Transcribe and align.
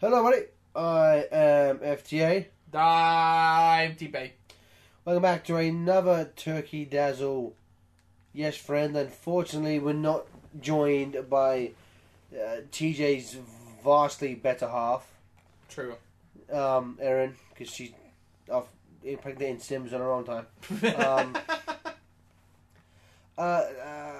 Hello, 0.00 0.22
buddy. 0.22 0.42
I 0.74 1.26
am 1.32 1.78
FTA. 1.78 2.46
I'm 2.74 3.96
T-Bay. 3.96 4.32
Welcome 5.04 5.22
back 5.22 5.44
to 5.44 5.56
another 5.56 6.30
Turkey 6.36 6.84
Dazzle. 6.84 7.54
Yes, 8.32 8.56
friend. 8.56 8.96
Unfortunately, 8.96 9.78
we're 9.78 9.92
not 9.94 10.26
joined 10.60 11.16
by 11.28 11.72
uh, 12.32 12.60
TJ's 12.70 13.36
vastly 13.84 14.34
better 14.34 14.68
half, 14.68 15.06
True. 15.68 15.94
um, 16.52 16.98
Erin, 17.00 17.34
because 17.50 17.72
she's 17.72 17.92
off 18.50 18.66
impregnating 19.02 19.58
Sims 19.60 19.92
on 19.92 20.00
her 20.00 20.12
own 20.12 20.24
time. 20.24 20.46
Um, 20.96 21.36
Uh, 23.38 23.40
uh, 23.40 24.12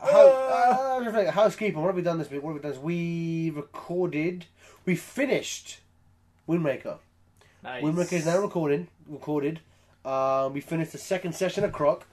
how, 0.00 0.28
uh, 0.28 1.02
just 1.02 1.12
thinking, 1.12 1.32
housekeeping. 1.32 1.80
What 1.80 1.88
have 1.88 1.96
we 1.96 2.02
done 2.02 2.18
this 2.18 2.30
week? 2.30 2.40
What 2.40 2.50
have 2.50 2.54
we 2.54 2.62
done? 2.62 2.70
This? 2.70 2.80
We 2.80 3.50
recorded. 3.50 4.46
We 4.88 4.96
finished 4.96 5.80
Wind 6.46 6.64
Waker. 6.64 6.96
nice. 7.62 7.82
Wind 7.82 7.98
Waker 7.98 8.16
is 8.16 8.24
now 8.24 8.38
recording. 8.38 8.88
Recorded. 9.06 9.60
Um, 10.02 10.54
we 10.54 10.62
finished 10.62 10.92
the 10.92 10.96
second 10.96 11.34
session 11.34 11.62
of 11.62 11.72
Croc, 11.72 12.06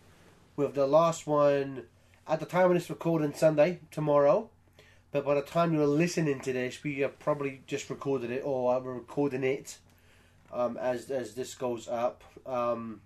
with 0.57 0.75
the 0.75 0.85
last 0.85 1.25
one 1.25 1.83
at 2.27 2.41
the 2.41 2.45
time 2.45 2.65
of 2.65 2.73
this 2.73 2.89
recording 2.89 3.33
Sunday 3.33 3.79
tomorrow. 3.91 4.49
But 5.13 5.23
by 5.23 5.35
the 5.35 5.41
time 5.41 5.73
you're 5.73 5.87
listening 5.87 6.41
to 6.41 6.51
this, 6.51 6.83
we 6.83 6.99
have 6.99 7.17
probably 7.17 7.61
just 7.65 7.89
recorded 7.89 8.29
it 8.29 8.41
or 8.43 8.77
we're 8.81 8.95
recording 8.95 9.45
it 9.45 9.77
um, 10.51 10.75
as 10.75 11.09
as 11.09 11.33
this 11.33 11.55
goes 11.55 11.87
up. 11.87 12.25
Um, 12.45 12.99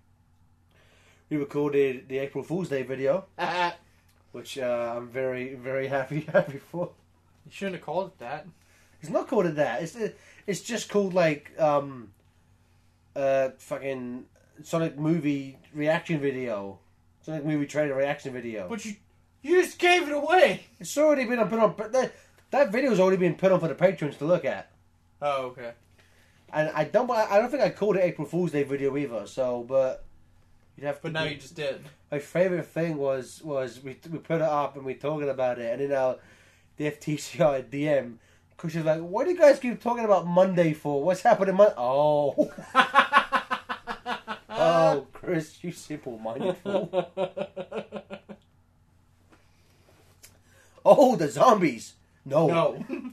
we 1.28 1.36
recorded 1.36 2.08
the 2.08 2.18
April 2.18 2.42
Fool's 2.42 2.70
Day 2.70 2.82
video, 2.82 3.26
which 4.32 4.58
uh, 4.58 4.94
I'm 4.96 5.08
very 5.08 5.54
very 5.54 5.86
happy 5.86 6.22
happy 6.32 6.58
for. 6.58 6.90
You 7.46 7.52
shouldn't 7.52 7.76
have 7.76 7.84
called 7.84 8.08
it 8.08 8.18
that. 8.18 8.46
It's 9.00 9.10
not 9.10 9.28
called 9.28 9.46
it 9.46 9.56
that. 9.56 9.82
It's 9.82 9.96
it's 10.46 10.60
just 10.60 10.88
called 10.88 11.14
like 11.14 11.52
um, 11.58 12.12
uh, 13.16 13.50
fucking 13.58 14.26
Sonic 14.62 14.98
movie 14.98 15.58
reaction 15.74 16.20
video, 16.20 16.78
Sonic 17.22 17.44
movie 17.44 17.66
trailer 17.66 17.94
reaction 17.94 18.32
video. 18.32 18.68
But 18.68 18.84
you, 18.84 18.96
you 19.42 19.62
just 19.62 19.78
gave 19.78 20.08
it 20.08 20.12
away. 20.12 20.66
It's 20.78 20.96
already 20.98 21.24
been 21.24 21.38
put 21.48 21.58
on. 21.58 21.74
But 21.76 21.92
that 21.92 22.12
that 22.50 22.72
video's 22.72 23.00
already 23.00 23.16
been 23.16 23.36
put 23.36 23.52
on 23.52 23.60
for 23.60 23.68
the 23.68 23.74
patrons 23.74 24.16
to 24.18 24.24
look 24.24 24.44
at. 24.44 24.70
Oh, 25.22 25.46
okay. 25.46 25.72
And 26.52 26.70
I 26.74 26.84
don't. 26.84 27.10
I 27.10 27.38
don't 27.38 27.50
think 27.50 27.62
I 27.62 27.70
called 27.70 27.96
it 27.96 28.00
April 28.00 28.26
Fool's 28.26 28.52
Day 28.52 28.64
video 28.64 28.96
either. 28.96 29.26
So, 29.26 29.64
but 29.66 30.04
you'd 30.76 30.84
have 30.86 30.96
to. 30.96 31.02
But 31.04 31.12
now 31.12 31.24
be- 31.24 31.30
you 31.30 31.36
just 31.36 31.54
did. 31.54 31.80
my 32.10 32.18
favorite 32.18 32.66
thing 32.66 32.96
was 32.96 33.40
was 33.42 33.82
we 33.82 33.96
we 34.10 34.18
put 34.18 34.36
it 34.36 34.42
up 34.42 34.76
and 34.76 34.84
we 34.84 34.94
talking 34.94 35.28
about 35.28 35.58
it, 35.58 35.72
and 35.80 35.90
then 35.90 35.98
our 35.98 36.16
the 36.76 36.90
FTCI 36.90 37.70
DM. 37.70 38.16
Because 38.60 38.72
she's 38.74 38.84
like, 38.84 39.00
"What 39.00 39.24
do 39.24 39.30
you 39.30 39.38
guys 39.38 39.58
keep 39.58 39.80
talking 39.80 40.04
about 40.04 40.26
Monday 40.26 40.74
for? 40.74 41.02
What's 41.02 41.22
happening 41.22 41.54
Mon 41.54 41.72
Oh, 41.78 42.52
oh, 44.50 45.06
Chris, 45.14 45.64
you 45.64 45.72
simple-minded 45.72 46.58
fool. 46.58 47.10
Oh, 50.82 51.14
the 51.14 51.28
zombies. 51.28 51.94
No, 52.24 52.46
no. 52.46 52.84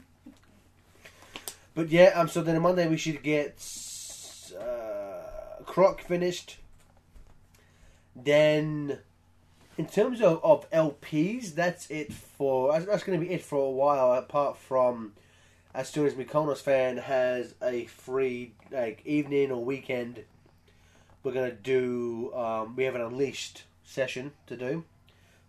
But 1.74 1.90
yeah, 1.90 2.06
um, 2.14 2.28
so 2.28 2.42
then 2.42 2.56
on 2.56 2.62
Monday 2.62 2.88
we 2.88 2.96
should 2.96 3.22
get 3.22 3.62
uh, 4.58 5.62
Croc 5.64 6.00
finished. 6.00 6.58
Then, 8.16 8.98
in 9.76 9.86
terms 9.86 10.20
of, 10.20 10.40
of 10.42 10.68
LPs, 10.70 11.54
that's 11.54 11.88
it 11.88 12.12
for. 12.12 12.72
That's, 12.72 12.86
that's 12.86 13.04
going 13.04 13.20
to 13.20 13.24
be 13.24 13.32
it 13.32 13.42
for 13.42 13.58
a 13.58 13.70
while. 13.70 14.12
Apart 14.12 14.56
from, 14.58 15.12
as 15.74 15.88
soon 15.88 16.06
as 16.06 16.14
Mykonos 16.14 16.58
fan 16.58 16.96
has 16.96 17.54
a 17.62 17.86
free 17.86 18.52
like 18.70 19.02
evening 19.04 19.50
or 19.50 19.64
weekend, 19.64 20.24
we're 21.22 21.32
to 21.32 21.52
do. 21.52 22.32
Um, 22.34 22.76
we 22.76 22.84
have 22.84 22.94
an 22.94 23.02
Unleashed 23.02 23.64
session 23.84 24.32
to 24.46 24.56
do, 24.56 24.84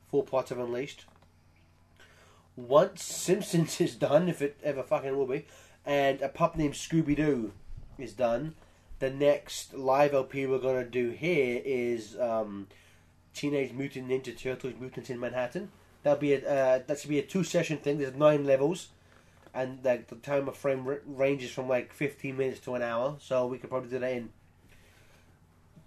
four 0.09 0.23
parts 0.23 0.51
of 0.51 0.59
Unleashed. 0.59 1.05
Once 2.55 3.03
Simpsons 3.03 3.79
is 3.81 3.95
done, 3.95 4.27
if 4.27 4.41
it 4.41 4.57
ever 4.63 4.83
fucking 4.83 5.17
will 5.17 5.27
be, 5.27 5.45
and 5.85 6.21
a 6.21 6.29
pup 6.29 6.55
named 6.57 6.73
Scooby 6.73 7.15
Doo 7.15 7.53
is 7.97 8.13
done. 8.13 8.55
The 8.99 9.09
next 9.09 9.73
live 9.73 10.13
LP 10.13 10.45
we're 10.45 10.59
gonna 10.59 10.83
do 10.83 11.11
here 11.11 11.61
is 11.63 12.19
um, 12.19 12.67
Teenage 13.33 13.71
Mutant 13.71 14.09
Ninja 14.09 14.37
Turtles: 14.37 14.73
Mutants 14.77 15.09
in 15.09 15.19
Manhattan. 15.19 15.71
That'll 16.03 16.19
be 16.19 16.33
a 16.33 16.39
uh, 16.39 16.79
that 16.85 16.99
should 16.99 17.09
be 17.09 17.19
a 17.19 17.23
two 17.23 17.45
session 17.45 17.77
thing. 17.77 17.97
There's 17.97 18.15
nine 18.15 18.45
levels, 18.45 18.89
and 19.53 19.79
like 19.83 20.07
the 20.07 20.15
time 20.15 20.47
of 20.47 20.55
frame 20.55 20.87
r- 20.87 21.01
ranges 21.05 21.51
from 21.51 21.67
like 21.67 21.93
15 21.93 22.37
minutes 22.37 22.59
to 22.61 22.75
an 22.75 22.81
hour. 22.81 23.17
So 23.19 23.47
we 23.47 23.57
could 23.57 23.69
probably 23.69 23.89
do 23.89 23.99
that 23.99 24.11
in 24.11 24.29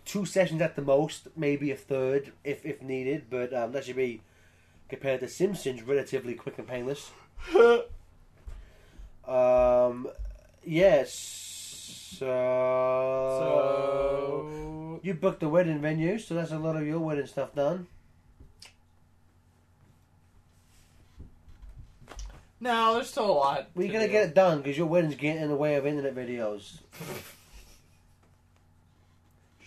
two 0.04 0.24
sessions 0.24 0.60
at 0.60 0.76
the 0.76 0.82
most, 0.82 1.28
maybe 1.36 1.70
a 1.70 1.76
third 1.76 2.32
if 2.44 2.64
if 2.64 2.82
needed. 2.82 3.24
But 3.30 3.52
um, 3.54 3.72
that 3.72 3.84
should 3.84 3.96
be 3.96 4.20
compared 4.88 5.20
to 5.20 5.28
Simpsons 5.28 5.82
relatively 5.82 6.34
quick 6.34 6.58
and 6.58 6.68
painless. 6.68 7.10
Um, 9.26 10.08
yes. 10.64 11.12
So, 12.18 12.26
so 13.38 15.00
you 15.02 15.14
booked 15.14 15.40
the 15.40 15.48
wedding 15.48 15.80
venue, 15.80 16.18
so 16.18 16.34
that's 16.34 16.52
a 16.52 16.58
lot 16.58 16.76
of 16.76 16.86
your 16.86 16.98
wedding 16.98 17.26
stuff 17.26 17.54
done. 17.54 17.86
No, 22.62 22.94
there's 22.94 23.10
still 23.10 23.28
a 23.28 23.32
lot. 23.32 23.68
Well, 23.74 23.84
you're 23.84 23.88
to 23.88 23.92
gonna 23.92 24.06
do. 24.06 24.12
get 24.12 24.28
it 24.28 24.34
done 24.34 24.58
because 24.58 24.78
your 24.78 24.86
wedding's 24.86 25.16
getting 25.16 25.42
in 25.42 25.48
the 25.48 25.56
way 25.56 25.74
of 25.74 25.84
internet 25.84 26.14
videos. 26.14 26.78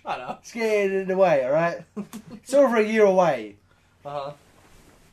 Shut 0.01 0.19
up. 0.21 0.39
It's 0.41 0.51
getting 0.53 1.01
in 1.01 1.07
the 1.07 1.17
way, 1.17 1.43
all 1.45 1.51
right. 1.51 1.79
it's 2.31 2.53
over 2.53 2.77
a 2.77 2.83
year 2.83 3.03
away. 3.03 3.57
Uh 4.05 4.09
huh. 4.09 4.31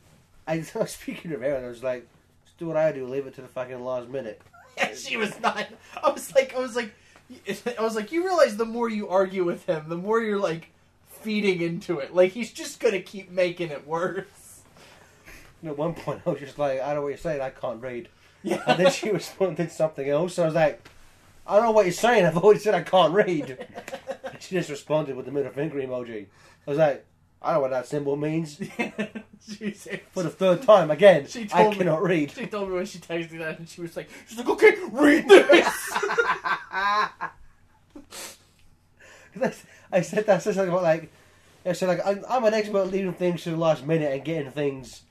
I 0.47 0.63
was 0.75 0.91
speaking 0.91 1.33
of 1.33 1.43
Aaron, 1.43 1.65
I 1.65 1.67
was 1.67 1.83
like, 1.83 2.07
just 2.45 2.57
do 2.57 2.67
what 2.67 2.77
I 2.77 2.91
do, 2.91 3.05
leave 3.05 3.27
it 3.27 3.35
to 3.35 3.41
the 3.41 3.47
fucking 3.47 3.83
last 3.83 4.07
minute. 4.09 4.41
Yeah, 4.77 4.93
she 4.95 5.17
was 5.17 5.39
not. 5.41 5.67
I 6.01 6.09
was 6.09 6.33
like, 6.33 6.55
I 6.55 6.59
was 6.59 6.75
like, 6.75 6.93
I 7.77 7.81
was 7.81 7.95
like, 7.95 8.11
you 8.11 8.23
realize 8.23 8.55
the 8.55 8.65
more 8.65 8.89
you 8.89 9.09
argue 9.09 9.43
with 9.43 9.65
him, 9.65 9.85
the 9.89 9.97
more 9.97 10.21
you're 10.21 10.39
like 10.39 10.69
feeding 11.21 11.61
into 11.61 11.99
it. 11.99 12.15
Like 12.15 12.31
he's 12.31 12.51
just 12.53 12.79
gonna 12.79 13.01
keep 13.01 13.29
making 13.29 13.71
it 13.71 13.85
worse. 13.85 14.25
And 15.63 15.71
at 15.71 15.77
one 15.77 15.93
point, 15.93 16.21
I 16.25 16.31
was 16.31 16.41
just 16.41 16.59
like, 16.59 16.81
I 16.81 16.87
don't 16.87 16.95
know 16.95 17.01
what 17.03 17.07
you're 17.07 17.17
saying. 17.17 17.39
I 17.39 17.49
can't 17.49 17.81
read. 17.81 18.09
Yeah. 18.43 18.61
And 18.67 18.77
then 18.77 18.91
she 18.91 19.05
was 19.11 19.21
responded 19.21 19.71
something 19.71 20.09
else. 20.09 20.33
So 20.33 20.43
I 20.43 20.45
was 20.47 20.55
like, 20.55 20.89
I 21.47 21.55
don't 21.55 21.63
know 21.63 21.71
what 21.71 21.85
you're 21.85 21.93
saying. 21.93 22.25
I've 22.25 22.35
already 22.37 22.59
said 22.59 22.75
I 22.75 22.81
can't 22.83 23.13
read. 23.13 23.65
She 24.39 24.55
just 24.55 24.69
responded 24.69 25.15
with 25.15 25.25
the 25.25 25.31
middle 25.31 25.51
finger 25.53 25.77
emoji. 25.77 26.25
I 26.67 26.69
was 26.69 26.77
like, 26.77 27.05
I 27.41 27.53
don't 27.53 27.55
know 27.55 27.61
what 27.61 27.71
that 27.71 27.87
symbol 27.87 28.17
means. 28.17 28.59
she, 29.57 29.71
said, 29.71 30.01
For 30.11 30.23
the 30.23 30.29
third 30.29 30.63
time, 30.63 30.91
again, 30.91 31.27
She 31.27 31.43
I 31.53 31.63
told 31.63 31.71
me- 31.73 31.77
cannot 31.77 32.03
read. 32.03 32.31
she 32.31 32.47
told 32.47 32.67
me 32.67 32.75
when 32.75 32.85
she 32.85 32.97
texted 32.97 33.37
that, 33.39 33.59
and 33.59 33.69
she 33.69 33.79
was 33.79 33.95
like, 33.95 34.09
she's 34.27 34.37
like, 34.37 34.49
okay, 34.49 34.75
read 34.91 35.29
this. 35.29 35.65
I 39.91 40.01
said 40.01 40.25
that. 40.25 40.35
I 40.35 40.39
said 40.39 40.55
something 40.55 40.69
about 40.69 40.83
like, 40.83 41.09
I 41.65 41.71
said 41.71 41.87
like, 41.87 42.05
I'm, 42.05 42.25
I'm 42.27 42.43
an 42.43 42.53
expert 42.53 42.81
at 42.81 42.91
leaving 42.91 43.13
things 43.13 43.43
to 43.43 43.51
the 43.51 43.57
last 43.57 43.85
minute 43.85 44.11
and 44.11 44.25
getting 44.25 44.51
things 44.51 45.03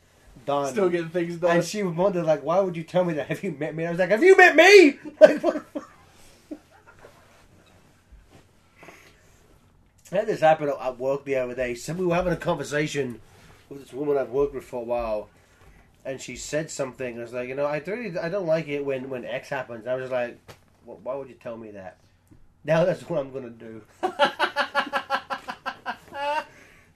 done. 0.44 0.72
Still 0.72 0.88
getting 0.88 1.08
things 1.10 1.36
done. 1.36 1.56
and 1.56 1.65
she 1.65 1.83
wondered 1.83 2.24
like, 2.24 2.42
why 2.42 2.60
would 2.60 2.77
you 2.77 2.83
tell 2.84 3.04
me 3.04 3.15
that? 3.15 3.27
Have 3.28 3.42
you 3.44 3.53
met 3.53 3.74
me? 3.74 3.84
And 3.84 3.89
I 3.89 3.92
was 3.92 3.98
like, 4.00 4.10
have 4.10 4.22
you 4.22 4.36
met 4.36 4.56
me? 4.56 4.98
Like, 5.21 5.42
what? 5.42 5.65
I 10.10 10.16
had 10.16 10.27
this 10.27 10.41
happen 10.41 10.68
at- 10.68 10.78
at 10.80 10.98
work 10.98 11.24
the 11.24 11.36
other 11.36 11.54
day. 11.54 11.74
So 11.74 11.94
we 11.94 12.04
were 12.04 12.15
having 12.15 12.33
a 12.34 12.36
conversation 12.36 13.21
with 13.71 13.80
this 13.80 13.92
woman 13.94 14.18
I've 14.18 14.28
worked 14.30 14.54
with 14.54 14.65
for 14.65 14.77
a 14.83 14.84
while, 14.84 15.30
and 16.04 16.21
she 16.21 16.36
said 16.36 16.71
something. 16.71 17.18
I 17.18 17.22
was 17.22 17.33
like, 17.33 17.48
you 17.48 17.54
know, 17.54 17.65
I 17.65 17.78
really, 17.86 18.18
I 18.18 18.28
don't 18.28 18.47
like 18.47 18.68
it 18.68 18.84
when 18.84 19.09
when 19.09 19.24
X 19.24 19.48
happens. 19.48 19.86
I 19.86 19.95
was 19.95 20.10
like, 20.10 20.36
well, 20.84 20.98
why 21.03 21.15
would 21.15 21.28
you 21.28 21.36
tell 21.36 21.56
me 21.56 21.71
that? 21.71 21.97
Now 22.65 22.84
that's 22.88 23.09
what 23.09 23.21
I'm 23.21 23.33
gonna 23.33 23.48
do. 23.50 23.83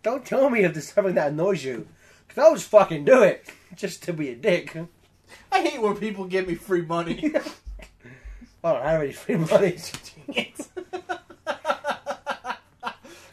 Don't 0.03 0.25
tell 0.25 0.51
me 0.51 0.61
if 0.63 0.73
there's 0.73 0.93
something 0.93 1.15
that 1.17 1.33
annoys 1.33 1.65
you, 1.65 1.89
I'll 2.39 2.55
just 2.55 2.69
fucking 2.69 3.05
do 3.05 3.23
it 3.23 3.49
just 3.75 4.03
to 4.05 4.13
be 4.13 4.31
a 4.31 4.37
dick. 4.37 4.77
I 5.51 5.63
hate 5.63 5.81
when 5.81 5.97
people 5.97 6.25
give 6.27 6.47
me 6.49 6.55
free 6.55 6.83
money. 6.83 7.33
I 8.65 8.73
don't 8.73 8.83
have 8.83 9.03
any 9.03 9.13
free 9.13 9.37
money. 9.37 9.79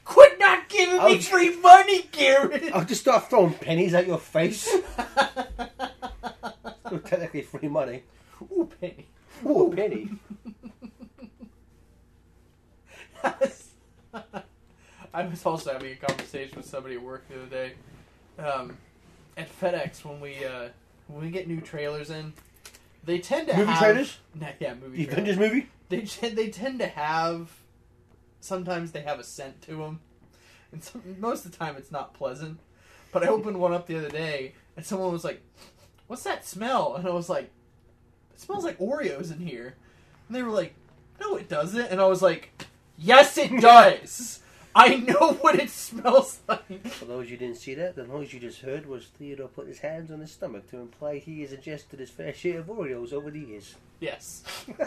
Quit 0.05 0.39
not 0.39 0.69
giving 0.69 0.97
me 0.97 1.15
Ouch. 1.17 1.25
free 1.27 1.55
money, 1.59 2.03
Garrett. 2.11 2.71
I'll 2.73 2.85
just 2.85 3.01
start 3.01 3.29
throwing 3.29 3.53
pennies 3.53 3.93
at 3.93 4.05
your 4.07 4.19
face. 4.19 4.63
Still 6.85 6.99
technically 6.99 7.41
free 7.41 7.67
money. 7.67 8.03
Ooh, 8.43 8.69
penny. 8.79 9.07
Ooh, 9.45 9.71
a 9.71 9.75
penny. 9.75 10.09
I 15.13 15.25
was 15.27 15.45
also 15.45 15.73
having 15.73 15.93
a 15.93 15.95
conversation 15.95 16.57
with 16.57 16.65
somebody 16.65 16.95
at 16.95 17.01
work 17.01 17.27
the 17.29 17.35
other 17.35 17.45
day. 17.47 17.73
Um, 18.37 18.77
at 19.37 19.59
FedEx, 19.59 20.03
when 20.05 20.19
we 20.19 20.43
uh, 20.45 20.69
when 21.07 21.23
we 21.23 21.31
get 21.31 21.47
new 21.47 21.61
trailers 21.61 22.09
in, 22.09 22.33
they 23.03 23.19
tend 23.19 23.47
to 23.47 23.55
Movie 23.55 23.71
have 23.71 23.79
trailers? 23.79 24.17
Nah, 24.35 24.47
yeah, 24.59 24.73
movie 24.75 25.05
The. 25.05 25.11
Avengers 25.11 25.37
movie? 25.37 25.69
They 25.89 26.01
they 26.29 26.49
tend 26.49 26.79
to 26.79 26.87
have. 26.87 27.51
Sometimes 28.39 28.91
they 28.91 29.01
have 29.01 29.19
a 29.19 29.23
scent 29.23 29.61
to 29.63 29.77
them, 29.77 30.01
and 30.71 30.83
some, 30.83 31.01
most 31.19 31.45
of 31.45 31.51
the 31.51 31.57
time 31.57 31.75
it's 31.77 31.91
not 31.91 32.13
pleasant. 32.13 32.59
But 33.11 33.23
I 33.23 33.27
opened 33.27 33.59
one 33.59 33.73
up 33.73 33.87
the 33.87 33.97
other 33.97 34.09
day, 34.09 34.53
and 34.75 34.85
someone 34.85 35.11
was 35.11 35.23
like, 35.23 35.41
"What's 36.07 36.23
that 36.23 36.45
smell?" 36.45 36.95
And 36.95 37.07
I 37.07 37.11
was 37.11 37.29
like, 37.29 37.49
"It 38.33 38.41
smells 38.41 38.65
like 38.65 38.79
Oreos 38.79 39.31
in 39.31 39.39
here." 39.39 39.75
And 40.27 40.35
they 40.35 40.43
were 40.43 40.51
like, 40.51 40.73
"No, 41.21 41.35
it 41.37 41.47
doesn't." 41.47 41.85
And 41.85 42.01
I 42.01 42.07
was 42.07 42.21
like, 42.21 42.65
"Yes, 42.97 43.37
it 43.37 43.51
does. 43.61 44.41
I 44.75 44.95
know 44.95 45.33
what 45.33 45.55
it 45.55 45.69
smells 45.69 46.39
like." 46.47 46.87
For 46.87 47.05
those 47.05 47.29
you 47.29 47.37
didn't 47.37 47.57
see 47.57 47.75
that, 47.75 47.95
the 47.95 48.05
noise 48.05 48.33
you 48.33 48.39
just 48.39 48.61
heard 48.61 48.85
was 48.85 49.05
Theodore 49.05 49.47
put 49.47 49.67
his 49.67 49.79
hands 49.79 50.11
on 50.11 50.19
his 50.19 50.31
stomach 50.31 50.69
to 50.71 50.77
imply 50.77 51.19
he 51.19 51.41
has 51.41 51.53
ingested 51.53 51.99
his 51.99 52.09
fair 52.09 52.33
share 52.33 52.59
of 52.59 52.67
Oreos 52.67 53.13
over 53.13 53.31
the 53.31 53.39
years. 53.39 53.75
Yes. 53.99 54.43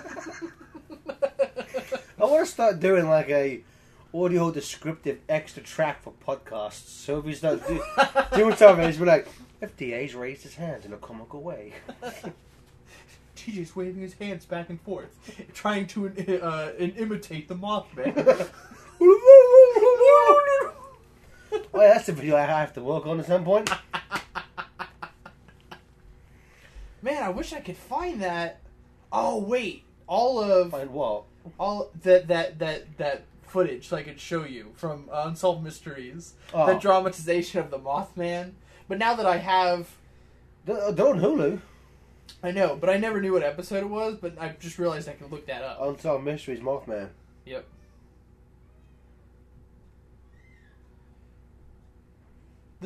I 2.19 2.25
want 2.25 2.47
to 2.47 2.53
start 2.53 2.81
doing 2.81 3.09
like 3.09 3.29
a 3.29 3.63
audio 4.15 4.51
descriptive 4.51 5.21
extra 5.29 5.63
track 5.63 6.03
for 6.03 6.13
podcasts. 6.27 6.89
So 6.89 7.19
if 7.19 7.25
we 7.25 7.35
start 7.35 7.67
do, 7.67 7.83
doing 8.35 8.57
something, 8.57 8.87
it's 8.87 8.99
be 8.99 9.05
like, 9.05 9.29
FDA's 9.63 10.15
raised 10.15 10.43
his 10.43 10.55
hands 10.55 10.85
in 10.85 10.93
a 10.93 10.97
comical 10.97 11.43
way. 11.43 11.73
TJ's 13.37 13.77
waving 13.77 14.03
his 14.03 14.15
hands 14.15 14.45
back 14.47 14.71
and 14.71 14.81
forth, 14.81 15.15
trying 15.53 15.87
to 15.89 16.09
uh, 16.43 16.73
imitate 16.79 17.49
the 17.49 17.55
Mothman. 17.55 18.15
oh, 20.27 20.73
yeah, 21.53 21.59
that's 21.73 22.07
the 22.07 22.13
video 22.13 22.37
I 22.37 22.43
have 22.43 22.73
to 22.75 22.83
work 22.83 23.07
on 23.07 23.21
at 23.21 23.27
some 23.27 23.45
point. 23.45 23.71
Man, 27.03 27.23
I 27.23 27.29
wish 27.29 27.53
I 27.53 27.61
could 27.61 27.77
find 27.77 28.21
that. 28.23 28.61
Oh 29.13 29.39
wait, 29.39 29.85
all 30.07 30.41
of 30.41 30.73
Find 30.73 30.91
what? 30.91 31.25
all 31.61 31.91
that 32.03 32.27
that 32.29 32.59
that 32.59 32.97
that 32.99 33.23
footage 33.47 33.87
so 33.89 33.97
I 33.97 34.03
could 34.03 34.19
show 34.21 34.45
you 34.45 34.73
from 34.75 35.09
uh, 35.13 35.25
Unsolved 35.27 35.63
Mysteries, 35.63 36.35
Oh. 36.53 36.67
the 36.67 36.75
dramatization 36.75 37.61
of 37.61 37.71
the 37.71 37.79
Mothman. 37.79 38.53
But 38.89 38.99
now 38.99 39.15
that 39.15 39.27
I 39.27 39.37
have, 39.39 39.89
They're, 40.65 40.91
they're 40.93 41.07
on 41.09 41.21
Hulu. 41.21 41.61
I 42.43 42.51
know, 42.51 42.77
but 42.77 42.91
I 42.91 42.97
never 42.99 43.21
knew 43.21 43.33
what 43.33 43.43
episode 43.45 43.79
it 43.85 43.89
was. 43.89 44.17
But 44.21 44.41
I 44.41 44.55
just 44.59 44.79
realized 44.79 45.09
I 45.09 45.13
can 45.13 45.29
look 45.29 45.47
that 45.47 45.63
up. 45.63 45.79
Unsolved 45.81 46.25
Mysteries 46.25 46.61
Mothman. 46.61 47.09
Yep. 47.45 47.65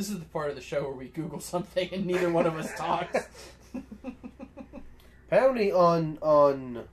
This 0.00 0.08
is 0.08 0.18
the 0.18 0.24
part 0.24 0.48
of 0.48 0.56
the 0.56 0.62
show 0.62 0.84
where 0.84 0.92
we 0.92 1.08
Google 1.08 1.40
something 1.40 1.90
and 1.92 2.06
neither 2.06 2.32
one 2.32 2.46
of 2.46 2.56
us 2.56 2.74
talks. 2.74 3.28
Apparently 5.28 5.72
on 5.72 6.16
on 6.22 6.84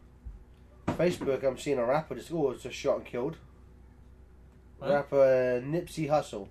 Facebook, 0.87 1.41
I'm 1.45 1.57
seeing 1.57 1.77
a 1.77 1.85
rapper 1.85 2.15
just 2.15 2.33
oh, 2.33 2.51
it's 2.51 2.63
just 2.63 2.75
shot 2.75 2.97
and 2.97 3.05
killed. 3.05 3.37
What? 4.79 4.91
Rapper 4.91 5.63
Nipsey 5.65 6.09
Hussle. 6.09 6.49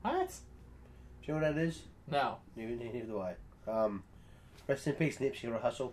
what? 0.00 0.30
Do 0.30 1.32
you 1.32 1.34
know 1.34 1.46
what 1.46 1.54
that 1.54 1.62
is? 1.62 1.82
No. 2.10 2.38
Neither, 2.56 2.74
neither 2.74 3.06
do 3.06 3.20
I. 3.20 3.34
Um, 3.70 4.02
rest 4.66 4.88
in 4.88 4.94
peace, 4.94 5.18
Nipsey 5.18 5.44
Hussle. 5.62 5.92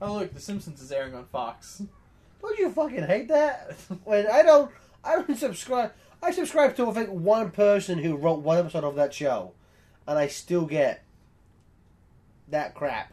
Oh 0.00 0.14
look, 0.14 0.32
The 0.32 0.40
Simpsons 0.40 0.80
is 0.80 0.90
airing 0.90 1.14
on 1.14 1.26
Fox. 1.26 1.82
Don't 2.40 2.58
you 2.58 2.70
fucking 2.70 3.04
hate 3.04 3.28
that? 3.28 3.76
when 4.04 4.26
I 4.26 4.42
don't, 4.42 4.70
I 5.04 5.16
don't 5.16 5.36
subscribe. 5.36 5.92
I 6.22 6.30
subscribe 6.32 6.76
to 6.76 6.90
I 6.90 6.92
think 6.92 7.10
one 7.10 7.50
person 7.50 7.98
who 7.98 8.16
wrote 8.16 8.40
one 8.40 8.58
episode 8.58 8.84
of 8.84 8.96
that 8.96 9.14
show, 9.14 9.52
and 10.06 10.18
I 10.18 10.26
still 10.26 10.66
get 10.66 11.02
that 12.48 12.74
crap. 12.74 13.12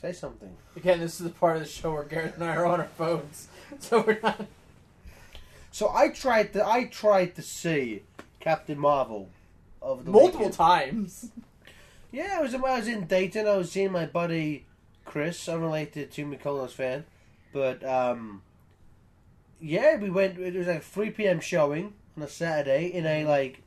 Say 0.00 0.12
something. 0.12 0.50
Again, 0.74 0.98
this 0.98 1.20
is 1.20 1.26
the 1.26 1.30
part 1.30 1.56
of 1.56 1.62
the 1.62 1.68
show 1.68 1.92
where 1.92 2.02
Garrett 2.02 2.34
and 2.34 2.44
I 2.44 2.56
are 2.56 2.66
on 2.66 2.80
our 2.80 2.86
phones, 2.86 3.48
so 3.78 4.00
we're 4.00 4.18
not. 4.22 4.46
So 5.70 5.90
I 5.94 6.08
tried 6.08 6.52
to, 6.54 6.66
I 6.66 6.84
tried 6.84 7.36
to 7.36 7.42
see 7.42 8.02
Captain 8.40 8.78
Marvel 8.78 9.28
over 9.80 10.02
the 10.02 10.10
Multiple 10.10 10.40
weekend. 10.40 10.54
times. 10.54 11.30
Yeah, 12.10 12.36
I 12.38 12.42
was, 12.42 12.54
I 12.54 12.58
was 12.58 12.88
in 12.88 13.06
Dayton. 13.06 13.46
I 13.46 13.56
was 13.56 13.70
seeing 13.70 13.92
my 13.92 14.04
buddy 14.06 14.66
Chris, 15.12 15.46
unrelated 15.46 16.10
to 16.10 16.24
Mykonos 16.24 16.70
fan, 16.70 17.04
but 17.52 17.84
um, 17.84 18.40
yeah, 19.60 19.96
we 19.96 20.08
went. 20.08 20.38
It 20.38 20.54
was 20.54 20.66
like 20.66 20.78
a 20.78 20.80
three 20.80 21.10
p.m. 21.10 21.38
showing 21.38 21.92
on 22.16 22.22
a 22.22 22.28
Saturday 22.28 22.86
in 22.86 23.04
a 23.04 23.26
like 23.26 23.60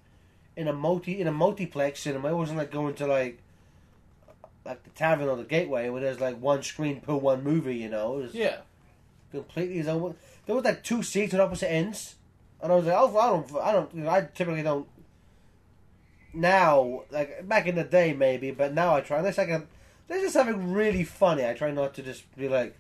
in 0.56 0.68
a 0.68 0.74
multi 0.74 1.22
in 1.22 1.28
a 1.28 1.32
multiplex 1.32 2.00
cinema. 2.00 2.30
It 2.30 2.36
wasn't 2.36 2.58
like 2.58 2.72
going 2.72 2.96
to 2.96 3.06
like 3.06 3.38
like 4.66 4.84
the 4.84 4.90
tavern 4.90 5.30
or 5.30 5.38
the 5.38 5.44
gateway 5.44 5.88
where 5.90 6.02
there's 6.02 6.20
like 6.20 6.42
one 6.42 6.64
screen 6.64 7.00
per 7.00 7.14
one 7.16 7.44
movie. 7.44 7.76
You 7.76 7.90
know, 7.90 8.18
it 8.18 8.22
was 8.24 8.34
Yeah. 8.34 8.58
completely 9.32 9.76
his 9.78 9.88
own. 9.88 10.16
There 10.48 10.56
was 10.56 10.66
like 10.66 10.84
two 10.84 11.04
seats 11.04 11.36
on 11.36 11.42
opposite 11.42 11.72
ends, 11.72 12.16
and 12.60 12.72
I 12.72 12.76
was 12.76 12.86
like, 12.86 12.96
oh, 12.98 13.18
I 13.20 13.28
don't, 13.30 13.56
I 13.64 13.72
don't, 13.72 13.94
you 13.94 14.02
know, 14.02 14.10
I 14.10 14.22
typically 14.22 14.64
don't. 14.64 14.88
Now, 16.34 17.04
like 17.12 17.48
back 17.48 17.68
in 17.68 17.76
the 17.76 17.84
day, 17.84 18.14
maybe, 18.14 18.50
but 18.50 18.74
now 18.74 18.96
I 18.96 19.02
try. 19.02 19.20
Unless 19.20 19.38
I 19.40 19.46
can, 19.46 19.68
there's 20.08 20.22
just 20.24 20.36
having 20.36 20.72
really 20.74 21.04
funny. 21.04 21.46
I 21.46 21.54
try 21.54 21.72
not 21.72 21.94
to 21.96 22.02
just 22.04 22.24
be 22.36 22.48
like, 22.50 22.76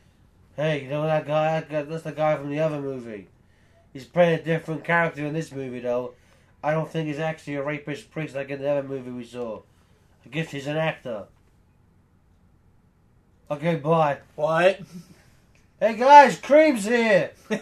hey, 0.55 0.83
you 0.83 0.89
know 0.89 1.03
that 1.03 1.25
guy? 1.27 1.59
That 1.59 1.69
guy- 1.69 1.81
That's 1.83 2.03
the 2.03 2.11
guy 2.11 2.35
from 2.37 2.49
the 2.49 2.59
other 2.59 2.79
movie. 2.81 3.27
He's 3.93 4.05
playing 4.05 4.39
a 4.39 4.43
different 4.43 4.83
character 4.83 5.25
in 5.25 5.33
this 5.33 5.51
movie, 5.51 5.79
though. 5.79 6.13
I 6.63 6.71
don't 6.71 6.89
think 6.89 7.07
he's 7.07 7.19
actually 7.19 7.55
a 7.55 7.63
rapist 7.63 8.11
priest 8.11 8.35
like 8.35 8.49
in 8.49 8.59
the 8.61 8.69
other 8.69 8.87
movie 8.87 9.11
we 9.11 9.23
saw. 9.23 9.61
I 10.25 10.29
guess 10.29 10.49
he's 10.51 10.67
an 10.67 10.77
actor. 10.77 11.25
Okay, 13.51 13.75
bye. 13.75 14.17
What? 14.35 14.79
Hey 15.79 15.95
guys, 15.95 16.39
Cream's 16.39 16.85
here. 16.85 17.31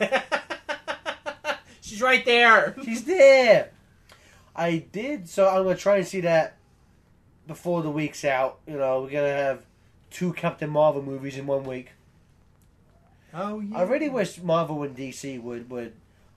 She's 1.82 2.02
right 2.02 2.24
there. 2.24 2.76
She's 2.86 3.04
there. 3.04 3.72
I 4.56 4.78
did, 4.92 5.28
so 5.28 5.50
I'm 5.50 5.64
gonna 5.64 5.76
try 5.76 5.98
and 5.98 6.08
see 6.08 6.22
that 6.22 6.56
before 7.48 7.82
the 7.82 7.90
week's 7.90 8.24
out. 8.26 8.60
You 8.68 8.78
know, 8.78 9.02
we're 9.02 9.10
gonna 9.12 9.28
have 9.28 9.66
two 10.10 10.34
Captain 10.34 10.70
Marvel 10.70 11.02
movies 11.02 11.38
in 11.38 11.46
one 11.48 11.64
week. 11.64 11.92
Oh 13.34 13.60
yeah. 13.60 13.80
I 13.80 13.82
really 13.84 14.10
wish 14.10 14.42
Marvel 14.42 14.84
and 14.84 14.96
DC 14.96 15.42
would 15.42 15.70
would 15.70 15.94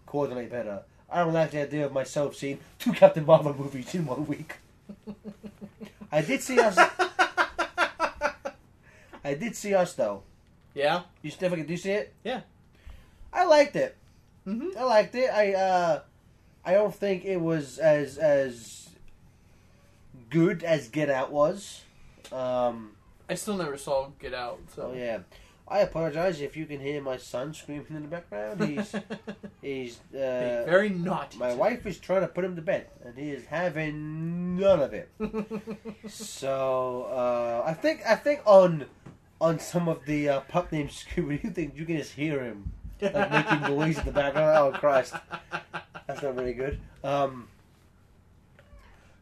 coordinate 0.06 0.50
better. 0.50 0.82
I 1.10 1.18
don't 1.18 1.32
like 1.34 1.50
the 1.52 1.62
idea 1.62 1.86
of 1.86 1.92
myself 1.92 2.34
seeing 2.34 2.58
two 2.78 2.92
Captain 2.92 3.25
Marvel 3.25 3.54
movies 3.54 3.94
in 3.94 4.06
one 4.06 4.26
week. 4.26 4.56
I 6.10 6.22
did 6.22 6.42
see 6.42 6.58
us. 6.58 6.76
I 9.25 9.34
did 9.34 9.54
see 9.56 9.75
us 9.75 9.92
though. 9.94 10.22
yeah. 10.75 11.02
You 11.22 11.30
still 11.30 11.50
did 11.50 11.68
you 11.68 11.76
see 11.76 11.90
it? 11.90 12.14
Yeah. 12.25 12.40
I 13.32 13.44
liked 13.44 13.76
it. 13.76 13.96
Mm-hmm. 14.46 14.78
I 14.78 14.82
liked 14.84 15.14
it. 15.14 15.30
I 15.30 15.52
uh, 15.52 16.00
I 16.64 16.72
don't 16.72 16.94
think 16.94 17.25
it 17.25 17.40
was 17.40 17.78
as 17.78 18.16
as 18.18 18.85
good 20.30 20.62
as 20.62 20.88
Get 20.88 21.11
Out 21.11 21.30
was. 21.33 21.83
Um, 22.33 22.92
I 23.28 23.35
still 23.35 23.56
never 23.56 23.76
saw 23.76 24.09
Get 24.18 24.35
Out. 24.35 24.61
so 24.75 24.90
So 24.90 24.95
yeah, 24.95 25.18
I 25.68 25.80
apologize 25.80 26.40
if 26.40 26.56
you 26.56 26.66
can 26.66 26.80
hear 26.80 27.00
my 27.02 27.16
son 27.16 27.52
screaming 27.52 27.87
in 27.90 28.02
the 28.02 28.09
background. 28.09 28.62
He's 28.62 28.95
he's 29.62 29.99
uh, 30.14 30.62
very 30.66 30.90
naughty. 30.90 31.38
my 31.38 31.54
wife 31.54 31.87
is 31.87 31.99
trying 31.99 32.21
to 32.21 32.28
put 32.28 32.45
him 32.45 32.54
to 32.56 32.62
bed, 32.62 32.87
and 33.04 33.16
he 33.18 33.30
is 33.30 33.45
having 33.47 34.56
none 34.56 34.80
of 34.80 34.92
it. 34.95 35.11
So 36.09 37.09
uh, 37.11 37.68
I 37.68 37.75
think 37.75 38.02
I 38.06 38.14
think 38.14 38.40
on 38.47 38.87
on 39.40 39.59
some 39.59 39.88
of 39.88 40.04
the 40.06 40.28
uh, 40.28 40.40
pup 40.42 40.71
named 40.73 40.90
Scooby, 41.00 41.42
you 41.42 41.50
think 41.50 41.76
you 41.76 41.85
can 41.85 41.97
just 41.97 42.12
hear 42.12 42.42
him 42.42 42.73
like 43.00 43.30
making 43.30 43.76
noise 43.76 43.99
in 43.99 44.04
the 44.06 44.12
background. 44.12 44.56
Oh 44.56 44.78
Christ, 44.78 45.14
that's 46.06 46.23
not 46.23 46.35
very 46.35 46.54
good. 46.54 46.80
Um, 47.02 47.49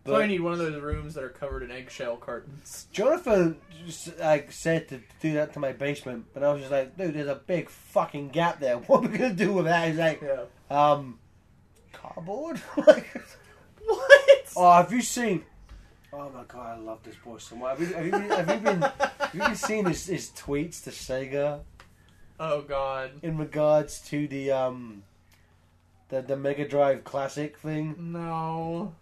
so 0.06 0.16
I 0.16 0.26
need 0.26 0.40
one 0.40 0.52
of 0.52 0.58
those 0.58 0.80
rooms 0.82 1.14
that 1.14 1.24
are 1.24 1.28
covered 1.30 1.62
in 1.62 1.70
eggshell 1.70 2.16
cartons. 2.16 2.86
Jonathan 2.92 3.56
just 3.86 4.18
like 4.18 4.52
said 4.52 4.88
to 4.88 5.00
do 5.20 5.34
that 5.34 5.52
to 5.54 5.60
my 5.60 5.72
basement, 5.72 6.26
but 6.34 6.42
I 6.42 6.52
was 6.52 6.60
just 6.60 6.72
like, 6.72 6.96
dude, 6.96 7.14
there's 7.14 7.28
a 7.28 7.34
big 7.36 7.68
fucking 7.70 8.28
gap 8.30 8.60
there. 8.60 8.76
What 8.86 9.04
are 9.04 9.08
we 9.08 9.16
gonna 9.18 9.34
do 9.34 9.52
with 9.52 9.64
that? 9.66 9.88
He's 9.88 9.98
like, 9.98 10.22
Yeah. 10.22 10.44
um, 10.92 11.18
cardboard. 11.92 12.60
like, 12.86 13.06
What? 13.84 14.20
oh, 14.56 14.72
have 14.72 14.92
you 14.92 15.02
seen? 15.02 15.44
Oh 16.12 16.30
my 16.30 16.44
god, 16.46 16.78
I 16.78 16.80
love 16.80 17.02
this 17.02 17.16
boy 17.16 17.38
so 17.38 17.56
much. 17.56 17.78
Have 17.78 17.88
you, 17.88 17.94
have 17.94 18.04
you, 18.06 18.10
been, 18.12 18.28
have 18.30 18.48
you 18.50 18.60
been 18.60 18.80
have 18.82 19.30
you 19.34 19.40
been 19.40 19.56
seeing 19.56 19.86
his, 19.86 20.06
his 20.06 20.30
tweets 20.30 20.82
to 20.84 20.90
Sega 20.90 21.60
Oh 22.38 22.62
God. 22.62 23.10
in 23.22 23.36
regards 23.36 24.00
to 24.10 24.28
the 24.28 24.52
um 24.52 25.02
the 26.10 26.22
the 26.22 26.36
Mega 26.36 26.68
Drive 26.68 27.02
Classic 27.04 27.56
thing? 27.58 27.96
No. 28.12 28.94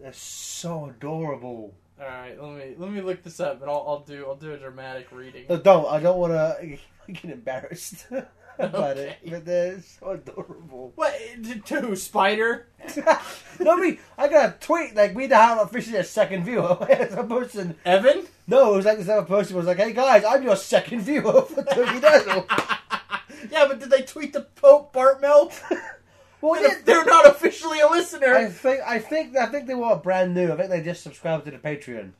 They're 0.00 0.12
so 0.12 0.86
adorable. 0.86 1.74
All 2.00 2.06
right, 2.06 2.40
let 2.42 2.52
me 2.56 2.74
let 2.78 2.90
me 2.90 3.00
look 3.02 3.22
this 3.22 3.40
up, 3.40 3.60
and 3.60 3.70
I'll, 3.70 3.84
I'll 3.86 4.00
do 4.00 4.24
I'll 4.26 4.36
do 4.36 4.52
a 4.52 4.56
dramatic 4.56 5.08
reading. 5.12 5.44
No, 5.48 5.58
don't. 5.58 5.86
I 5.86 6.00
don't 6.00 6.18
want 6.18 6.32
to 6.32 6.78
get 7.12 7.24
embarrassed. 7.24 8.06
about 8.58 8.98
Okay. 8.98 9.16
it, 9.22 9.30
but 9.30 9.44
they're 9.46 9.80
so 9.80 10.10
adorable. 10.10 10.92
What? 10.94 11.14
To, 11.44 11.80
to? 11.80 11.96
Spider? 11.96 12.66
no, 13.60 13.76
me, 13.78 13.98
I 14.18 14.28
got 14.28 14.48
a 14.50 14.58
tweet 14.58 14.94
like 14.94 15.14
we 15.14 15.26
now 15.28 15.56
have 15.56 15.58
officially 15.66 15.96
a 15.98 16.04
second 16.04 16.44
viewer. 16.44 16.76
a 16.80 17.24
person, 17.24 17.76
Evan? 17.86 18.26
no, 18.46 18.72
it 18.74 18.76
was 18.78 18.84
like 18.86 18.98
this 18.98 19.08
other 19.08 19.26
person 19.26 19.56
was 19.56 19.66
like, 19.66 19.78
"Hey 19.78 19.92
guys, 19.92 20.24
I'm 20.24 20.42
your 20.42 20.56
second 20.56 21.00
viewer 21.02 21.42
for 21.42 21.62
Turkey 21.64 22.00
Dazzle." 22.00 22.46
yeah, 23.50 23.66
but 23.66 23.78
did 23.80 23.90
they 23.90 24.02
tweet 24.02 24.32
the 24.34 24.42
Pope 24.42 24.92
Bart 24.92 25.20
Mel? 25.22 25.50
Well, 26.40 26.60
They're, 26.60 26.80
they're 26.82 27.04
not 27.04 27.26
officially 27.26 27.80
a 27.80 27.88
listener. 27.88 28.34
I 28.34 28.46
think 28.46 28.80
I 28.86 28.98
think 28.98 29.36
I 29.36 29.46
think 29.46 29.66
they 29.66 29.74
were 29.74 29.96
brand 29.96 30.34
new. 30.34 30.52
I 30.52 30.56
think 30.56 30.70
they 30.70 30.82
just 30.82 31.02
subscribed 31.02 31.44
to 31.46 31.50
the 31.50 31.58
Patreon. 31.58 32.12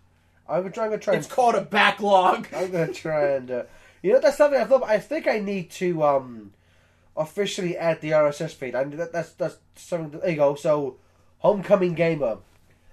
I'm 0.49 0.63
gonna 0.63 0.73
try, 0.73 0.85
I'm 0.85 0.91
gonna 0.91 1.01
try 1.01 1.15
it's 1.15 1.27
and 1.27 1.35
called 1.35 1.55
a 1.55 1.63
backlog. 1.63 2.49
I'm 2.55 2.71
gonna 2.71 2.93
try 2.93 3.31
and 3.31 3.51
uh, 3.51 3.63
you 4.03 4.13
know 4.13 4.21
that's 4.21 4.37
something 4.37 4.61
I 4.61 4.65
thought. 4.65 4.83
I 4.83 4.99
think 4.99 5.27
I 5.27 5.39
need 5.39 5.71
to 5.73 6.03
um 6.03 6.53
officially 7.17 7.77
add 7.77 8.01
the 8.01 8.11
RSS 8.11 8.55
feed. 8.55 8.75
I 8.75 8.85
that, 8.85 9.13
that's 9.13 9.33
that's 9.33 9.59
something. 9.77 10.21
There 10.21 10.31
you 10.31 10.37
go. 10.37 10.55
So, 10.55 10.97
homecoming 11.39 11.95
gamer, 11.95 12.39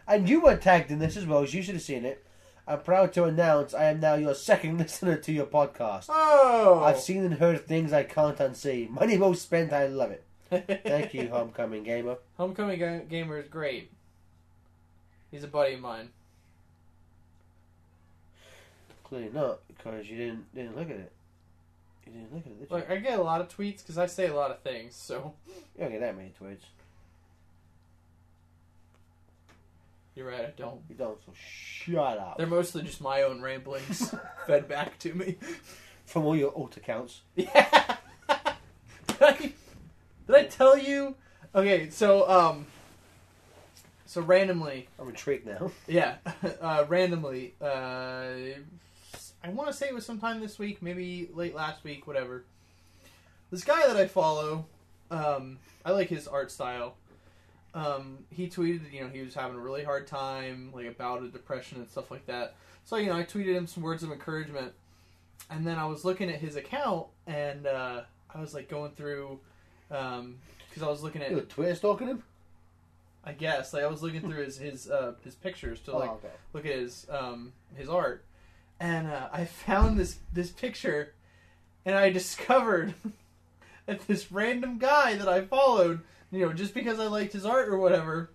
and 0.07 0.29
you 0.29 0.41
were 0.41 0.55
tagged 0.55 0.91
in 0.91 0.99
this 0.99 1.17
as 1.17 1.25
well. 1.25 1.43
As 1.43 1.53
you 1.53 1.61
should 1.61 1.75
have 1.75 1.83
seen 1.83 2.05
it. 2.05 2.23
I'm 2.69 2.81
proud 2.81 3.13
to 3.13 3.23
announce 3.23 3.73
I 3.73 3.85
am 3.85 4.01
now 4.01 4.15
your 4.15 4.35
second 4.35 4.77
listener 4.79 5.15
to 5.15 5.31
your 5.31 5.45
podcast. 5.45 6.07
Oh. 6.09 6.81
I've 6.83 6.99
seen 6.99 7.23
and 7.23 7.35
heard 7.35 7.65
things 7.65 7.93
I 7.93 8.03
can't 8.03 8.37
unsee. 8.37 8.89
Money 8.89 9.17
well 9.17 9.33
spent. 9.35 9.71
I 9.71 9.87
love 9.87 10.11
it. 10.11 10.25
Thank 10.49 11.13
you, 11.13 11.29
homecoming 11.29 11.83
gamer. 11.83 12.17
Homecoming 12.37 12.79
Ga- 12.79 13.05
Gamer 13.09 13.39
is 13.39 13.47
great. 13.49 13.91
He's 15.31 15.43
a 15.43 15.47
buddy 15.47 15.73
of 15.73 15.81
mine. 15.81 16.09
Clearly 19.03 19.29
not 19.33 19.59
because 19.67 20.09
you 20.09 20.17
didn't 20.17 20.53
didn't 20.55 20.75
look 20.77 20.89
at 20.89 20.95
it. 20.97 21.11
You 22.05 22.13
didn't 22.13 22.33
look 22.33 22.45
at 22.45 22.51
it. 22.51 22.59
Did 22.59 22.69
you? 22.69 22.75
Look, 22.77 22.89
I 22.89 22.97
get 22.97 23.19
a 23.19 23.23
lot 23.23 23.41
of 23.41 23.49
tweets 23.49 23.79
because 23.79 23.97
I 23.97 24.05
say 24.05 24.27
a 24.27 24.33
lot 24.33 24.51
of 24.51 24.59
things, 24.61 24.95
so 24.95 25.33
You 25.47 25.81
don't 25.81 25.91
get 25.91 25.99
that 26.01 26.15
many 26.15 26.31
tweets. 26.41 26.61
you're 30.15 30.27
right, 30.27 30.45
I 30.45 30.53
don't. 30.57 30.81
You 30.89 30.95
don't. 30.95 31.17
So 31.25 31.31
shut 31.35 32.17
up. 32.17 32.37
They're 32.37 32.47
mostly 32.47 32.81
just 32.83 33.01
my 33.01 33.21
own 33.23 33.41
ramblings 33.41 34.13
fed 34.47 34.67
back 34.67 34.97
to 34.99 35.13
me. 35.13 35.37
From 36.05 36.25
all 36.25 36.35
your 36.37 36.53
alt 36.55 36.77
accounts. 36.77 37.21
Yeah. 37.35 37.96
Did, 40.27 40.35
I, 40.35 40.43
tell 40.45 40.77
you? 40.77 41.15
Okay, 41.55 41.89
so 41.89 42.29
um, 42.29 42.67
so 44.05 44.21
randomly, 44.21 44.87
I'm 44.99 45.09
intrigued 45.09 45.45
now. 45.45 45.71
yeah, 45.87 46.15
uh, 46.61 46.85
randomly, 46.87 47.55
uh, 47.61 47.65
I 49.43 49.49
want 49.49 49.67
to 49.69 49.73
say 49.73 49.87
it 49.87 49.93
was 49.93 50.05
sometime 50.05 50.39
this 50.39 50.57
week, 50.57 50.81
maybe 50.81 51.29
late 51.33 51.55
last 51.55 51.83
week, 51.83 52.07
whatever. 52.07 52.43
This 53.51 53.63
guy 53.63 53.85
that 53.87 53.95
I 53.95 54.07
follow, 54.07 54.65
um, 55.11 55.59
I 55.85 55.91
like 55.91 56.09
his 56.09 56.27
art 56.27 56.51
style. 56.51 56.95
Um, 57.73 58.19
he 58.29 58.47
tweeted, 58.47 58.91
you 58.91 59.01
know, 59.01 59.09
he 59.09 59.21
was 59.21 59.33
having 59.33 59.57
a 59.57 59.59
really 59.59 59.83
hard 59.83 60.07
time, 60.07 60.71
like 60.73 60.87
about 60.87 61.21
a 61.21 61.27
depression 61.27 61.77
and 61.79 61.89
stuff 61.89 62.09
like 62.09 62.25
that. 62.25 62.55
So, 62.85 62.95
you 62.95 63.07
know, 63.07 63.17
I 63.17 63.23
tweeted 63.23 63.53
him 63.53 63.67
some 63.67 63.83
words 63.83 64.03
of 64.03 64.11
encouragement, 64.11 64.73
and 65.49 65.67
then 65.67 65.77
I 65.77 65.85
was 65.85 66.03
looking 66.03 66.29
at 66.29 66.39
his 66.39 66.55
account, 66.55 67.07
and 67.27 67.67
uh, 67.67 68.01
I 68.33 68.39
was 68.39 68.53
like 68.53 68.69
going 68.69 68.91
through, 68.91 69.39
because 69.89 70.83
I 70.83 70.87
was 70.87 71.03
looking 71.03 71.21
at, 71.21 71.29
You 71.29 71.37
were 71.37 71.41
Twitter 71.43 71.75
stalking 71.75 72.07
him? 72.07 72.23
I 73.23 73.33
guess, 73.33 73.73
like 73.73 73.83
I 73.83 73.87
was 73.87 74.01
looking 74.01 74.21
through 74.21 74.45
his 74.45 74.57
his 74.57 74.89
uh, 74.89 75.13
his 75.23 75.35
pictures 75.35 75.81
to 75.81 75.97
like 75.97 76.09
oh, 76.09 76.13
okay. 76.13 76.33
look 76.53 76.65
at 76.65 76.71
his 76.71 77.05
um 77.09 77.51
his 77.75 77.89
art, 77.89 78.23
and 78.79 79.07
uh, 79.07 79.27
I 79.33 79.43
found 79.43 79.99
this 79.99 80.19
this 80.31 80.49
picture, 80.49 81.13
and 81.85 81.95
I 81.95 82.09
discovered 82.21 82.93
that 83.85 84.07
this 84.07 84.31
random 84.31 84.77
guy 84.77 85.15
that 85.15 85.27
I 85.27 85.41
followed, 85.41 86.01
you 86.31 86.39
know, 86.39 86.53
just 86.53 86.73
because 86.73 86.99
I 86.99 87.07
liked 87.07 87.33
his 87.33 87.45
art 87.45 87.67
or 87.67 87.77
whatever, 87.77 88.29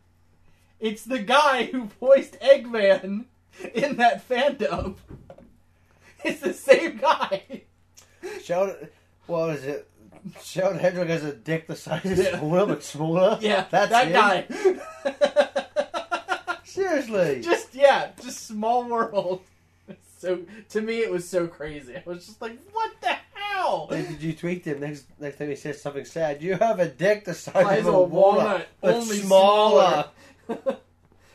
it's 0.78 1.04
the 1.04 1.20
guy 1.20 1.64
who 1.64 1.84
voiced 2.00 2.38
Eggman 2.40 3.24
in 3.74 3.96
that 3.96 4.28
fandom. 4.28 4.96
It's 6.24 6.38
the 6.38 6.54
same 6.54 6.98
guy. 6.98 7.62
Sheldon, 8.44 8.88
what 9.26 9.56
is 9.56 9.64
it? 9.64 9.88
Sheldon 10.42 10.78
Hendrick 10.78 11.08
has 11.08 11.24
a 11.24 11.32
dick 11.34 11.66
the 11.66 11.76
size 11.76 12.04
of 12.04 12.16
Yeah. 12.18 12.38
smaller, 12.38 12.66
but 12.66 12.82
smaller? 12.94 13.38
Yeah, 13.40 13.66
That's 13.70 13.90
that 13.90 14.06
him? 14.08 14.12
guy. 14.12 14.46
Seriously? 16.64 17.40
just 17.42 17.74
yeah, 17.74 18.10
just 18.22 18.46
small 18.46 18.84
world. 18.84 19.42
So 20.18 20.40
to 20.70 20.80
me, 20.80 20.98
it 21.00 21.10
was 21.10 21.28
so 21.28 21.46
crazy. 21.46 21.96
I 21.96 22.02
was 22.06 22.24
just 22.26 22.40
like, 22.40 22.56
"What 22.72 22.92
the 23.00 23.14
hell?" 23.34 23.88
Did 23.88 24.22
you 24.22 24.32
tweet 24.32 24.64
him 24.64 24.80
next 24.80 25.04
next 25.18 25.38
time 25.38 25.48
he 25.48 25.56
says 25.56 25.82
something 25.82 26.04
sad? 26.04 26.40
You 26.42 26.54
have 26.54 26.78
a 26.78 26.88
dick 26.88 27.24
the 27.24 27.34
size, 27.34 27.64
Size 27.64 27.80
of 27.80 27.86
a 27.86 27.96
a 27.96 28.02
walnut, 28.02 28.42
walnut, 28.44 28.68
but 28.80 28.94
only 28.94 29.16
smaller. 29.18 30.04
smaller. 30.46 30.76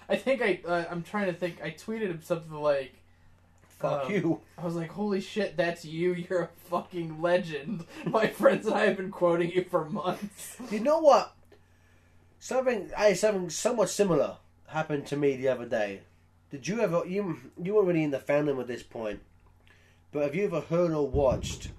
I 0.10 0.16
think 0.16 0.42
I 0.42 0.62
uh, 0.66 0.86
I'm 0.90 1.04
trying 1.04 1.26
to 1.28 1.34
think. 1.34 1.62
I 1.62 1.72
tweeted 1.72 2.08
him 2.10 2.22
something 2.24 2.54
like, 2.54 2.94
Fuck 3.80 4.06
Um, 4.06 4.12
you. 4.12 4.42
"I 4.58 4.66
was 4.66 4.76
like, 4.76 4.92
holy 4.92 5.22
shit, 5.22 5.56
that's 5.56 5.86
you. 5.86 6.14
You're 6.30 6.44
a 6.44 6.50
fucking 6.70 7.22
legend." 7.22 7.86
My 8.06 8.28
friends 8.28 8.66
and 8.66 8.76
I 8.76 8.86
have 8.88 8.98
been 8.98 9.12
quoting 9.12 9.52
you 9.52 9.64
for 9.64 9.86
months. 9.86 10.58
You 10.72 10.80
know 10.80 11.00
what? 11.00 11.36
Something 12.40 12.92
I 12.98 13.14
something 13.14 13.50
somewhat 13.50 13.90
similar 13.90 14.38
happened 14.68 15.06
to 15.08 15.18
me 15.18 15.36
the 15.36 15.48
other 15.48 15.66
day. 15.66 16.02
Did 16.50 16.68
you 16.68 16.80
ever 16.82 17.04
you 17.06 17.38
you 17.62 17.76
weren't 17.76 17.88
really 17.88 18.04
in 18.04 18.12
the 18.12 18.20
fandom 18.20 18.60
at 18.60 18.68
this 18.68 18.84
point, 18.84 19.22
but 20.12 20.24
have 20.24 20.36
you 20.36 20.46
ever 20.46 20.62
heard 20.62 20.92
or 20.92 21.08
watched 21.08 21.72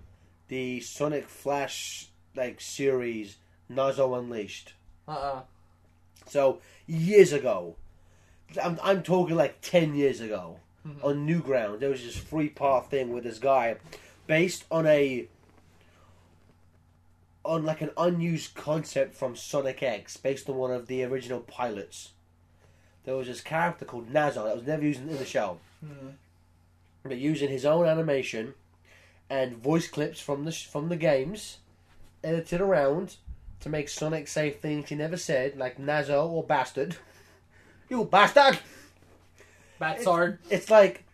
the 0.49 0.81
Sonic 0.81 1.29
Flash 1.29 2.09
like 2.35 2.61
series 2.61 3.37
Nazo 3.71 4.19
Unleashed? 4.19 4.75
Uh 5.07 5.13
uh 5.13 5.43
So 6.27 6.61
years 6.87 7.33
ago, 7.33 7.77
I'm 8.63 8.79
I'm 8.83 9.03
talking 9.03 9.37
like 9.37 9.61
ten 9.63 9.95
years 9.95 10.21
ago 10.21 10.61
Mhm. 10.87 11.03
on. 11.03 11.77
There 11.77 11.91
was 11.91 12.03
this 12.05 12.17
three 12.19 12.49
part 12.49 12.91
thing 12.91 13.13
with 13.13 13.25
this 13.25 13.39
guy, 13.39 13.77
based 14.27 14.65
on 14.71 14.87
a 14.87 15.27
on 17.45 17.65
like 17.65 17.81
an 17.81 17.91
unused 17.97 18.55
concept 18.55 19.15
from 19.15 19.35
Sonic 19.35 19.83
X, 19.83 20.17
based 20.17 20.49
on 20.51 20.57
one 20.57 20.71
of 20.71 20.87
the 20.87 21.03
original 21.05 21.41
pilots. 21.41 22.11
There 23.05 23.17
was 23.17 23.27
this 23.27 23.41
character 23.41 23.85
called 23.85 24.13
Nazo 24.13 24.45
that 24.45 24.57
was 24.57 24.67
never 24.67 24.83
used 24.85 25.01
in 25.01 25.17
the 25.17 25.25
show, 25.25 25.59
Mhm. 25.85 26.15
but 27.05 27.17
using 27.17 27.49
his 27.49 27.65
own 27.65 27.87
animation 27.87 28.55
and 29.31 29.57
voice 29.57 29.89
clips 29.89 30.21
from 30.21 30.45
the 30.45 30.53
from 30.53 30.89
the 30.89 30.97
games, 30.97 31.59
edited 32.23 32.61
around 32.61 33.17
to 33.61 33.69
make 33.69 33.89
Sonic 33.89 34.29
say 34.29 34.51
things 34.51 34.89
he 34.91 34.95
never 34.95 35.17
said, 35.17 35.57
like 35.57 35.79
Nazo 35.79 36.27
or 36.29 36.43
bastard. 36.45 36.97
you 37.89 38.05
bastard! 38.05 38.59
Batsard. 39.79 40.39
It's 40.51 40.71
like 40.71 41.05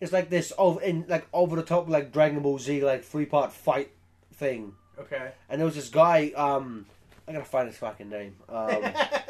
it's 0.00 0.12
like 0.12 0.30
this 0.30 0.52
over 0.58 0.80
in 0.80 1.04
like 1.08 1.26
over 1.32 1.56
the 1.56 1.62
top 1.62 1.88
like 1.88 2.12
Dragon 2.12 2.40
Ball 2.40 2.58
Z 2.58 2.82
like 2.84 3.04
three 3.04 3.26
part 3.26 3.52
fight 3.52 3.90
thing. 4.34 4.74
Okay. 4.98 5.32
And 5.48 5.60
there 5.60 5.66
was 5.66 5.74
this 5.74 5.88
guy. 5.88 6.32
Um, 6.36 6.86
I 7.26 7.32
gotta 7.32 7.44
find 7.44 7.68
his 7.68 7.76
fucking 7.76 8.08
name. 8.08 8.36
Um, 8.48 8.82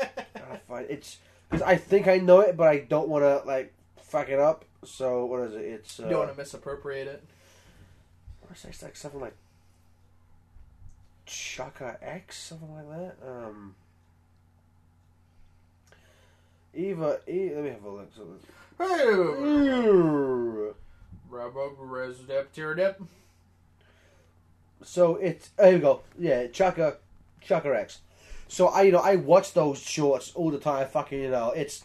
find 0.68 0.86
it's 0.88 1.18
because 1.50 1.62
I 1.62 1.76
think 1.76 2.08
I 2.08 2.18
know 2.18 2.40
it, 2.40 2.56
but 2.56 2.68
I 2.68 2.78
don't 2.78 3.08
want 3.08 3.24
to 3.24 3.46
like 3.46 3.72
fuck 4.00 4.28
it 4.28 4.38
up. 4.38 4.64
So 4.84 5.26
what 5.26 5.40
is 5.40 5.54
it? 5.54 5.60
It's 5.60 6.00
uh, 6.00 6.04
you 6.04 6.10
don't 6.10 6.18
want 6.20 6.32
to 6.32 6.38
misappropriate 6.38 7.06
it. 7.06 7.22
what 8.40 8.56
is 8.56 8.64
it? 8.64 8.68
It's 8.68 8.82
like 8.82 8.96
something 8.96 9.20
like 9.20 9.36
Chakra 11.26 11.98
X, 12.02 12.38
something 12.38 12.74
like 12.74 12.88
that. 12.88 13.16
Um, 13.26 13.74
Eva, 16.74 17.20
e, 17.28 17.50
let 17.54 17.64
me 17.64 17.70
have 17.70 17.84
a 17.84 17.90
look. 17.90 18.10
So, 18.16 18.26
Rubber 21.28 21.70
So 24.82 25.16
it's 25.16 25.48
there 25.50 25.74
we 25.74 25.78
go. 25.78 26.00
Yeah, 26.18 26.46
Chakra, 26.48 26.96
Chakra 27.40 27.80
X. 27.80 28.00
So 28.48 28.68
I, 28.68 28.82
you 28.82 28.92
know, 28.92 28.98
I 28.98 29.16
watch 29.16 29.54
those 29.54 29.80
shorts 29.80 30.32
all 30.34 30.50
the 30.50 30.58
time. 30.58 30.86
Fucking, 30.88 31.20
you 31.20 31.30
know, 31.30 31.50
it's. 31.50 31.84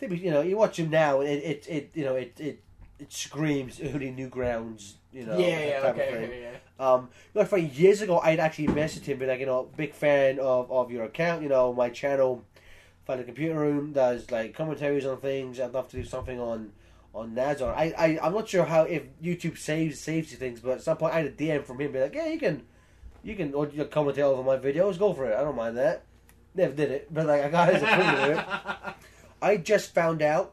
You 0.00 0.30
know, 0.30 0.42
you 0.42 0.58
watch 0.58 0.76
them 0.76 0.90
now, 0.90 1.20
and 1.20 1.28
it, 1.30 1.42
it, 1.42 1.68
it 1.68 1.90
you 1.94 2.04
know, 2.04 2.16
it, 2.16 2.38
it, 2.38 2.60
it 2.98 3.12
screams 3.12 3.80
early 3.80 4.12
Newgrounds. 4.12 4.94
You 5.12 5.24
know, 5.24 5.38
yeah, 5.38 5.46
yeah, 5.46 5.80
okay, 5.86 6.08
okay, 6.12 6.42
yeah. 6.42 6.58
Um, 6.86 7.08
you 7.34 7.40
know, 7.40 7.46
for 7.46 7.56
years 7.56 8.02
ago, 8.02 8.18
I'd 8.18 8.38
actually 8.38 8.66
messaged 8.68 9.04
him, 9.04 9.18
be 9.18 9.24
like, 9.26 9.40
you 9.40 9.46
know, 9.46 9.70
big 9.76 9.94
fan 9.94 10.38
of, 10.38 10.70
of 10.70 10.90
your 10.90 11.04
account. 11.04 11.42
You 11.42 11.48
know, 11.48 11.72
my 11.72 11.88
channel, 11.88 12.44
Find 13.06 13.20
a 13.20 13.24
Computer 13.24 13.58
Room, 13.58 13.92
does 13.92 14.30
like 14.30 14.54
commentaries 14.54 15.06
on 15.06 15.18
things. 15.18 15.60
I'd 15.60 15.72
love 15.72 15.88
to 15.90 15.96
do 15.96 16.04
something 16.04 16.40
on 16.40 16.72
on 17.14 17.34
Nazon. 17.34 17.74
I, 17.74 17.94
I 17.96 18.18
I'm 18.22 18.32
not 18.32 18.48
sure 18.48 18.64
how 18.64 18.82
if 18.82 19.04
YouTube 19.22 19.56
saves 19.58 19.98
saves 19.98 20.32
you 20.32 20.38
things, 20.38 20.60
but 20.60 20.72
at 20.72 20.82
some 20.82 20.96
point 20.96 21.14
I 21.14 21.18
had 21.18 21.26
a 21.26 21.30
DM 21.30 21.64
from 21.64 21.80
him, 21.80 21.92
be 21.92 22.00
like, 22.00 22.14
yeah, 22.14 22.26
you 22.26 22.38
can, 22.38 22.64
you 23.22 23.36
can 23.36 23.54
or 23.54 23.68
you 23.68 23.84
commentate 23.84 24.18
over 24.18 24.42
my 24.42 24.56
videos. 24.56 24.98
Go 24.98 25.12
for 25.12 25.30
it. 25.30 25.36
I 25.36 25.42
don't 25.42 25.56
mind 25.56 25.76
that. 25.76 26.02
Never 26.54 26.74
did 26.74 26.90
it, 26.90 27.14
but 27.14 27.26
like 27.26 27.42
I 27.44 27.48
got 27.48 27.72
his 27.72 27.82
approval 27.82 28.24
of 28.24 28.30
it. 28.30 28.44
I 29.42 29.56
just 29.58 29.94
found 29.94 30.20
out 30.22 30.52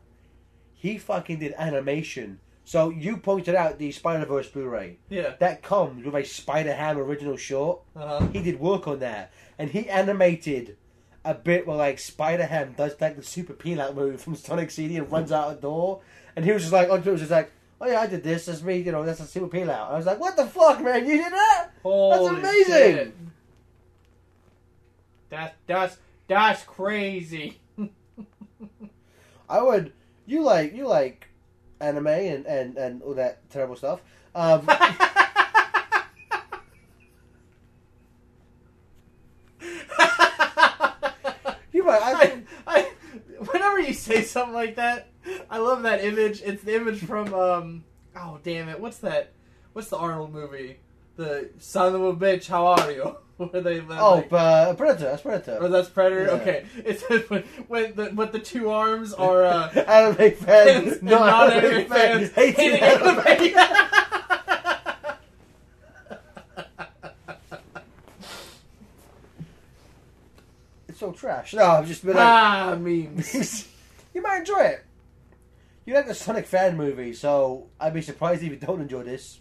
he 0.74 0.98
fucking 0.98 1.39
did 1.39 1.53
animation 1.57 2.39
So 2.65 2.89
you 2.89 3.17
pointed 3.17 3.55
out 3.55 3.79
the 3.79 3.91
Spider 3.91 4.25
Verse 4.25 4.50
Blu-ray. 4.50 4.98
Yeah. 5.10 5.33
That 5.39 5.63
comes 5.63 6.05
with 6.05 6.13
a 6.15 6.24
Spider 6.24 6.74
Ham 6.74 6.98
original 6.98 7.38
short. 7.38 7.81
Uh-huh. 7.95 8.27
He 8.33 8.41
did 8.43 8.60
work 8.60 8.88
on 8.88 9.00
that, 9.00 9.31
and 9.57 9.69
he 9.72 9.89
animated 9.89 10.77
a 11.25 11.34
bit 11.34 11.65
where 11.65 11.77
like 11.77 12.00
Spider 12.00 12.46
Ham 12.46 12.74
does 12.77 13.00
like 13.00 13.15
the 13.15 13.24
super 13.24 13.53
peel 13.53 13.82
out 13.82 13.96
move 13.96 14.22
from 14.22 14.36
Sonic 14.36 14.72
CD 14.72 14.98
and 14.98 15.12
runs 15.12 15.32
out 15.32 15.56
the 15.56 15.62
door, 15.62 16.01
and 16.36 16.44
he 16.46 16.51
was 16.51 16.63
just 16.63 16.74
like, 16.74 16.89
on 16.89 17.03
was 17.03 17.22
just 17.22 17.32
like, 17.32 17.51
oh 17.80 17.88
yeah, 17.88 18.01
I 18.01 18.08
did 18.08 18.24
this. 18.24 18.46
That's 18.46 18.62
me. 18.62 18.77
You 18.77 18.92
know, 18.92 19.03
that's 19.06 19.20
a 19.20 19.25
super 19.25 19.48
peel 19.48 19.70
out. 19.70 19.92
I 19.92 19.98
was 19.98 20.06
like, 20.06 20.20
what 20.20 20.36
the 20.36 20.46
fuck, 20.46 20.82
man? 20.82 21.06
You 21.06 21.18
did 21.18 21.32
that? 21.32 21.70
Holy 21.82 22.39
amazing! 22.39 22.65
shit. 22.68 23.15
That's 25.30 25.56
that's 25.65 25.98
that's 26.27 26.63
crazy. 26.63 27.60
I 29.50 29.62
would. 29.62 29.94
You 30.25 30.42
like 30.42 30.74
you 30.74 30.88
like 30.88 31.27
anime 31.80 32.08
and 32.08 32.46
and 32.46 32.77
and 32.77 33.01
all 33.01 33.15
that 33.15 33.50
terrible 33.50 33.75
stuff. 33.75 34.01
Um, 34.36 34.65
I 42.01 42.43
I, 42.67 42.77
I, 42.79 42.91
whenever 43.51 43.79
you 43.79 43.93
say 43.93 44.23
something 44.23 44.53
like 44.53 44.75
that, 44.75 45.09
I 45.50 45.57
love 45.59 45.83
that 45.83 46.03
image. 46.03 46.41
It's 46.41 46.63
the 46.63 46.75
image 46.75 47.00
from 47.00 47.33
um. 47.33 47.83
Oh 48.15 48.39
damn 48.43 48.69
it! 48.69 48.79
What's 48.79 48.97
that? 49.00 49.31
What's 49.73 49.89
the 49.89 49.97
Arnold 49.97 50.33
movie? 50.33 50.77
The 51.15 51.50
son 51.59 51.95
of 51.95 52.01
a 52.01 52.13
bitch. 52.13 52.47
How 52.47 52.67
are 52.67 52.91
you? 52.91 53.17
Where 53.38 53.62
they 53.62 53.81
live, 53.81 53.97
oh, 54.00 54.15
like- 54.17 54.31
uh, 54.31 54.73
Predator. 54.75 55.05
That's 55.05 55.21
Predator. 55.23 55.57
Oh, 55.59 55.67
that's 55.67 55.89
Predator. 55.89 56.25
Yeah. 56.25 56.31
Okay, 56.33 56.65
It's 56.77 57.01
when, 57.29 57.43
when 57.67 57.95
the 57.95 58.12
but 58.13 58.31
the 58.31 58.38
two 58.39 58.69
arms 58.69 59.12
are 59.13 59.43
uh, 59.43 59.69
anime 59.88 60.15
fans 60.35 60.38
fans, 60.38 60.91
and 60.97 61.03
not 61.03 61.51
anime 61.51 61.88
fans, 61.89 62.31
hating 62.31 62.77
hating 62.77 63.55
anime. 63.55 64.02
Anime. 71.03 71.15
So 71.15 71.19
trash. 71.19 71.53
No, 71.53 71.65
I've 71.65 71.88
just 71.88 72.05
been 72.05 72.15
like, 72.15 72.25
ah, 72.25 72.77
memes. 72.79 73.67
you 74.13 74.22
might 74.22 74.39
enjoy 74.39 74.62
it. 74.62 74.86
You 75.86 75.93
like 75.93 76.07
the 76.07 76.15
Sonic 76.15 76.45
fan 76.45 76.77
movie, 76.77 77.13
so 77.13 77.67
I'd 77.79 77.93
be 77.93 78.01
surprised 78.01 78.41
if 78.41 78.50
you 78.50 78.55
don't 78.55 78.81
enjoy 78.81 79.03
this. 79.03 79.39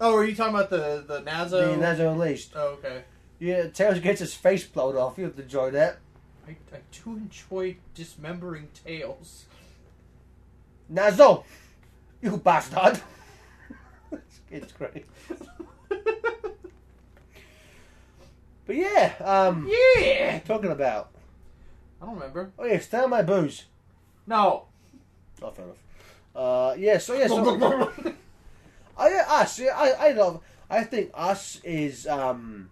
Oh, 0.00 0.14
are 0.14 0.24
you 0.24 0.34
talking 0.34 0.54
about 0.54 0.70
the 0.70 1.04
the 1.06 1.22
Nazo? 1.22 1.50
The 1.50 1.82
Nazo 1.82 2.12
Unleashed. 2.12 2.52
Oh, 2.54 2.78
okay. 2.78 3.04
Yeah, 3.38 3.68
Tails 3.68 4.00
gets 4.00 4.20
his 4.20 4.34
face 4.34 4.64
blown 4.64 4.96
off. 4.96 5.16
You'll 5.16 5.30
enjoy 5.38 5.70
that. 5.70 5.98
I, 6.46 6.52
I 6.72 6.80
do 6.90 7.16
enjoy 7.16 7.76
dismembering 7.94 8.68
tails. 8.84 9.46
Nazo! 10.92 11.44
You 12.22 12.38
bastard! 12.38 13.00
it's 14.50 14.72
great. 14.72 15.06
But 18.68 18.76
yeah, 18.76 19.14
um, 19.24 19.66
yeah. 19.98 20.40
talking 20.40 20.70
about. 20.70 21.08
I 22.02 22.04
don't 22.04 22.16
remember. 22.16 22.52
Oh 22.58 22.66
yeah, 22.66 22.78
stand 22.80 23.10
my 23.10 23.22
booze. 23.22 23.64
No. 24.26 24.66
Oh, 25.40 25.50
fair 25.50 25.64
enough. 25.64 25.78
Uh, 26.36 26.74
yeah, 26.76 26.98
so 26.98 27.14
yeah, 27.14 27.28
so. 27.28 27.58
I 28.98 29.08
yeah, 29.08 29.24
us. 29.26 29.58
Yeah, 29.58 29.72
I 29.74 30.08
I 30.08 30.12
love. 30.12 30.42
I 30.68 30.84
think 30.84 31.10
us 31.14 31.62
is 31.64 32.06
um 32.06 32.68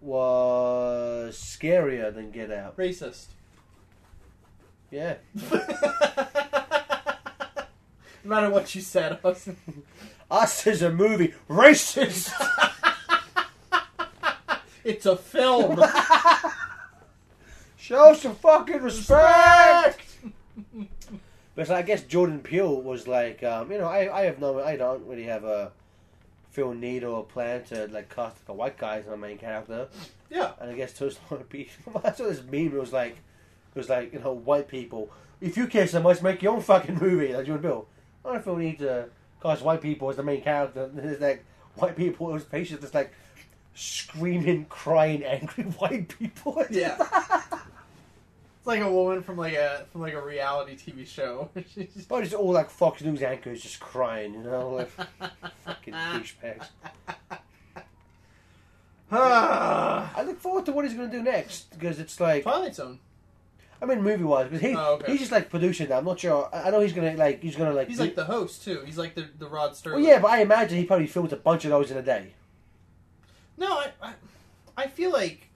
was 0.00 1.36
scarier 1.36 2.14
than 2.14 2.30
Get 2.30 2.52
Out. 2.52 2.76
Racist. 2.76 3.26
Yeah. 4.92 5.16
no 5.50 5.58
matter 8.22 8.50
what 8.50 8.72
you 8.72 8.82
said, 8.82 9.12
I 9.12 9.18
was... 9.26 9.48
Us 10.30 10.66
is 10.68 10.82
a 10.82 10.90
movie 10.90 11.34
racist. 11.50 12.32
it's 14.88 15.06
a 15.06 15.16
film. 15.16 15.78
Show 17.76 18.14
some 18.14 18.34
fucking 18.34 18.82
respect. 18.82 20.04
But 21.54 21.66
so 21.66 21.74
I 21.74 21.82
guess 21.82 22.02
Jordan 22.04 22.38
Peele 22.38 22.80
was 22.82 23.08
like, 23.08 23.42
um, 23.42 23.72
you 23.72 23.78
know, 23.78 23.88
I, 23.88 24.20
I 24.20 24.24
have 24.26 24.38
no, 24.38 24.60
I 24.62 24.76
don't 24.76 25.04
really 25.08 25.24
have 25.24 25.42
a 25.42 25.72
feel 26.50 26.72
need 26.72 27.02
or 27.02 27.18
a 27.18 27.22
plan 27.24 27.64
to 27.64 27.88
like 27.88 28.14
cast 28.14 28.36
like 28.36 28.48
a 28.48 28.52
white 28.52 28.78
guy 28.78 28.98
as 28.98 29.06
my 29.08 29.16
main 29.16 29.38
character. 29.38 29.88
yeah. 30.30 30.52
And 30.60 30.70
I 30.70 30.74
guess 30.74 30.92
to 30.94 31.06
a 31.06 31.10
lot 31.28 31.40
of 31.40 31.48
people, 31.48 32.00
I 32.04 32.12
saw 32.12 32.28
this 32.28 32.44
meme. 32.44 32.66
It 32.66 32.74
was 32.74 32.92
like, 32.92 33.16
it 33.74 33.78
was 33.78 33.88
like, 33.88 34.12
you 34.12 34.20
know, 34.20 34.34
white 34.34 34.68
people. 34.68 35.10
If 35.40 35.56
you 35.56 35.66
care 35.66 35.88
so 35.88 36.00
much, 36.00 36.22
make 36.22 36.42
your 36.42 36.54
own 36.54 36.60
fucking 36.60 36.94
movie. 36.94 37.34
Like 37.34 37.46
Jordan 37.46 37.68
Peele. 37.68 37.86
I 38.24 38.32
don't 38.34 38.44
feel 38.44 38.54
the 38.54 38.62
need 38.62 38.78
to 38.78 39.08
cast 39.42 39.62
white 39.62 39.82
people 39.82 40.10
as 40.10 40.14
the 40.16 40.22
main 40.22 40.42
character. 40.42 40.84
And 40.84 40.96
There's 40.96 41.20
like 41.20 41.44
white 41.74 41.96
people, 41.96 42.28
those 42.28 42.44
faces 42.44 42.78
just 42.78 42.94
like 42.94 43.12
screaming, 43.78 44.66
crying, 44.66 45.24
angry 45.24 45.64
white 45.78 46.08
people. 46.18 46.64
Yeah. 46.70 46.96
It's 47.00 48.66
like 48.66 48.80
a 48.80 48.90
woman 48.90 49.22
from 49.22 49.36
like 49.36 49.54
a 49.54 49.86
from 49.92 50.02
like 50.02 50.14
a 50.14 50.20
reality 50.20 50.76
TV 50.76 51.06
show. 51.06 51.48
But 52.08 52.24
it's 52.24 52.34
all 52.34 52.52
like 52.52 52.70
Fox 52.70 53.02
News 53.02 53.22
anchors 53.22 53.62
just 53.62 53.80
crying, 53.80 54.34
you 54.34 54.42
know, 54.42 54.70
like 54.70 54.90
fucking 55.64 55.94
douchebags. 55.94 56.66
I 59.10 60.22
look 60.26 60.38
forward 60.40 60.66
to 60.66 60.72
what 60.72 60.84
he's 60.84 60.94
going 60.94 61.10
to 61.10 61.16
do 61.16 61.22
next 61.22 61.70
because 61.70 61.98
it's 61.98 62.20
like, 62.20 62.42
Twilight 62.42 62.74
Zone. 62.74 62.98
I 63.80 63.86
mean, 63.86 64.02
movie 64.02 64.24
wise, 64.24 64.46
because 64.50 64.60
he 64.60 64.74
Oh, 64.74 64.94
okay. 64.94 65.12
he's 65.12 65.20
just 65.20 65.32
like 65.32 65.50
producing 65.50 65.86
that. 65.88 65.98
I'm 65.98 66.04
not 66.04 66.18
sure. 66.18 66.48
I 66.52 66.70
know 66.70 66.80
he's 66.80 66.92
going 66.92 67.12
to 67.12 67.18
like 67.18 67.40
he's 67.40 67.54
to 67.56 67.70
like. 67.70 67.88
He's 67.88 67.98
do- 67.98 68.04
like 68.04 68.16
the 68.16 68.24
host 68.24 68.64
too. 68.64 68.82
He's 68.84 68.98
like 68.98 69.14
the 69.14 69.26
the 69.38 69.46
Rod 69.46 69.76
well, 69.86 70.00
yeah, 70.00 70.18
but 70.18 70.32
I 70.32 70.40
imagine 70.40 70.78
he 70.78 70.84
probably 70.84 71.06
filmed 71.06 71.32
a 71.32 71.36
bunch 71.36 71.64
of 71.64 71.70
those 71.70 71.90
in 71.90 71.96
a 71.96 72.02
day. 72.02 72.34
No, 73.58 73.78
I, 73.78 73.92
I 74.02 74.12
I 74.76 74.86
feel 74.86 75.12
like 75.12 75.48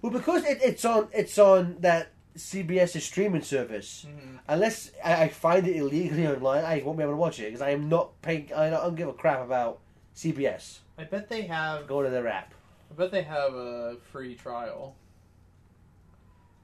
Well, 0.00 0.12
because 0.12 0.44
it, 0.44 0.58
it's 0.62 0.84
on 0.84 1.08
it's 1.12 1.38
on 1.38 1.76
that 1.80 2.12
CBS 2.36 3.00
streaming 3.00 3.42
service. 3.42 4.06
Mhm. 4.08 4.38
Unless 4.48 4.92
I, 5.04 5.24
I 5.24 5.28
find 5.28 5.66
it 5.66 5.76
illegally 5.76 6.26
online, 6.34 6.64
I 6.64 6.82
won't 6.84 6.98
be 6.98 7.02
able 7.02 7.14
to 7.14 7.16
watch 7.18 7.38
it 7.40 7.46
because 7.46 7.62
I 7.62 7.70
am 7.70 7.88
not 7.88 8.20
paying. 8.22 8.52
I 8.54 8.70
don't 8.70 8.94
give 8.96 9.08
a 9.08 9.12
crap 9.12 9.40
about 9.44 9.78
CBS. 10.16 10.78
I 10.98 11.04
bet 11.04 11.28
they 11.28 11.42
have 11.42 11.86
Go 11.88 12.02
to 12.02 12.10
their 12.10 12.28
app. 12.28 12.54
I 12.90 12.94
bet 12.94 13.10
they 13.10 13.22
have 13.22 13.54
a 13.54 13.96
free 14.12 14.34
trial. 14.36 14.94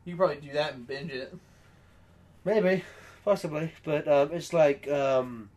You 0.05 0.17
probably 0.17 0.37
do 0.37 0.53
that 0.53 0.75
and 0.75 0.87
binge 0.87 1.11
it. 1.11 1.35
Maybe, 2.45 2.85
possibly, 3.25 3.73
but 3.85 4.07
um, 4.09 4.31
it's 4.33 4.53
like. 4.53 4.89
Um, 4.89 5.51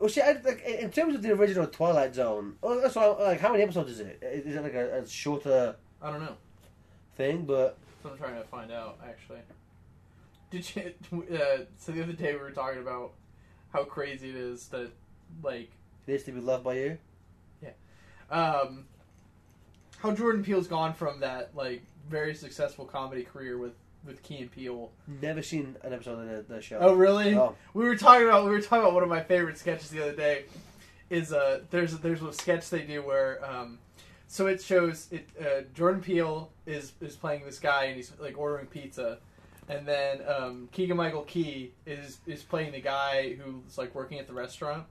well, 0.00 0.08
see, 0.08 0.22
I, 0.22 0.32
like, 0.42 0.64
in 0.64 0.90
terms 0.90 1.14
of 1.14 1.22
the 1.22 1.30
original 1.32 1.66
Twilight 1.66 2.14
Zone, 2.14 2.56
oh, 2.62 2.80
that's 2.80 2.96
why, 2.96 3.06
like, 3.06 3.40
how 3.40 3.52
many 3.52 3.62
episodes 3.62 3.90
is 3.90 4.00
it? 4.00 4.18
Is 4.22 4.56
it 4.56 4.62
like 4.62 4.72
a, 4.72 5.00
a 5.02 5.06
shorter 5.06 5.76
I 6.00 6.10
don't 6.10 6.20
know. 6.20 6.36
thing? 7.16 7.44
But 7.44 7.76
what 8.00 8.12
I'm 8.12 8.18
trying 8.18 8.36
to 8.36 8.48
find 8.48 8.72
out. 8.72 8.98
Actually, 9.06 9.40
did 10.50 10.74
you? 10.74 10.94
Uh, 11.34 11.64
so 11.76 11.92
the 11.92 12.02
other 12.02 12.12
day 12.12 12.32
we 12.32 12.40
were 12.40 12.50
talking 12.50 12.80
about 12.80 13.12
how 13.72 13.84
crazy 13.84 14.30
it 14.30 14.36
is 14.36 14.68
that 14.68 14.90
like 15.42 15.70
it 16.06 16.12
is 16.14 16.24
to 16.24 16.32
be 16.32 16.40
loved 16.40 16.64
by 16.64 16.74
you. 16.74 16.98
Yeah. 17.62 17.72
Um, 18.30 18.86
how 19.98 20.12
Jordan 20.12 20.42
Peele's 20.42 20.66
gone 20.66 20.94
from 20.94 21.20
that 21.20 21.50
like 21.54 21.82
very 22.08 22.34
successful 22.34 22.86
comedy 22.86 23.22
career 23.22 23.58
with 23.58 23.74
with 24.04 24.22
Key 24.22 24.38
and 24.38 24.50
Peele. 24.50 24.90
Never 25.20 25.42
seen 25.42 25.76
an 25.82 25.92
episode 25.92 26.20
of 26.20 26.48
the, 26.48 26.54
the 26.54 26.62
show. 26.62 26.78
Oh, 26.80 26.94
really? 26.94 27.34
Oh. 27.34 27.54
We 27.74 27.84
were 27.84 27.96
talking 27.96 28.26
about 28.26 28.44
we 28.44 28.50
were 28.50 28.60
talking 28.60 28.80
about 28.80 28.94
one 28.94 29.02
of 29.02 29.08
my 29.08 29.22
favorite 29.22 29.58
sketches 29.58 29.90
the 29.90 30.02
other 30.02 30.16
day. 30.16 30.44
Is 31.08 31.32
uh 31.32 31.60
there's 31.70 31.98
there's 31.98 32.22
a 32.22 32.32
sketch 32.32 32.70
they 32.70 32.82
do 32.82 33.02
where 33.02 33.44
um 33.44 33.78
so 34.28 34.46
it 34.46 34.62
shows 34.62 35.08
it 35.10 35.28
uh, 35.40 35.62
Jordan 35.74 36.00
Peele 36.00 36.50
is 36.64 36.92
is 37.00 37.16
playing 37.16 37.44
this 37.44 37.58
guy 37.58 37.86
and 37.86 37.96
he's 37.96 38.12
like 38.20 38.38
ordering 38.38 38.66
pizza. 38.66 39.18
And 39.68 39.86
then 39.86 40.20
um, 40.26 40.68
Keegan 40.72 40.96
Michael 40.96 41.22
Key 41.22 41.72
is 41.84 42.18
is 42.26 42.42
playing 42.42 42.72
the 42.72 42.80
guy 42.80 43.34
who's 43.34 43.76
like 43.76 43.94
working 43.94 44.18
at 44.18 44.26
the 44.26 44.32
restaurant. 44.32 44.84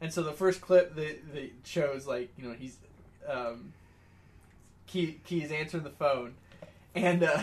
And 0.00 0.12
so 0.12 0.24
the 0.24 0.32
first 0.32 0.60
clip 0.60 0.96
that, 0.96 1.32
that 1.32 1.50
shows 1.64 2.06
like 2.06 2.30
you 2.36 2.48
know 2.48 2.54
he's 2.54 2.76
um, 3.28 3.72
Key 4.88 5.20
Key 5.24 5.42
is 5.42 5.52
answering 5.52 5.84
the 5.84 5.90
phone, 5.90 6.34
and 6.94 7.22
uh, 7.22 7.42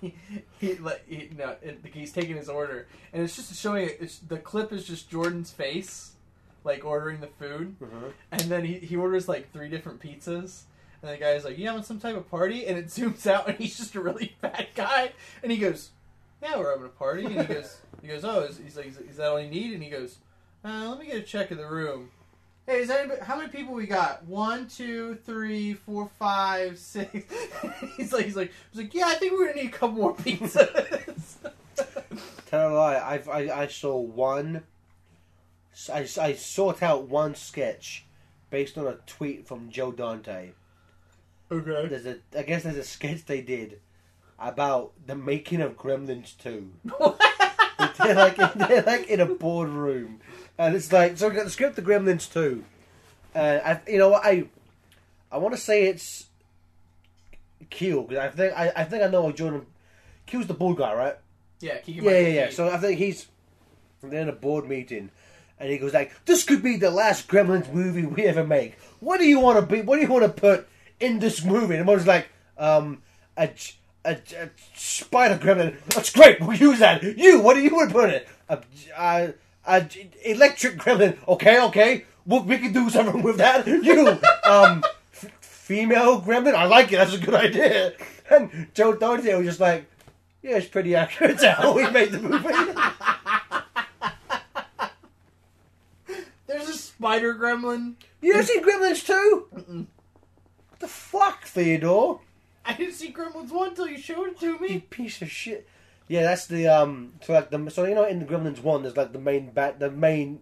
he, 0.00 0.14
he 0.58 0.74
like 0.76 1.06
he, 1.08 1.30
no, 1.36 1.56
it, 1.62 1.80
he's 1.92 2.12
taking 2.12 2.36
his 2.36 2.48
order, 2.48 2.86
and 3.12 3.22
it's 3.22 3.36
just 3.36 3.54
showing 3.60 3.88
it's, 4.00 4.18
the 4.18 4.38
clip 4.38 4.72
is 4.72 4.84
just 4.84 5.10
Jordan's 5.10 5.50
face, 5.50 6.12
like 6.64 6.84
ordering 6.84 7.20
the 7.20 7.26
food, 7.28 7.76
Mhm. 7.80 8.12
and 8.32 8.40
then 8.42 8.64
he, 8.64 8.74
he 8.74 8.96
orders 8.96 9.28
like 9.28 9.52
three 9.52 9.68
different 9.68 10.00
pizzas. 10.00 10.62
And 11.02 11.10
the 11.12 11.18
guy's 11.18 11.44
like, 11.44 11.58
"You 11.58 11.66
having 11.68 11.82
some 11.82 12.00
type 12.00 12.16
of 12.16 12.28
party?" 12.30 12.66
And 12.66 12.78
it 12.78 12.86
zooms 12.96 13.26
out, 13.26 13.48
and 13.48 13.58
he's 13.58 13.76
just 13.76 13.94
a 13.94 14.00
really 14.00 14.34
fat 14.40 14.68
guy. 14.74 15.12
And 15.42 15.52
he 15.52 15.58
goes, 15.58 15.90
"Yeah, 16.42 16.58
we're 16.58 16.70
having 16.70 16.86
a 16.86 16.88
party." 16.88 17.26
And 17.26 17.38
he 17.40 17.54
goes, 17.54 17.76
"He 18.02 18.08
goes, 18.08 18.24
oh, 18.24 18.40
is, 18.40 18.58
he's 18.58 18.76
like, 18.76 18.86
is 19.08 19.16
that 19.18 19.28
all 19.28 19.38
you 19.40 19.50
need?" 19.50 19.74
And 19.74 19.82
he 19.82 19.90
goes, 19.90 20.16
uh, 20.64 20.88
"Let 20.88 20.98
me 20.98 21.06
get 21.06 21.16
a 21.16 21.22
check 21.22 21.50
of 21.50 21.58
the 21.58 21.68
room." 21.68 22.10
Hey, 22.66 22.80
is 22.80 22.90
anybody, 22.90 23.20
how 23.22 23.36
many 23.36 23.48
people 23.48 23.74
we 23.74 23.86
got? 23.86 24.24
One, 24.24 24.66
two, 24.66 25.18
three, 25.24 25.74
four, 25.74 26.10
five, 26.18 26.80
six. 26.80 27.12
he's 27.96 28.12
like, 28.12 28.24
he's 28.24 28.34
like, 28.34 28.50
he's 28.72 28.82
like, 28.82 28.92
yeah, 28.92 29.06
I 29.06 29.14
think 29.14 29.34
we're 29.34 29.46
gonna 29.46 29.62
need 29.62 29.68
a 29.68 29.72
couple 29.72 29.96
more 29.96 30.16
pizzas. 30.16 31.34
tell 32.46 32.72
a 32.72 32.74
lie. 32.74 32.98
I've, 32.98 33.28
I 33.28 33.62
I 33.62 33.66
saw 33.68 33.96
one. 33.96 34.64
I, 35.92 36.08
I 36.20 36.32
sought 36.32 36.82
out 36.82 37.06
one 37.06 37.36
sketch 37.36 38.04
based 38.50 38.76
on 38.76 38.88
a 38.88 38.96
tweet 39.06 39.46
from 39.46 39.70
Joe 39.70 39.92
Dante. 39.92 40.50
Okay. 41.52 41.86
There's 41.86 42.06
a 42.06 42.16
I 42.36 42.42
guess 42.42 42.64
there's 42.64 42.76
a 42.76 42.82
sketch 42.82 43.26
they 43.26 43.42
did 43.42 43.78
about 44.40 44.90
the 45.06 45.14
making 45.14 45.60
of 45.60 45.76
Gremlins 45.76 46.36
Two. 46.36 46.72
they're 47.98 48.14
like 48.16 48.36
they're 48.54 48.82
like 48.82 49.06
in 49.06 49.20
a 49.20 49.26
boardroom, 49.26 50.20
and 50.58 50.74
it's 50.74 50.92
like 50.92 51.18
so. 51.18 51.28
We 51.28 51.34
got 51.36 51.44
the 51.44 51.50
script 51.50 51.76
The 51.76 51.82
Gremlins 51.82 52.32
Two, 52.32 52.64
and 53.34 53.60
I 53.62 53.80
you 53.88 53.98
know 53.98 54.10
what 54.10 54.24
I 54.24 54.48
I 55.30 55.38
want 55.38 55.54
to 55.54 55.60
say 55.60 55.86
it's 55.86 56.26
Keel 57.70 58.02
because 58.02 58.18
I 58.18 58.28
think 58.28 58.52
I, 58.56 58.72
I 58.76 58.84
think 58.84 59.02
I 59.02 59.08
know 59.08 59.30
Jordan 59.32 59.66
Keel's 60.26 60.46
the 60.46 60.54
bald 60.54 60.78
guy, 60.78 60.94
right? 60.94 61.16
yeah, 61.60 61.78
Keegan 61.78 62.04
Yeah, 62.04 62.18
yeah, 62.18 62.28
yeah. 62.28 62.50
So 62.50 62.68
I 62.68 62.78
think 62.78 62.98
he's 62.98 63.26
they're 64.02 64.22
in 64.22 64.28
a 64.28 64.32
board 64.32 64.68
meeting, 64.68 65.10
and 65.58 65.70
he 65.70 65.78
goes 65.78 65.94
like, 65.94 66.12
"This 66.26 66.44
could 66.44 66.62
be 66.62 66.76
the 66.76 66.90
last 66.90 67.28
Gremlins 67.28 67.72
movie 67.72 68.06
we 68.06 68.24
ever 68.24 68.44
make. 68.44 68.78
What 69.00 69.18
do 69.18 69.26
you 69.26 69.40
want 69.40 69.58
to 69.58 69.66
be? 69.66 69.82
What 69.82 69.96
do 69.96 70.02
you 70.02 70.08
want 70.08 70.24
to 70.24 70.40
put 70.40 70.68
in 71.00 71.18
this 71.18 71.44
movie?" 71.44 71.74
And 71.74 71.80
everyone's 71.80 72.06
like, 72.06 72.28
"Um, 72.58 73.02
a, 73.36 73.50
a, 74.04 74.12
a 74.12 74.50
spider 74.74 75.38
gremlin. 75.38 75.76
That's 75.88 76.12
great. 76.12 76.40
We'll 76.40 76.56
use 76.56 76.78
that. 76.78 77.02
You, 77.02 77.40
what 77.40 77.54
do 77.54 77.62
you 77.62 77.74
want 77.74 77.90
to 77.90 77.94
put 77.94 78.08
in 78.10 78.14
it? 78.16 78.28
A, 78.48 78.62
a, 78.96 79.34
a 79.66 79.86
electric 80.24 80.76
gremlin. 80.78 81.16
Okay, 81.28 81.60
okay. 81.64 82.04
Well, 82.24 82.42
we 82.42 82.58
can 82.58 82.72
do 82.72 82.88
something 82.90 83.22
with 83.22 83.38
that. 83.38 83.66
You, 83.66 84.18
um." 84.44 84.82
f- 85.12 85.30
Female 85.40 86.20
gremlin, 86.22 86.54
I 86.54 86.64
like 86.66 86.92
it. 86.92 86.96
That's 86.96 87.14
a 87.14 87.18
good 87.18 87.34
idea. 87.34 87.92
And 88.30 88.68
Joe 88.74 88.92
Dante 88.94 89.34
was 89.34 89.46
just 89.46 89.60
like, 89.60 89.86
"Yeah, 90.42 90.56
it's 90.58 90.66
pretty 90.66 90.94
accurate 90.94 91.38
to 91.40 91.50
how 91.52 91.74
we 91.74 91.88
made 91.90 92.12
the 92.12 92.20
movie." 92.20 92.48
There's 96.46 96.68
a 96.68 96.74
spider 96.74 97.34
gremlin. 97.34 97.94
You 98.20 98.34
ever 98.34 98.42
seen 98.44 98.62
Gremlins 98.64 99.04
two? 99.04 99.48
Mm-mm. 99.54 99.86
What 100.70 100.80
the 100.80 100.88
fuck, 100.88 101.44
Theodore? 101.44 102.20
I 102.64 102.72
didn't 102.74 102.94
see 102.94 103.12
Gremlins 103.12 103.50
one 103.52 103.70
until 103.70 103.88
you 103.88 103.98
showed 103.98 104.28
it 104.30 104.40
to 104.40 104.46
You 104.46 104.58
me. 104.60 104.80
piece 104.80 105.20
of 105.22 105.30
shit. 105.30 105.68
Yeah, 106.08 106.22
that's 106.22 106.46
the 106.46 106.68
um. 106.68 107.14
So 107.22 107.32
like 107.32 107.50
the 107.50 107.70
so 107.70 107.84
you 107.84 107.94
know 107.94 108.04
in 108.04 108.20
the 108.20 108.24
Gremlins 108.26 108.62
one 108.62 108.82
there's 108.82 108.96
like 108.96 109.12
the 109.12 109.18
main 109.18 109.50
bat 109.50 109.80
the 109.80 109.90
main 109.90 110.40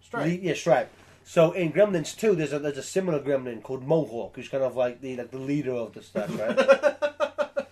Strike. 0.00 0.26
lead- 0.26 0.42
yeah 0.42 0.54
stripe. 0.54 0.90
So 1.24 1.52
in 1.52 1.72
Gremlins 1.72 2.16
two 2.16 2.34
there's 2.34 2.52
a 2.52 2.58
there's 2.58 2.78
a 2.78 2.82
similar 2.82 3.20
Gremlin 3.20 3.62
called 3.62 3.82
Mohawk 3.84 4.36
who's 4.36 4.48
kind 4.48 4.62
of 4.62 4.76
like 4.76 5.00
the 5.00 5.16
like 5.16 5.30
the 5.30 5.38
leader 5.38 5.72
of 5.72 5.92
the 5.92 6.02
stuff, 6.02 6.30
right? 6.38 6.58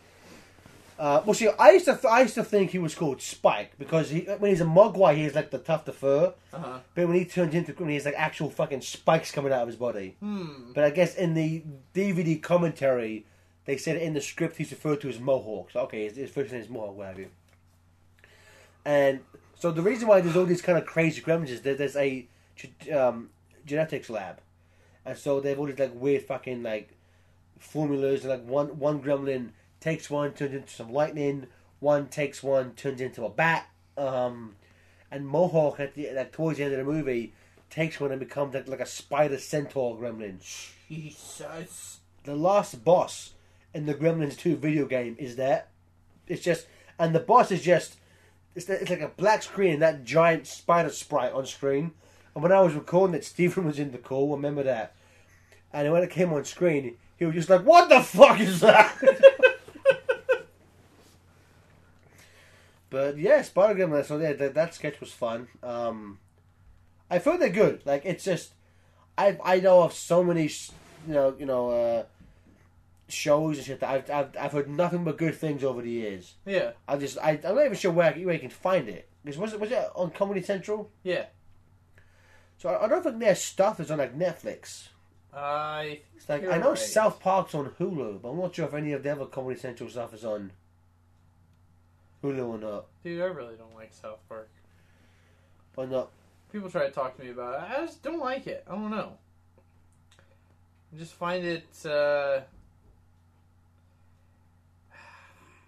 uh, 0.98 1.22
well, 1.24 1.34
see, 1.34 1.48
I 1.48 1.72
used 1.72 1.86
to 1.86 1.92
th- 1.92 2.04
I 2.04 2.22
used 2.22 2.34
to 2.34 2.44
think 2.44 2.70
he 2.70 2.78
was 2.78 2.94
called 2.94 3.22
Spike 3.22 3.72
because 3.78 4.10
he 4.10 4.20
when 4.20 4.50
he's 4.50 4.60
a 4.60 4.66
Mogwai 4.66 5.16
he's 5.16 5.34
like 5.34 5.50
the 5.50 5.58
tufted 5.58 5.94
fur, 5.94 6.34
uh-huh. 6.52 6.78
but 6.94 7.08
when 7.08 7.16
he 7.16 7.24
turns 7.24 7.54
into 7.54 7.72
Gremlin, 7.72 7.92
he's 7.92 8.04
like 8.04 8.14
actual 8.16 8.50
fucking 8.50 8.82
spikes 8.82 9.30
coming 9.30 9.52
out 9.52 9.62
of 9.62 9.68
his 9.68 9.76
body. 9.76 10.16
Hmm. 10.20 10.72
But 10.74 10.84
I 10.84 10.90
guess 10.90 11.14
in 11.14 11.32
the 11.34 11.62
DVD 11.94 12.42
commentary, 12.42 13.26
they 13.64 13.76
said 13.76 13.96
in 13.96 14.14
the 14.14 14.20
script 14.20 14.56
he's 14.56 14.70
referred 14.70 15.00
to 15.02 15.08
as 15.08 15.18
Mohawk. 15.18 15.70
So 15.70 15.80
okay, 15.80 16.04
his, 16.04 16.16
his 16.16 16.30
first 16.30 16.52
name 16.52 16.62
is 16.62 16.68
Mohawk, 16.68 16.96
what 16.96 17.06
have 17.08 17.18
you. 17.18 17.28
And 18.84 19.20
so 19.58 19.70
the 19.70 19.82
reason 19.82 20.08
why 20.08 20.20
there's 20.20 20.36
all 20.36 20.46
these 20.46 20.62
kind 20.62 20.78
of 20.78 20.86
crazy 20.86 21.20
gremlins 21.20 21.48
is 21.48 21.62
that 21.62 21.78
there's 21.78 21.96
a 21.96 22.26
um, 22.92 23.30
genetics 23.64 24.10
lab, 24.10 24.40
and 25.04 25.16
so 25.16 25.40
they've 25.40 25.58
all 25.58 25.66
these 25.66 25.78
like 25.78 25.94
weird 25.94 26.22
fucking 26.22 26.62
like 26.62 26.96
formulas. 27.58 28.22
And 28.22 28.30
like 28.30 28.44
one 28.44 28.78
one 28.78 29.00
gremlin 29.02 29.50
takes 29.80 30.10
one, 30.10 30.32
turns 30.32 30.54
into 30.54 30.72
some 30.72 30.92
lightning. 30.92 31.46
One 31.80 32.06
takes 32.06 32.42
one, 32.44 32.74
turns 32.74 33.00
into 33.00 33.24
a 33.24 33.28
bat. 33.28 33.68
Um, 33.96 34.54
and 35.10 35.26
Mohawk 35.26 35.80
at 35.80 35.94
the 35.94 36.10
like 36.12 36.32
towards 36.32 36.58
the 36.58 36.64
end 36.64 36.72
of 36.72 36.78
the 36.78 36.90
movie 36.90 37.34
takes 37.70 37.98
one 38.00 38.10
and 38.10 38.20
becomes 38.20 38.54
like, 38.54 38.68
like 38.68 38.80
a 38.80 38.86
spider 38.86 39.38
centaur 39.38 39.96
gremlin 39.96 40.38
Jesus. 40.88 42.00
the 42.24 42.36
last 42.36 42.84
boss 42.84 43.32
in 43.74 43.86
the 43.86 43.94
Gremlins 43.94 44.36
2 44.36 44.56
video 44.56 44.86
game 44.86 45.16
is 45.18 45.36
that. 45.36 45.70
It's 46.28 46.42
just, 46.42 46.66
and 46.98 47.14
the 47.14 47.20
boss 47.20 47.50
is 47.50 47.62
just, 47.62 47.96
it's, 48.54 48.68
it's 48.68 48.90
like 48.90 49.00
a 49.00 49.08
black 49.08 49.42
screen 49.42 49.74
and 49.74 49.82
that 49.82 50.04
giant 50.04 50.46
spider 50.46 50.90
sprite 50.90 51.32
on 51.32 51.46
screen. 51.46 51.92
And 52.34 52.42
when 52.42 52.52
I 52.52 52.60
was 52.60 52.74
recording 52.74 53.14
it, 53.14 53.24
Stephen 53.24 53.64
was 53.64 53.78
in 53.78 53.92
the 53.92 53.98
call, 53.98 54.30
remember 54.30 54.62
that? 54.62 54.94
And 55.72 55.90
when 55.92 56.02
it 56.02 56.10
came 56.10 56.32
on 56.32 56.44
screen, 56.44 56.96
he 57.18 57.24
was 57.24 57.34
just 57.34 57.50
like, 57.50 57.64
what 57.64 57.88
the 57.88 58.00
fuck 58.02 58.40
is 58.40 58.60
that? 58.60 58.94
but 62.90 63.16
yeah, 63.16 63.40
Spider 63.42 63.78
Gremlins, 63.78 64.06
so 64.06 64.18
yeah, 64.18 64.34
that, 64.34 64.54
that 64.54 64.74
sketch 64.74 65.00
was 65.00 65.12
fun. 65.12 65.48
Um, 65.62 66.18
I 67.10 67.18
feel 67.18 67.38
they're 67.38 67.48
good. 67.48 67.82
Like, 67.84 68.04
it's 68.04 68.24
just, 68.24 68.52
I 69.16 69.38
I 69.44 69.60
know 69.60 69.82
of 69.82 69.92
so 69.92 70.24
many, 70.24 70.44
you 71.06 71.14
know, 71.14 71.34
you 71.38 71.46
know, 71.46 71.70
uh, 71.70 72.04
shows 73.12 73.58
and 73.58 73.66
shit 73.66 73.80
that 73.80 73.90
I've, 73.90 74.10
I've 74.10 74.36
I've 74.38 74.52
heard 74.52 74.68
nothing 74.68 75.04
but 75.04 75.18
good 75.18 75.34
things 75.34 75.62
over 75.62 75.82
the 75.82 75.90
years. 75.90 76.34
Yeah. 76.46 76.72
I 76.88 76.96
just 76.96 77.18
I 77.18 77.32
I'm 77.44 77.54
not 77.54 77.64
even 77.66 77.76
sure 77.76 77.92
where, 77.92 78.12
where 78.12 78.34
you 78.34 78.40
can 78.40 78.50
find 78.50 78.88
it. 78.88 79.08
Because 79.24 79.38
was 79.38 79.52
it 79.52 79.60
was 79.60 79.70
it 79.70 79.88
on 79.94 80.10
Comedy 80.10 80.42
Central? 80.42 80.90
Yeah. 81.02 81.26
So 82.58 82.68
I, 82.68 82.84
I 82.84 82.88
don't 82.88 83.02
think 83.02 83.18
their 83.18 83.34
stuff 83.34 83.80
is 83.80 83.90
on 83.90 83.98
like 83.98 84.16
Netflix. 84.18 84.88
I 85.34 86.00
It's 86.16 86.28
like 86.28 86.46
I 86.46 86.58
know 86.58 86.70
right. 86.70 86.78
South 86.78 87.20
Park's 87.20 87.54
on 87.54 87.70
Hulu, 87.78 88.20
but 88.22 88.30
I'm 88.30 88.38
not 88.38 88.54
sure 88.54 88.66
if 88.66 88.74
any 88.74 88.92
of 88.92 89.02
the 89.02 89.12
other 89.12 89.26
Comedy 89.26 89.58
Central 89.58 89.88
stuff 89.88 90.12
is 90.14 90.24
on 90.24 90.52
Hulu 92.22 92.46
or 92.46 92.58
not. 92.58 92.86
dude, 93.02 93.20
I 93.20 93.26
really 93.26 93.56
don't 93.56 93.74
like 93.74 93.92
South 93.92 94.18
Park. 94.28 94.48
Or 95.76 95.86
not. 95.86 96.10
People 96.52 96.70
try 96.70 96.86
to 96.86 96.92
talk 96.92 97.16
to 97.16 97.24
me 97.24 97.30
about 97.30 97.54
it. 97.54 97.78
I 97.78 97.86
just 97.86 98.02
don't 98.02 98.20
like 98.20 98.46
it. 98.46 98.62
I 98.68 98.72
don't 98.74 98.90
know. 98.90 99.14
I 100.94 100.98
just 100.98 101.14
find 101.14 101.44
it. 101.44 101.64
Uh, 101.86 102.40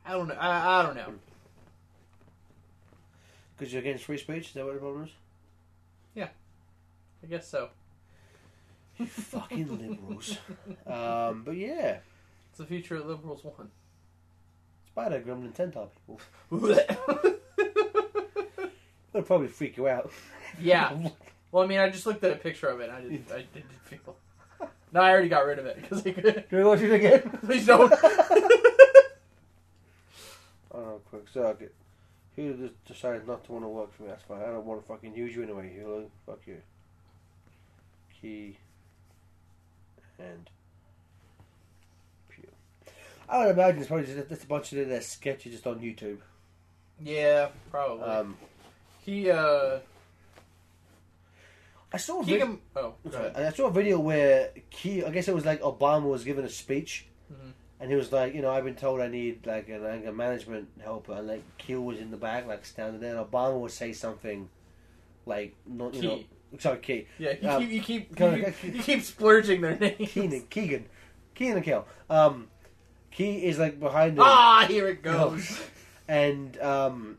I 0.07 0.13
don't 0.13 0.29
know. 0.29 0.35
I, 0.35 0.81
I 0.81 0.83
don't 0.83 0.97
know. 0.97 1.13
Because 3.57 3.73
you're 3.73 3.81
against 3.83 4.05
free 4.05 4.19
speech? 4.19 4.49
Is 4.49 4.55
that 4.55 4.65
what 4.65 4.75
the 4.75 4.81
problem 4.81 5.05
is? 5.05 5.11
Yeah. 6.15 6.29
I 7.23 7.27
guess 7.27 7.49
so. 7.49 7.69
You 8.99 9.07
Fucking 9.07 9.69
liberals. 9.79 10.39
um, 10.87 11.43
but 11.45 11.57
yeah, 11.57 11.99
It's 12.51 12.59
the 12.59 12.67
future 12.67 12.97
of 12.97 13.07
liberals 13.07 13.43
one. 13.45 13.71
Spider 14.89 15.21
Gremlin 15.27 15.53
Tentar 15.55 15.87
people. 16.07 16.21
It'll 19.15 19.23
probably 19.27 19.49
freak 19.49 19.77
you 19.77 19.89
out. 19.89 20.11
yeah. 20.61 21.09
Well, 21.53 21.63
I 21.63 21.67
mean, 21.69 21.79
I 21.79 21.89
just 21.89 22.05
looked 22.05 22.25
at 22.25 22.33
a 22.33 22.35
picture 22.35 22.67
of 22.67 22.81
it. 22.81 22.89
And 22.89 22.93
I 22.99 23.01
didn't. 23.01 23.31
I 23.31 23.45
didn't 23.55 23.71
feel. 23.85 24.17
No, 24.93 25.01
I 25.01 25.11
already 25.11 25.29
got 25.29 25.47
rid 25.47 25.61
of 25.61 25.67
it 25.67 25.81
because 25.81 26.05
I 26.05 26.11
could. 26.11 26.45
Do 26.51 26.57
we 26.57 26.65
watch 26.65 26.81
it 26.81 26.91
again? 26.93 27.39
Please 27.45 27.65
don't. 27.67 27.93
Quick 31.25 31.33
circuit. 31.33 31.75
Hulu 32.37 32.59
just 32.59 32.85
decided 32.85 33.27
not 33.27 33.45
to 33.45 33.53
want 33.53 33.65
to 33.65 33.69
work 33.69 33.95
for 33.97 34.03
me. 34.03 34.09
That's 34.09 34.23
fine. 34.25 34.43
I 34.43 34.47
don't 34.47 34.67
want 34.67 34.83
to 34.83 34.87
fucking 34.89 35.15
use 35.15 35.35
you 35.35 35.43
anyway, 35.43 35.73
Hulu. 35.79 36.07
Fuck 36.27 36.41
you. 36.47 36.61
Key. 38.21 38.59
And. 40.19 40.51
Pew. 42.29 42.49
I 43.29 43.47
would 43.47 43.53
imagine 43.55 43.79
it's 43.81 43.89
probably 43.89 44.07
just, 44.07 44.29
just 44.29 44.45
a 44.45 44.47
bunch 44.47 44.73
of 44.73 44.89
their 44.89 45.01
sketches 45.01 45.53
just 45.53 45.67
on 45.67 45.79
YouTube. 45.79 46.19
yeah, 47.01 47.49
probably. 47.71 48.05
Um, 48.05 48.37
he. 49.05 49.31
uh... 49.31 49.79
I 51.93 51.97
saw 51.97 52.21
a 52.21 52.25
video. 52.25 52.47
Keegan. 52.47 52.61
Oh. 52.75 52.95
I 53.37 53.51
saw 53.51 53.67
a 53.69 53.71
video 53.71 54.01
where 54.01 54.51
Key. 54.71 55.05
I 55.05 55.11
guess 55.11 55.29
it 55.29 55.35
was 55.35 55.47
like 55.47 55.61
Obama 55.63 56.11
was 56.11 56.25
giving 56.25 56.45
a 56.45 56.49
speech, 56.49 57.07
Mhm. 57.33 57.53
And 57.85 57.91
he 57.93 57.97
was 57.99 58.11
like, 58.11 58.35
you 58.35 58.41
know, 58.41 58.51
I've 58.51 58.65
been 58.65 58.75
told 58.77 59.03
I 59.03 59.09
need 59.09 59.47
like 59.47 59.69
an 59.69 59.85
anger 59.85 60.11
management 60.11 60.69
helper, 60.83 61.13
and 61.13 61.29
like 61.29 61.43
Keel 61.59 61.83
was 61.83 61.99
in 61.99 62.11
the 62.11 62.17
back, 62.17 62.47
like 62.47 62.65
standing 62.65 62.99
there, 62.99 63.15
and 63.15 63.31
Obama 63.31 63.61
would 63.61 63.73
say 63.73 63.93
something, 63.93 64.49
like, 65.27 65.55
not 65.67 65.93
you 65.93 66.03
know, 66.03 66.21
sorry, 66.59 66.79
Key, 66.79 67.07
Yeah, 67.19 67.35
you 67.43 67.49
Um, 67.51 67.61
keep 67.61 67.71
you 67.71 67.81
keep 67.83 68.19
you 68.21 68.45
keep, 68.63 68.75
you 68.77 68.83
keep 68.83 69.03
splurging 69.03 69.61
their 69.61 69.77
names. 69.79 70.11
Keenan, 70.11 70.47
Keegan, 70.49 70.87
Keegan 71.35 71.57
and 71.57 71.65
Keel. 71.65 71.87
Um, 72.09 72.49
Key 73.11 73.45
is 73.45 73.59
like 73.59 73.79
behind 73.79 74.17
him, 74.17 74.25
Ah, 74.25 74.65
here 74.67 74.89
it 74.89 75.03
goes. 75.03 75.61
and 76.09 76.59
um, 76.61 77.19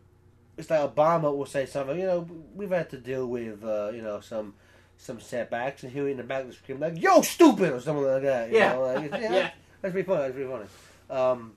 it's 0.58 0.69
like 0.71 0.80
Obama 0.95 1.36
will 1.36 1.45
say 1.45 1.67
something. 1.67 1.99
You 1.99 2.08
know, 2.08 2.28
we've 2.56 2.71
had 2.71 2.89
to 2.89 2.97
deal 2.97 3.28
with 3.28 3.63
uh, 3.63 3.91
you 3.93 4.01
know 4.01 4.19
some 4.19 4.56
some 4.97 5.19
setbacks, 5.19 5.84
and 5.84 5.91
he'll 5.91 6.08
in 6.08 6.17
the 6.17 6.23
back 6.23 6.41
of 6.41 6.47
the 6.47 6.54
screen 6.54 6.80
like, 6.80 6.99
"Yo, 7.01 7.21
stupid" 7.21 7.71
or 7.71 7.80
something 7.82 8.04
like 8.06 8.23
that. 8.23 8.49
You 8.49 8.58
Yeah. 8.58 8.73
know? 8.73 8.82
like, 8.82 9.04
it's- 9.06 9.21
Yeah. 9.32 9.51
That's 9.81 9.91
pretty 9.91 10.07
funny. 10.07 10.21
That's 10.21 10.33
pretty 10.33 10.49
funny. 10.49 10.65
Um, 11.09 11.53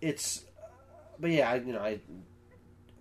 it's, 0.00 0.44
but 1.18 1.30
yeah, 1.30 1.50
I, 1.50 1.56
you 1.56 1.72
know, 1.72 1.80
I. 1.80 2.00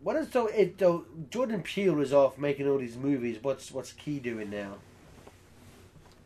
What 0.03 0.15
is 0.15 0.31
so? 0.31 0.47
It 0.47 0.77
though 0.77 1.05
Jordan 1.29 1.61
Peele 1.61 2.01
is 2.01 2.11
off 2.11 2.37
making 2.37 2.67
all 2.67 2.77
these 2.77 2.97
movies. 2.97 3.37
What's 3.41 3.71
what's 3.71 3.93
Key 3.93 4.19
doing 4.19 4.49
now? 4.49 4.77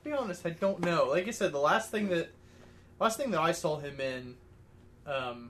be 0.06 0.14
honest, 0.14 0.46
I 0.46 0.52
don't 0.52 0.80
know. 0.82 1.08
Like 1.10 1.28
I 1.28 1.32
said, 1.32 1.52
the 1.52 1.60
last 1.60 1.90
thing 1.90 2.10
that 2.10 2.30
last 3.00 3.18
thing 3.18 3.32
that 3.32 3.42
I 3.42 3.52
saw 3.52 3.80
him 3.80 4.00
in, 4.00 4.36
um, 5.08 5.50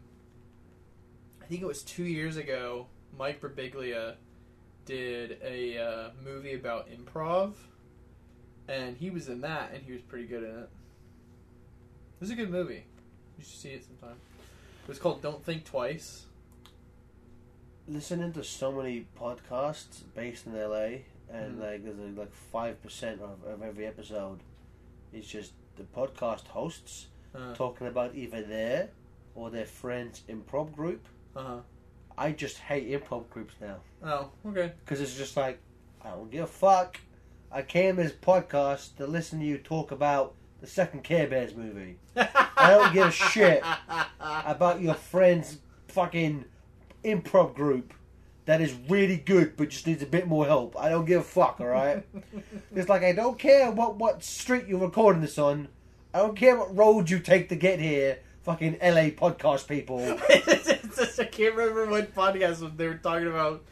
I 1.41 1.45
think 1.45 1.61
it 1.61 1.65
was 1.65 1.83
two 1.83 2.05
years 2.05 2.37
ago, 2.37 2.87
Mike 3.17 3.41
Birbiglia 3.41 4.15
did 4.85 5.37
a 5.43 5.77
uh, 5.77 6.09
movie 6.23 6.53
about 6.53 6.87
improv, 6.89 7.53
and 8.69 8.95
he 8.95 9.09
was 9.09 9.27
in 9.27 9.41
that, 9.41 9.71
and 9.73 9.83
he 9.83 9.91
was 9.91 10.01
pretty 10.01 10.25
good 10.25 10.43
in 10.43 10.59
it. 10.59 10.69
Was 12.25 12.31
a 12.31 12.35
good 12.35 12.49
movie. 12.49 12.83
You 13.37 13.43
should 13.43 13.53
see 13.59 13.69
it 13.69 13.85
sometime. 13.85 14.17
It 14.83 14.87
was 14.87 14.97
called 14.97 15.21
Don't 15.21 15.45
Think 15.45 15.63
Twice. 15.63 16.25
Listening 17.87 18.33
to 18.33 18.43
so 18.43 18.71
many 18.71 19.05
podcasts 19.15 20.01
based 20.15 20.47
in 20.47 20.55
LA, 20.55 21.03
and 21.29 21.57
Mhm. 21.57 21.61
like 21.61 21.83
there's 21.83 22.17
like, 22.17 22.31
five 22.33 22.81
percent 22.81 23.21
of, 23.21 23.43
of 23.43 23.61
every 23.61 23.85
episode 23.85 24.39
is 25.13 25.27
just 25.27 25.53
the 25.75 25.83
podcast 25.83 26.47
hosts 26.47 27.09
Uh 27.35 27.53
talking 27.53 27.85
about 27.85 28.15
either 28.15 28.41
their 28.41 28.89
or 29.35 29.51
their 29.51 29.67
friends' 29.67 30.23
improv 30.27 30.73
group. 30.75 31.05
huh. 31.35 31.59
I 32.17 32.31
just 32.31 32.57
hate 32.57 32.87
improv 32.89 33.29
groups 33.29 33.53
now 33.61 33.81
Oh, 34.01 34.31
okay. 34.47 34.73
because 34.79 34.99
it's 34.99 35.15
just 35.15 35.37
like 35.37 35.59
I 36.01 36.09
don't 36.09 36.31
give 36.31 36.45
a 36.45 36.47
fuck. 36.47 36.99
I 37.51 37.61
came 37.61 37.99
as 37.99 38.13
podcast 38.13 38.95
to 38.95 39.05
listen 39.05 39.41
to 39.41 39.45
you 39.45 39.59
talk 39.59 39.91
about 39.91 40.33
the 40.65 40.71
second 40.71 41.03
Care 41.03 41.27
Bears 41.27 41.55
movie. 41.55 41.97
I 42.15 42.71
don't 42.71 42.91
give 42.93 43.07
a 43.07 43.11
shit 43.11 43.63
about 44.19 44.81
your 44.81 44.95
friend's 44.95 45.59
fucking 45.89 46.45
improv 47.03 47.53
group 47.53 47.93
that 48.45 48.61
is 48.61 48.73
really 48.89 49.17
good 49.17 49.55
but 49.57 49.69
just 49.69 49.85
needs 49.85 50.01
a 50.01 50.07
bit 50.07 50.27
more 50.27 50.45
help. 50.45 50.75
I 50.77 50.89
don't 50.89 51.05
give 51.05 51.21
a 51.21 51.23
fuck, 51.23 51.59
alright? 51.61 52.03
it's 52.75 52.89
like 52.89 53.03
I 53.03 53.11
don't 53.13 53.37
care 53.37 53.69
what, 53.71 53.97
what 53.97 54.23
street 54.23 54.65
you're 54.67 54.79
recording 54.79 55.21
this 55.21 55.37
on. 55.37 55.67
I 56.13 56.19
don't 56.19 56.35
care 56.35 56.57
what 56.57 56.75
road 56.75 57.09
you 57.09 57.19
take 57.19 57.49
to 57.49 57.55
get 57.55 57.79
here. 57.79 58.19
Fucking 58.43 58.77
LA 58.81 59.09
podcast 59.09 59.67
people. 59.67 59.99
Just- 60.95 61.19
I 61.19 61.25
can't 61.25 61.55
remember 61.55 61.87
what 61.89 62.15
podcast 62.15 62.77
they 62.77 62.87
were 62.87 62.95
talking 62.95 63.27
about. 63.27 63.63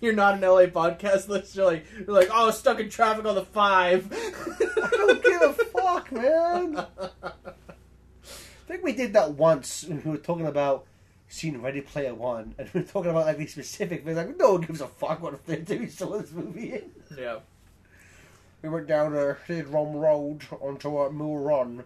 You're 0.00 0.14
not 0.14 0.34
an 0.34 0.40
LA 0.40 0.66
podcast 0.66 1.28
list. 1.28 1.54
You're 1.54 1.66
like, 1.66 1.84
you're 1.96 2.06
like, 2.14 2.28
oh, 2.32 2.50
stuck 2.50 2.80
in 2.80 2.88
traffic 2.90 3.24
on 3.24 3.34
the 3.36 3.44
five. 3.44 4.08
I 4.12 4.88
don't 4.90 5.22
give 5.22 5.42
a 5.42 5.52
fuck, 5.52 5.71
man. 6.14 6.86
I 7.22 7.32
think 8.66 8.82
we 8.84 8.92
did 8.92 9.12
that 9.14 9.32
once 9.32 9.84
when 9.84 10.02
we 10.04 10.10
were 10.12 10.16
talking 10.16 10.46
about 10.46 10.86
seeing 11.28 11.60
Ready 11.60 11.80
Player 11.80 12.14
One, 12.14 12.54
and 12.58 12.68
we 12.72 12.80
were 12.80 12.86
talking 12.86 13.10
about 13.10 13.26
like 13.26 13.38
these 13.38 13.52
specific 13.52 14.04
things. 14.04 14.16
Like, 14.16 14.36
no 14.36 14.52
one 14.52 14.60
gives 14.62 14.80
a 14.80 14.86
fuck 14.86 15.22
what 15.22 15.40
if 15.46 15.66
doing 15.66 15.88
some 15.88 16.12
of 16.12 16.22
this 16.22 16.32
movie 16.32 16.74
in. 16.74 16.90
yeah. 17.16 17.38
We 18.62 18.68
went 18.68 18.86
down 18.86 19.16
a 19.16 19.36
Rom 19.64 19.96
Road 19.96 20.44
onto 20.60 20.96
a 20.98 21.12
Mill 21.12 21.36
Run. 21.36 21.82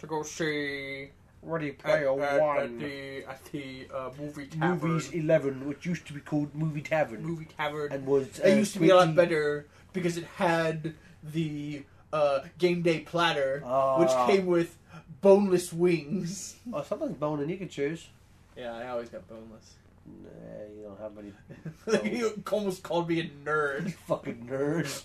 To 0.00 0.06
go 0.06 0.22
see 0.22 1.10
Ready 1.42 1.72
Player 1.72 2.20
at, 2.20 2.34
at 2.34 2.40
One. 2.40 2.78
the 2.78 3.24
at 3.24 3.44
the 3.52 3.86
uh, 3.94 4.10
movie 4.18 4.46
tavern. 4.46 4.90
Movies 4.90 5.10
11, 5.12 5.68
which 5.68 5.86
used 5.86 6.06
to 6.08 6.12
be 6.12 6.20
called 6.20 6.54
Movie 6.54 6.82
Tavern. 6.82 7.22
movie 7.22 7.46
tavern. 7.56 7.92
And 7.92 8.06
was. 8.06 8.38
it 8.38 8.44
uh, 8.44 8.48
used 8.48 8.74
to 8.74 8.80
be 8.80 8.90
a 8.90 8.96
lot 8.96 9.14
better 9.14 9.66
because 9.92 10.16
it 10.16 10.24
had 10.36 10.94
the 11.22 11.84
uh, 12.12 12.40
game 12.58 12.82
day 12.82 13.00
platter, 13.00 13.62
Ah. 13.64 13.98
which 13.98 14.10
came 14.30 14.46
with 14.46 14.76
boneless 15.20 15.72
wings. 15.72 16.56
Oh, 16.72 16.82
something's 16.82 17.16
bone 17.16 17.40
and 17.40 17.50
you 17.50 17.56
can 17.56 17.68
choose. 17.68 18.08
Yeah, 18.56 18.74
I 18.74 18.88
always 18.88 19.08
got 19.08 19.26
boneless. 19.26 19.74
Nah, 20.06 20.64
you 20.76 20.82
don't 20.84 21.00
have 21.00 22.02
any. 22.02 22.10
you 22.18 22.42
almost 22.52 22.82
called 22.82 23.08
me 23.08 23.20
a 23.20 23.24
nerd. 23.44 23.86
You 23.86 23.90
fucking 24.06 24.46
nerd. 24.50 25.02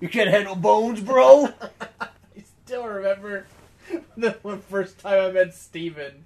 You 0.00 0.08
can't 0.08 0.30
handle 0.30 0.56
bones, 0.56 1.00
bro. 1.00 1.48
I 2.00 2.08
still 2.64 2.86
remember 2.86 3.46
the 4.16 4.32
one 4.42 4.60
first 4.60 4.98
time 4.98 5.20
I 5.20 5.30
met 5.32 5.54
Steven. 5.54 6.24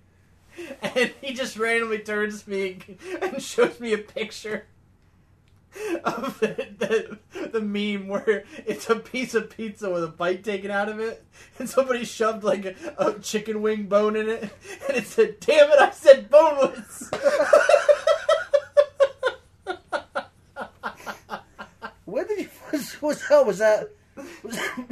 And 0.82 1.12
he 1.20 1.32
just 1.34 1.56
randomly 1.58 1.98
turns 1.98 2.42
to 2.42 2.50
me 2.50 2.78
and 3.22 3.42
shows 3.42 3.78
me 3.80 3.92
a 3.92 3.98
picture 3.98 4.64
of 6.04 6.40
the, 6.40 6.66
the, 6.78 7.48
the 7.48 7.60
meme 7.60 8.08
where 8.08 8.44
it's 8.66 8.90
a 8.90 8.96
piece 8.96 9.34
of 9.34 9.50
pizza 9.50 9.90
with 9.90 10.04
a 10.04 10.08
bite 10.08 10.42
taken 10.44 10.70
out 10.70 10.88
of 10.88 10.98
it, 11.00 11.24
and 11.58 11.68
somebody 11.68 12.04
shoved 12.04 12.42
like 12.44 12.64
a, 12.64 12.74
a 12.98 13.18
chicken 13.20 13.62
wing 13.62 13.84
bone 13.84 14.16
in 14.16 14.28
it, 14.28 14.42
and 14.88 14.96
it 14.96 15.06
said, 15.06 15.38
Damn 15.40 15.70
it, 15.70 15.78
I 15.78 15.90
said 15.90 16.30
boneless! 16.30 17.10
Where 22.04 22.24
did 22.24 22.40
you? 22.40 22.48
Was, 22.72 23.00
was 23.00 23.28
that? 23.28 23.46
Was 23.46 23.58
that? 23.58 23.88
Was 24.42 24.56
that 24.56 24.88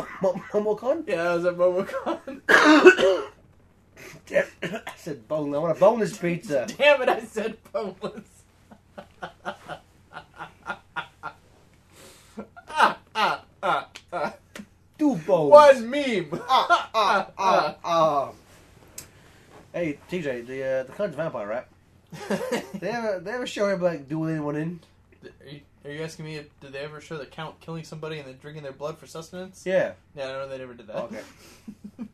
Momocon? 0.52 1.08
yeah, 1.08 1.24
that 1.24 1.34
was 1.34 1.44
at 1.46 1.56
MomoCon. 1.56 2.42
I 4.30 4.92
said 4.96 5.26
bone. 5.26 5.54
I 5.54 5.58
want 5.58 5.76
a 5.76 5.80
boneless 5.80 6.16
pizza. 6.16 6.66
Damn 6.76 7.02
it, 7.02 7.08
I 7.08 7.20
said 7.20 7.56
boneless. 7.72 8.22
ah, 12.68 13.44
ah, 13.62 13.88
ah. 14.12 14.34
Two 14.98 15.16
bones. 15.16 15.50
One 15.52 15.90
meme. 15.90 16.40
Ah, 16.48 16.90
ah, 16.94 17.30
ah, 17.38 17.76
ah. 17.84 18.32
Hey, 19.72 19.98
TJ, 20.10 20.46
the 20.46 20.64
uh, 20.64 20.82
the 20.84 20.92
Cunt 20.92 21.14
Vampire 21.14 21.46
rap. 21.46 21.68
They 22.74 22.88
ever 22.88 23.20
they 23.20 23.30
ever 23.32 23.46
show 23.46 23.68
him 23.68 23.82
like 23.82 24.08
doing 24.08 24.30
anyone 24.34 24.56
in? 24.56 24.80
Are 25.22 25.48
you, 25.48 25.60
are 25.84 25.90
you 25.90 26.02
asking 26.02 26.24
me 26.24 26.36
if 26.36 26.60
did 26.60 26.72
they 26.72 26.78
ever 26.78 27.00
show 27.00 27.18
the 27.18 27.26
count 27.26 27.60
killing 27.60 27.84
somebody 27.84 28.18
and 28.18 28.26
then 28.26 28.38
drinking 28.40 28.62
their 28.62 28.72
blood 28.72 28.98
for 28.98 29.06
sustenance? 29.06 29.62
Yeah. 29.66 29.92
Yeah, 30.16 30.26
no, 30.28 30.48
they 30.48 30.58
never 30.58 30.74
did 30.74 30.86
that. 30.86 30.96
Okay. 30.96 31.20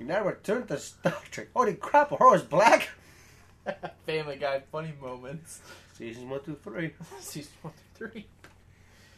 We 0.00 0.06
now 0.06 0.24
return 0.24 0.66
to 0.68 0.78
Star 0.78 1.12
Trek. 1.30 1.48
Holy 1.54 1.74
crap! 1.74 2.10
A 2.10 2.16
horse 2.16 2.40
black. 2.40 2.88
Family 4.06 4.36
Guy 4.36 4.62
funny 4.72 4.94
moments. 4.98 5.60
Seasons 5.92 6.24
one, 6.24 6.42
two, 6.42 6.56
three. 6.64 6.92
Season 7.18 7.52
one 7.60 7.74
through 7.94 8.08
three. 8.08 8.26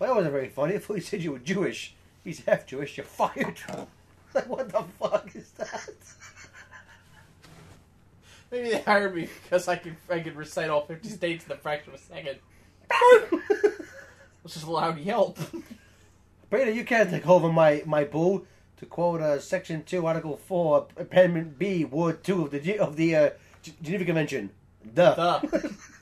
Well, 0.02 0.10
that 0.10 0.16
wasn't 0.16 0.32
very 0.32 0.48
funny. 0.48 0.74
I 0.74 0.78
thought 0.78 0.94
you 0.94 1.00
said 1.00 1.22
you 1.22 1.30
were 1.30 1.38
Jewish. 1.38 1.94
He's 2.24 2.44
half 2.44 2.66
Jewish. 2.66 2.96
You're 2.96 3.06
fired. 3.06 3.60
like, 4.34 4.48
what 4.48 4.68
the 4.68 4.82
fuck 4.98 5.30
is 5.36 5.48
that? 5.52 5.90
Maybe 8.50 8.70
they 8.70 8.80
hired 8.80 9.14
me 9.14 9.28
because 9.44 9.68
I 9.68 9.76
could 9.76 9.94
I 10.10 10.18
could 10.18 10.34
recite 10.34 10.70
all 10.70 10.84
fifty 10.84 11.08
states 11.08 11.46
in 11.46 11.52
a 11.52 11.56
fraction 11.56 11.94
of 11.94 12.00
a 12.00 12.02
second. 12.02 12.38
It's 14.44 14.54
just 14.54 14.66
a 14.66 14.70
loud 14.72 14.98
yelp. 14.98 15.38
Peter, 16.50 16.72
you 16.72 16.84
can't 16.84 17.08
take 17.08 17.28
over 17.28 17.52
my 17.52 17.84
my 17.86 18.02
bull. 18.02 18.44
To 18.78 18.86
quote 18.86 19.20
uh, 19.20 19.38
Section 19.38 19.84
Two, 19.84 20.04
Article 20.06 20.36
Four, 20.36 20.88
Amendment 20.96 21.60
B, 21.60 21.84
Word 21.84 22.24
Two 22.24 22.42
of 22.44 22.50
the 22.50 22.58
G- 22.58 22.76
of 22.76 22.96
the 22.96 23.14
uh, 23.14 23.30
G- 23.62 23.74
Geneva 23.80 24.04
Convention. 24.04 24.50
Duh. 24.94 25.14
Duh. 25.14 25.60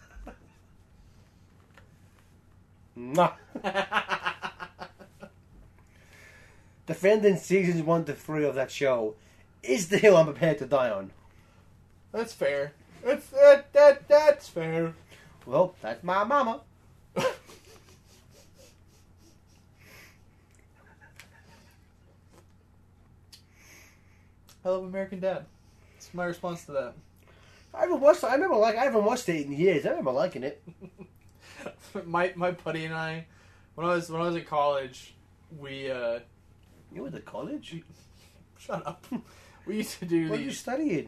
Defending 6.86 7.36
seasons 7.36 7.82
one 7.82 8.04
to 8.04 8.14
three 8.14 8.44
of 8.44 8.54
that 8.56 8.70
show 8.70 9.14
is 9.62 9.88
the 9.88 9.98
hill 9.98 10.16
I'm 10.16 10.26
prepared 10.26 10.58
to 10.58 10.66
die 10.66 10.90
on. 10.90 11.12
That's 12.12 12.32
fair. 12.32 12.72
That's 13.04 13.26
that, 13.28 13.72
that 13.72 14.08
that's 14.08 14.48
fair. 14.48 14.94
Well, 15.46 15.74
that's 15.80 16.02
my 16.02 16.24
mama. 16.24 16.60
I 24.62 24.68
love 24.68 24.84
American 24.84 25.20
Dad. 25.20 25.46
That's 25.94 26.12
my 26.12 26.26
response 26.26 26.66
to 26.66 26.72
that. 26.72 26.94
I 27.72 27.82
haven't 27.82 28.00
watched. 28.00 28.24
I 28.24 28.34
remember 28.34 28.56
like 28.56 28.76
I 28.76 28.84
haven't 28.84 29.04
watched 29.04 29.28
it 29.28 29.46
in 29.46 29.52
years. 29.52 29.86
I 29.86 29.90
remember 29.90 30.12
liking 30.12 30.42
it. 30.42 30.62
my 32.04 32.32
my 32.36 32.52
buddy 32.52 32.84
and 32.84 32.94
I, 32.94 33.26
when 33.74 33.86
I 33.86 33.94
was 33.94 34.10
when 34.10 34.20
I 34.20 34.26
was 34.26 34.36
in 34.36 34.44
college, 34.44 35.14
we 35.58 35.90
uh, 35.90 36.20
You 36.92 37.02
went 37.02 37.14
to 37.14 37.20
college. 37.20 37.82
shut 38.58 38.86
up. 38.86 39.06
We 39.66 39.76
used 39.76 39.98
to 39.98 40.06
do 40.06 40.30
What 40.30 40.38
are 40.38 40.42
you 40.42 40.48
these 40.48 40.58
study 40.58 41.06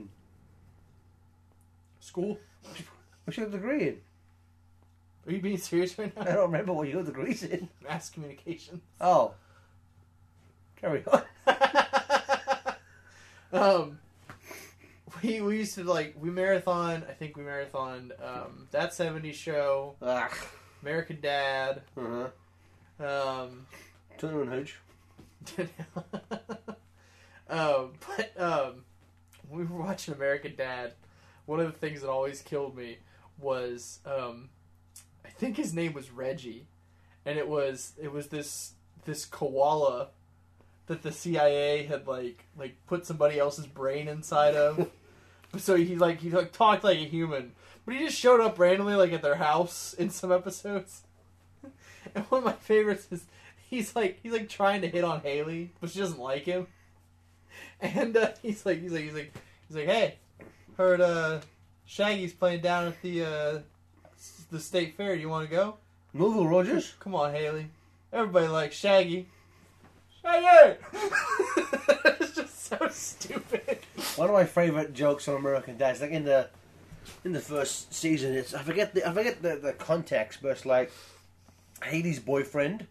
school. 2.01 2.39
What's 3.25 3.39
your 3.39 3.49
degree 3.49 3.89
in? 3.89 4.01
Are 5.27 5.33
you 5.33 5.41
being 5.41 5.57
serious 5.57 5.99
right 5.99 6.15
now? 6.15 6.23
I 6.23 6.25
now? 6.27 6.35
don't 6.35 6.53
remember 6.53 6.73
what 6.75 6.89
your 6.89 7.03
degree's 7.03 7.43
in. 7.43 7.69
Mass 7.83 8.11
communication. 8.11 8.83
Oh, 9.01 9.35
carry 10.77 11.03
on. 11.07 11.23
um, 13.53 13.99
we 15.29 15.41
we 15.41 15.59
used 15.59 15.75
to 15.77 15.85
like 15.85 16.15
we 16.19 16.31
marathon. 16.31 17.05
I 17.09 17.13
think 17.13 17.37
we 17.37 17.43
marathoned 17.43 18.13
um, 18.23 18.69
that 18.71 18.91
'70s 18.91 19.35
show, 19.35 19.97
Ah, 20.03 20.31
American 20.83 21.21
Dad. 21.21 21.83
uh-huh. 21.97 22.29
Um, 23.05 23.67
Turner 24.19 24.43
and 24.43 24.53
Hooch. 24.53 24.79
um, 27.49 27.93
but 28.07 28.41
um, 28.41 28.85
when 29.49 29.61
we 29.61 29.65
were 29.65 29.83
watching 29.83 30.15
American 30.15 30.55
Dad, 30.57 30.95
one 31.47 31.59
of 31.61 31.67
the 31.67 31.79
things 31.79 32.01
that 32.03 32.11
always 32.11 32.43
killed 32.43 32.77
me 32.77 32.99
was 33.41 33.99
um, 34.07 34.51
I 35.25 35.29
think 35.31 35.57
his 35.57 35.75
name 35.75 35.95
was 35.95 36.11
Reggie, 36.11 36.67
and 37.27 37.39
it 37.39 37.49
was 37.49 37.93
it 38.01 38.13
was 38.13 38.29
this 38.29 38.75
this 39.05 39.25
koala 39.25 40.09
that 40.87 41.03
the 41.03 41.13
CIA 41.13 41.85
had 41.85 42.07
like 42.07 42.45
like 42.57 42.77
put 42.87 43.07
somebody 43.07 43.39
else's 43.39 43.67
brain 43.67 44.07
inside 44.09 44.55
of 44.55 44.91
So 45.59 45.77
he 45.77 45.97
like 45.97 46.21
he 46.21 46.31
like 46.31 46.53
talked 46.53 46.85
like 46.85 46.99
a 46.99 47.05
human, 47.05 47.53
but 47.85 47.95
he 47.95 48.05
just 48.05 48.19
showed 48.19 48.41
up 48.41 48.59
randomly 48.59 48.95
like 48.95 49.13
at 49.13 49.23
their 49.23 49.37
house 49.37 49.95
in 49.99 50.11
some 50.11 50.33
episodes. 50.33 51.03
And 52.15 52.25
one 52.27 52.41
of 52.41 52.45
my 52.45 52.53
favorites 52.53 53.07
is 53.11 53.25
he's 53.71 53.95
like 53.95 54.19
he's 54.23 54.33
like 54.33 54.49
trying 54.49 54.83
to 54.83 54.89
hit 54.89 55.05
on 55.05 55.21
Hayley, 55.21 55.71
but 55.81 55.91
she 55.91 56.01
doesn't 56.01 56.21
like 56.21 56.45
him. 56.45 56.67
And 57.81 58.17
uh, 58.17 58.31
he's 58.43 58.65
like 58.65 58.81
he's 58.81 58.93
like 58.93 59.03
he's 59.03 59.15
like 59.15 59.35
he's 59.67 59.77
like 59.77 59.87
hey, 59.87 60.17
heard 60.77 61.01
uh 61.01 61.41
Shaggy's 61.85 62.33
playing 62.33 62.61
down 62.61 62.87
at 62.87 63.01
the 63.03 63.25
uh 63.25 63.59
the 64.51 64.61
state 64.61 64.97
fair. 64.97 65.15
Do 65.15 65.21
you 65.21 65.29
want 65.29 65.49
to 65.49 65.55
go? 65.55 65.77
Movie 66.13 66.47
Rogers. 66.47 66.95
Come 67.01 67.15
on, 67.15 67.33
Hayley. 67.33 67.67
Everybody 68.13 68.49
likes 68.49 68.77
Shaggy. 68.77 69.29
Shaggy! 70.23 70.79
it's 72.05 72.35
just 72.35 72.67
so 72.67 72.89
stupid. 72.91 73.72
One 74.17 74.29
of 74.29 74.35
my 74.35 74.45
favorite 74.45 74.93
jokes 74.95 75.27
on 75.29 75.37
American 75.37 75.77
Dad 75.79 75.97
is 75.97 76.01
like 76.03 76.11
in 76.11 76.25
the 76.25 76.49
in 77.25 77.33
the 77.33 77.41
first 77.41 77.93
season. 77.95 78.35
It's 78.35 78.55
I 78.55 78.63
forget 78.63 78.95
the 78.95 79.09
I 79.09 79.13
forget 79.13 79.43
the, 79.43 79.57
the 79.57 79.73
context, 79.73 80.41
but 80.43 80.49
it's 80.53 80.67
like 80.67 80.93
Hayley's 81.83 82.21
boyfriend 82.21 82.87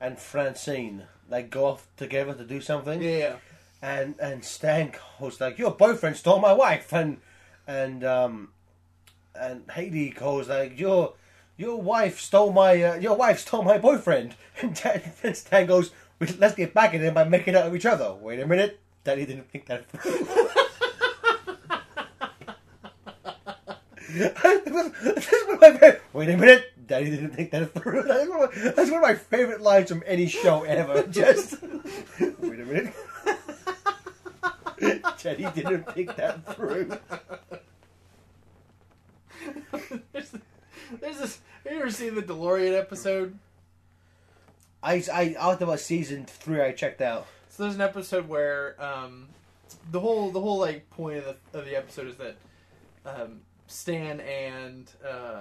and 0.00 0.18
Francine 0.18 1.04
they 1.28 1.42
go 1.42 1.66
off 1.66 1.86
together 1.96 2.34
to 2.34 2.44
do 2.44 2.60
something, 2.60 3.02
Yeah. 3.02 3.36
and 3.82 4.14
and 4.20 4.44
Stan 4.44 4.92
goes 5.18 5.40
like, 5.40 5.58
"Your 5.58 5.72
boyfriend 5.72 6.16
stole 6.16 6.38
my 6.38 6.52
wife," 6.52 6.92
and 6.92 7.18
and 7.66 8.04
um 8.04 8.52
and 9.34 9.68
Haley 9.72 10.10
goes 10.10 10.48
like, 10.48 10.78
"Your 10.78 11.14
your 11.56 11.80
wife 11.80 12.20
stole 12.20 12.52
my 12.52 12.80
uh, 12.82 12.94
your 12.96 13.16
wife 13.16 13.40
stole 13.40 13.62
my 13.62 13.78
boyfriend," 13.78 14.34
and 14.62 14.76
Stan 15.36 15.66
goes, 15.66 15.90
"Let's 16.38 16.54
get 16.54 16.74
back 16.74 16.94
at 16.94 17.00
him 17.00 17.14
by 17.14 17.24
making 17.24 17.56
out 17.56 17.64
with 17.66 17.76
each 17.76 17.86
other." 17.86 18.12
Wait 18.14 18.38
a 18.38 18.46
minute, 18.46 18.78
Daddy 19.06 19.24
didn't 19.24 19.48
think 19.52 19.66
that. 19.66 19.84
That's 24.08 24.70
one 24.70 24.86
of 24.86 25.60
my 25.60 25.70
favorite- 25.70 26.02
Wait 26.12 26.28
a 26.28 26.36
minute, 26.36 26.72
Daddy 26.88 27.10
didn't 27.10 27.30
think 27.30 27.52
that 27.52 27.72
through. 27.72 28.02
That's 28.02 28.28
one, 28.28 28.42
of 28.42 28.50
my, 28.56 28.70
that's 28.72 28.90
one 28.90 28.96
of 28.96 29.02
my 29.02 29.14
favorite 29.14 29.60
lines 29.60 29.90
from 29.90 30.02
any 30.06 30.26
show 30.26 30.64
ever. 30.64 31.04
Just 31.06 31.62
wait 31.62 32.60
a 32.60 32.64
minute. 32.64 32.94
Daddy 35.22 35.46
didn't 35.54 35.92
think 35.92 36.16
that 36.16 36.56
through. 36.56 36.98
there's, 40.12 40.32
there's 41.00 41.18
this. 41.18 41.38
Have 41.62 41.72
you 41.72 41.78
ever 41.80 41.90
seen 41.92 42.16
the 42.16 42.22
DeLorean 42.22 42.76
episode? 42.76 43.38
I, 44.82 45.04
I 45.12 45.36
after 45.38 45.62
about 45.62 45.78
season 45.78 46.24
three, 46.24 46.60
I 46.60 46.72
checked 46.72 47.00
out. 47.00 47.28
So 47.56 47.62
there's 47.62 47.76
an 47.76 47.80
episode 47.80 48.28
where 48.28 48.74
um, 48.78 49.28
the 49.90 49.98
whole 49.98 50.30
the 50.30 50.40
whole 50.40 50.58
like 50.58 50.90
point 50.90 51.16
of 51.16 51.24
the 51.52 51.58
of 51.58 51.64
the 51.64 51.74
episode 51.74 52.06
is 52.08 52.16
that 52.16 52.36
um, 53.06 53.40
Stan 53.66 54.20
and 54.20 54.90
uh, 55.08 55.40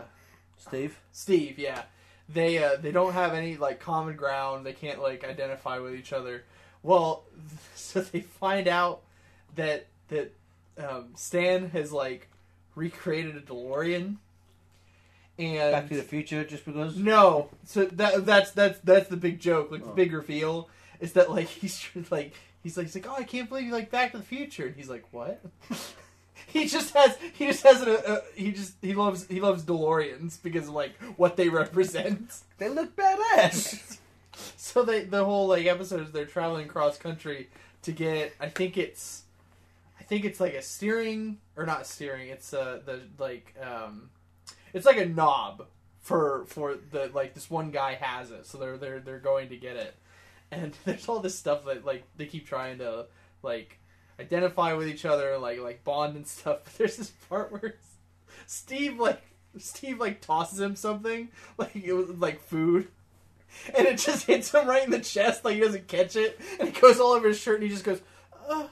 Steve, 0.58 0.98
Steve, 1.12 1.60
yeah, 1.60 1.84
they 2.30 2.64
uh, 2.64 2.78
they 2.82 2.94
don't 2.94 3.12
have 3.12 3.34
any 3.34 3.58
like 3.58 3.82
common 3.82 4.16
ground. 4.16 4.66
They 4.66 4.72
can't 4.72 5.02
like 5.02 5.26
identify 5.26 5.80
with 5.80 5.94
each 5.94 6.14
other. 6.14 6.46
Well, 6.84 7.26
so 7.76 8.00
they 8.00 8.22
find 8.22 8.70
out 8.70 9.02
that 9.58 9.88
that 10.08 10.32
um, 10.78 11.10
Stan 11.16 11.70
has 11.72 11.92
like 11.92 12.30
recreated 12.76 13.36
a 13.36 13.42
DeLorean, 13.42 14.16
and 15.38 15.72
Back 15.74 15.90
to 15.90 15.98
the 15.98 16.02
Future, 16.02 16.46
just 16.46 16.64
because. 16.64 16.96
no, 16.96 17.50
so 17.66 17.84
that 17.84 18.26
that's 18.26 18.52
that's 18.52 18.80
that's 18.86 19.10
the 19.10 19.18
big 19.18 19.42
joke. 19.42 19.70
Like 19.70 19.84
the 19.84 19.90
Oh. 19.90 19.96
big 19.96 20.14
reveal 20.14 20.70
is 21.00 21.14
that 21.14 21.32
like 21.32 21.48
he's 21.62 21.88
like 22.10 22.34
he's 22.64 22.78
like 22.78 22.88
he's 22.88 22.96
like 22.96 23.08
oh 23.08 23.16
I 23.18 23.24
can't 23.24 23.50
believe 23.50 23.66
you 23.66 23.72
like 23.72 23.92
Back 23.92 24.12
to 24.12 24.18
the 24.18 24.24
Future, 24.24 24.68
and 24.68 24.76
he's 24.76 24.90
like 24.90 25.06
what? 25.12 25.42
he 26.48 26.68
just 26.68 26.94
has 26.94 27.18
he 27.34 27.48
just 27.48 27.64
has 27.64 27.82
a, 27.82 27.94
a 27.94 28.22
he 28.36 28.52
just 28.52 28.76
he 28.82 28.94
loves 28.94 29.28
he 29.28 29.40
loves 29.40 29.64
DeLoreans 29.64 30.42
because 30.42 30.68
of 30.68 30.74
like 30.74 30.94
what 31.18 31.36
they 31.38 31.50
represent. 31.50 32.34
They 32.58 32.70
look 32.70 32.96
badass. 32.96 33.98
so 34.56 34.84
they 34.84 35.04
the 35.04 35.26
whole 35.26 35.48
like 35.48 35.66
episode 35.66 36.02
is 36.02 36.12
they're 36.14 36.26
traveling 36.26 36.70
cross 36.70 36.98
country 36.98 37.50
to 37.82 37.92
get 37.92 38.34
I 38.40 38.48
think 38.48 38.78
it's 38.78 39.24
I 40.00 40.04
think 40.04 40.24
it's 40.24 40.40
like 40.40 40.54
a 40.54 40.62
steering 40.62 41.40
or 41.58 41.66
not 41.66 41.86
steering 41.86 42.30
it's 42.30 42.54
uh 42.54 42.80
the 42.86 43.02
like 43.20 43.54
um 43.62 44.10
it's 44.74 44.86
like 44.86 44.98
a 44.98 45.06
knob 45.06 45.66
for 46.00 46.46
for 46.48 46.78
the 46.92 47.10
like 47.14 47.34
this 47.34 47.50
one 47.50 47.72
guy 47.72 47.96
has 47.96 48.32
it 48.32 48.46
so 48.46 48.58
they're 48.58 48.78
they're 48.78 49.00
they're 49.02 49.20
going 49.20 49.50
to 49.50 49.58
get 49.58 49.76
it 49.76 49.96
and 50.52 50.76
there's 50.86 51.08
all 51.08 51.20
this 51.20 51.38
stuff 51.38 51.66
that 51.66 51.86
like 51.86 52.04
they 52.18 52.26
keep 52.26 52.48
trying 52.48 52.80
to 52.80 53.06
like 53.44 53.80
identify 54.20 54.74
with 54.74 54.88
each 54.88 55.06
other 55.06 55.38
like 55.38 55.60
like 55.60 55.84
bond 55.84 56.16
and 56.16 56.28
stuff 56.28 56.60
but 56.64 56.74
there's 56.78 56.98
this 56.98 57.12
part 57.30 57.52
where 57.52 57.76
Steve 58.46 59.00
like 59.00 59.22
Steve 59.58 60.00
like 60.00 60.22
tosses 60.22 60.60
him 60.60 60.76
something 60.76 61.30
like 61.58 61.76
it 61.76 61.94
was 61.94 62.10
like 62.10 62.42
food 62.42 62.88
and 63.74 63.88
it 63.88 63.98
just 63.98 64.26
hits 64.26 64.54
him 64.54 64.68
right 64.68 64.84
in 64.84 64.92
the 64.92 65.00
chest 65.00 65.46
like 65.46 65.56
he 65.56 65.62
doesn't 65.62 65.88
catch 65.88 66.16
it 66.16 66.40
and 66.60 66.70
it 66.70 66.82
goes 66.82 67.00
all 67.00 67.14
over 67.14 67.28
his 67.28 67.40
shirt 67.40 67.56
and 67.56 67.64
he 67.64 67.70
just 67.70 67.86
goes 67.86 68.02
uh, 68.50 68.68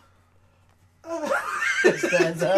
uh. 1.03 1.29
Stands 1.97 2.43
up. 2.43 2.57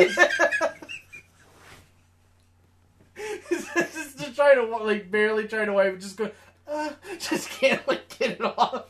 just, 3.49 4.19
just 4.19 4.35
trying 4.35 4.55
to 4.55 4.77
like 4.83 5.09
barely 5.09 5.47
trying 5.47 5.67
to 5.67 5.73
wipe 5.73 5.93
it 5.93 5.99
just 5.99 6.17
go 6.17 6.29
uh, 6.67 6.89
just 7.19 7.49
can't 7.49 7.87
like 7.87 8.07
get 8.19 8.31
it 8.31 8.41
off 8.41 8.85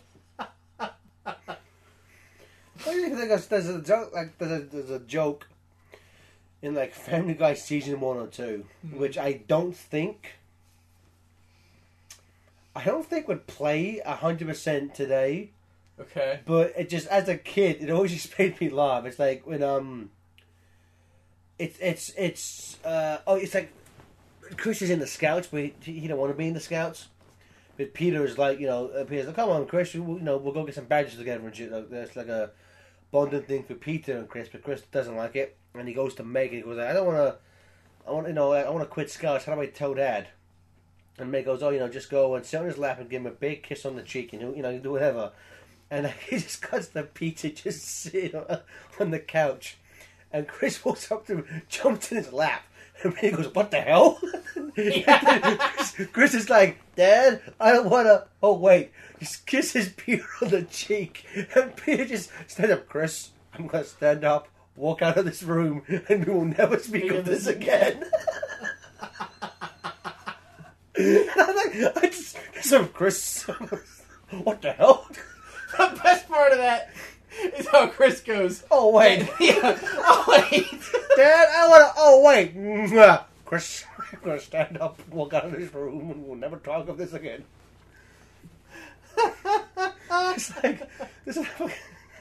What 0.78 0.88
do 1.26 1.34
you 1.34 1.36
think? 1.38 2.75
There's, 2.86 3.48
there's 3.48 3.70
a 3.70 3.82
joke 3.82 4.14
like 4.14 4.38
there's 4.38 4.52
a, 4.52 4.66
there's 4.66 4.90
a 4.90 5.00
joke 5.00 5.48
in 6.62 6.74
like 6.76 6.94
Family 6.94 7.34
Guy 7.34 7.54
season 7.56 8.00
one 8.00 8.18
or 8.18 8.28
2 8.28 8.66
Mhm. 8.88 8.98
which 8.98 9.18
I 9.18 9.34
don't 9.48 9.76
think 9.76 10.34
I 12.76 12.84
don't 12.84 13.06
think 13.06 13.28
would 13.28 13.48
play 13.48 14.00
hundred 14.06 14.48
percent 14.48 14.94
today. 14.96 15.52
okay 16.00 16.42
But 16.46 16.74
it 16.78 16.90
just 16.90 17.08
as 17.08 17.28
a 17.30 17.38
kid, 17.38 17.78
it 17.82 17.90
always 17.90 18.12
just 18.22 18.38
made 18.38 18.60
me 18.60 18.70
laugh. 18.70 19.06
It's 19.06 19.18
like 19.20 19.48
when 19.48 19.64
um, 19.64 20.12
it's 21.58 21.78
it's 21.80 22.12
it's 22.18 22.78
uh 22.84 23.20
oh, 23.26 23.36
it's 23.36 23.54
like 23.54 23.72
Chris 24.58 24.82
is 24.82 24.90
in 24.90 25.00
the 25.00 25.08
Scouts, 25.08 25.48
but 25.48 25.62
he, 25.62 25.74
he 26.00 26.08
don't 26.08 26.18
want 26.20 26.32
to 26.34 26.38
be 26.38 26.48
in 26.48 26.54
the 26.54 26.60
Scouts. 26.60 27.08
But 27.78 27.94
Peter 27.94 28.24
is 28.24 28.38
like, 28.38 28.60
you 28.60 28.68
know, 28.68 28.88
Peter's 29.10 29.28
like, 29.28 29.36
come 29.36 29.50
on, 29.50 29.66
Chris, 29.68 29.94
you, 29.94 30.02
you 30.06 30.20
know, 30.22 30.38
we'll 30.38 30.54
go 30.54 30.64
get 30.64 30.76
some 30.76 30.86
badges 30.86 31.18
together 31.18 31.46
and 31.46 31.54
shit. 31.54 31.72
Like, 31.72 31.90
there's 31.90 32.16
like 32.16 32.28
a 32.30 32.52
bonding 33.16 33.44
thing 33.44 33.64
for 33.64 33.76
Peter 33.76 34.18
and 34.18 34.28
Chris, 34.28 34.50
but 34.50 34.62
Chris 34.62 34.82
doesn't 34.92 35.16
like 35.16 35.38
it, 35.38 35.56
and 35.74 35.88
he 35.88 35.94
goes 35.94 36.16
to 36.16 36.24
Meg 36.26 36.50
and 36.50 36.58
he 36.58 36.62
goes, 36.64 36.78
I 36.78 36.92
don't 36.92 37.06
want 37.06 37.18
to, 37.18 37.38
I 38.06 38.12
want, 38.12 38.28
you 38.28 38.34
know, 38.34 38.52
I 38.52 38.70
want 38.70 38.84
to 38.84 38.90
quit 38.90 39.10
Scouts. 39.10 39.46
How 39.46 39.56
do 39.56 39.62
I 39.62 39.68
tell 39.68 39.94
Dad? 39.94 40.28
And 41.18 41.32
Meg 41.32 41.46
goes, 41.46 41.64
oh, 41.64 41.70
you 41.70 41.80
know, 41.80 41.88
just 41.88 42.10
go 42.10 42.36
and 42.36 42.46
sit 42.46 42.60
on 42.60 42.66
his 42.66 42.78
lap 42.78 43.00
and 43.00 43.10
give 43.10 43.22
him 43.22 43.28
a 43.28 43.32
big 43.32 43.64
kiss 43.64 43.86
on 43.86 43.96
the 43.96 44.02
cheek, 44.02 44.34
and 44.34 44.42
you 44.42 44.62
know, 44.62 44.70
you 44.70 44.80
do 44.80 44.92
whatever. 44.92 45.32
And 45.90 46.08
he 46.30 46.40
just 46.40 46.62
cuts 46.62 46.88
the 46.88 47.04
Peter 47.04 47.48
just 47.48 47.86
sitting 47.86 48.36
on 49.00 49.12
the 49.12 49.20
couch, 49.20 49.78
and 50.34 50.46
Chris 50.46 50.84
walks 50.86 51.10
up 51.10 51.26
to 51.28 51.38
him, 51.38 51.62
jumps 51.70 52.12
in 52.12 52.18
his 52.18 52.34
lap. 52.34 52.64
And 53.04 53.18
he 53.18 53.32
goes, 53.32 53.54
"What 53.54 53.72
the 53.72 53.82
hell?" 53.82 54.20
Chris, 54.74 55.96
Chris 56.14 56.34
is 56.34 56.50
like, 56.50 56.80
"Dad, 56.96 57.42
I 57.60 57.72
don't 57.72 57.90
want 57.90 58.08
to." 58.08 58.26
Oh 58.42 58.54
wait, 58.54 58.92
he 59.20 59.28
kisses 59.46 59.90
Peter 59.90 60.26
on 60.42 60.50
the 60.50 60.64
cheek, 60.64 61.26
and 61.56 61.76
Peter 61.76 62.06
just 62.06 62.32
stands 62.48 62.72
up. 62.72 62.88
Chris, 62.88 63.32
I'm 63.54 63.68
gonna 63.68 63.84
stand 63.84 64.24
up, 64.24 64.48
walk 64.76 65.02
out 65.02 65.18
of 65.18 65.26
this 65.26 65.44
room, 65.44 65.84
and 66.10 66.26
we 66.26 66.34
will 66.34 66.46
never 66.46 66.80
speak 66.80 67.12
of 67.12 67.26
this 67.26 67.48
again. 67.48 68.04
and 70.96 71.30
I'm 71.36 71.56
like, 71.56 71.98
I 71.98 72.08
just, 72.08 72.38
so 72.62 72.86
Chris, 72.86 73.44
what 74.44 74.62
the 74.62 74.72
hell? 74.72 75.08
the 75.78 76.00
best 76.02 76.28
part 76.30 76.52
of 76.54 76.58
that 76.60 76.90
is 77.58 77.68
how 77.68 77.88
Chris 77.88 78.22
goes 78.22 78.64
Oh 78.72 78.92
wait, 78.92 79.28
yeah. 79.40 79.78
oh 79.84 80.26
wait 80.28 80.70
Dad, 81.16 81.48
I 81.56 81.68
wanna. 81.70 81.92
Oh 81.98 82.24
wait. 82.26 82.54
Chris, 83.46 83.86
I'm 84.12 84.20
gonna 84.24 84.40
stand 84.40 84.78
up, 84.80 85.00
walk 85.10 85.34
out 85.34 85.46
of 85.46 85.52
this 85.54 85.74
room, 85.74 86.12
and 86.12 86.26
we'll 86.26 86.36
never 86.36 86.58
talk 86.58 86.90
of 86.90 86.98
this 86.98 87.14
again. 87.14 87.46
It's 89.18 90.64
like 90.64 90.90
there's 91.24 91.38
another, 91.38 91.74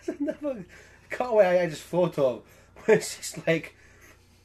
there's 0.06 0.20
another 0.20 0.64
cutaway 1.10 1.60
I 1.60 1.68
just 1.68 1.82
thought 1.82 2.18
of. 2.18 2.42
It's 2.86 3.16
just 3.16 3.46
like 3.46 3.74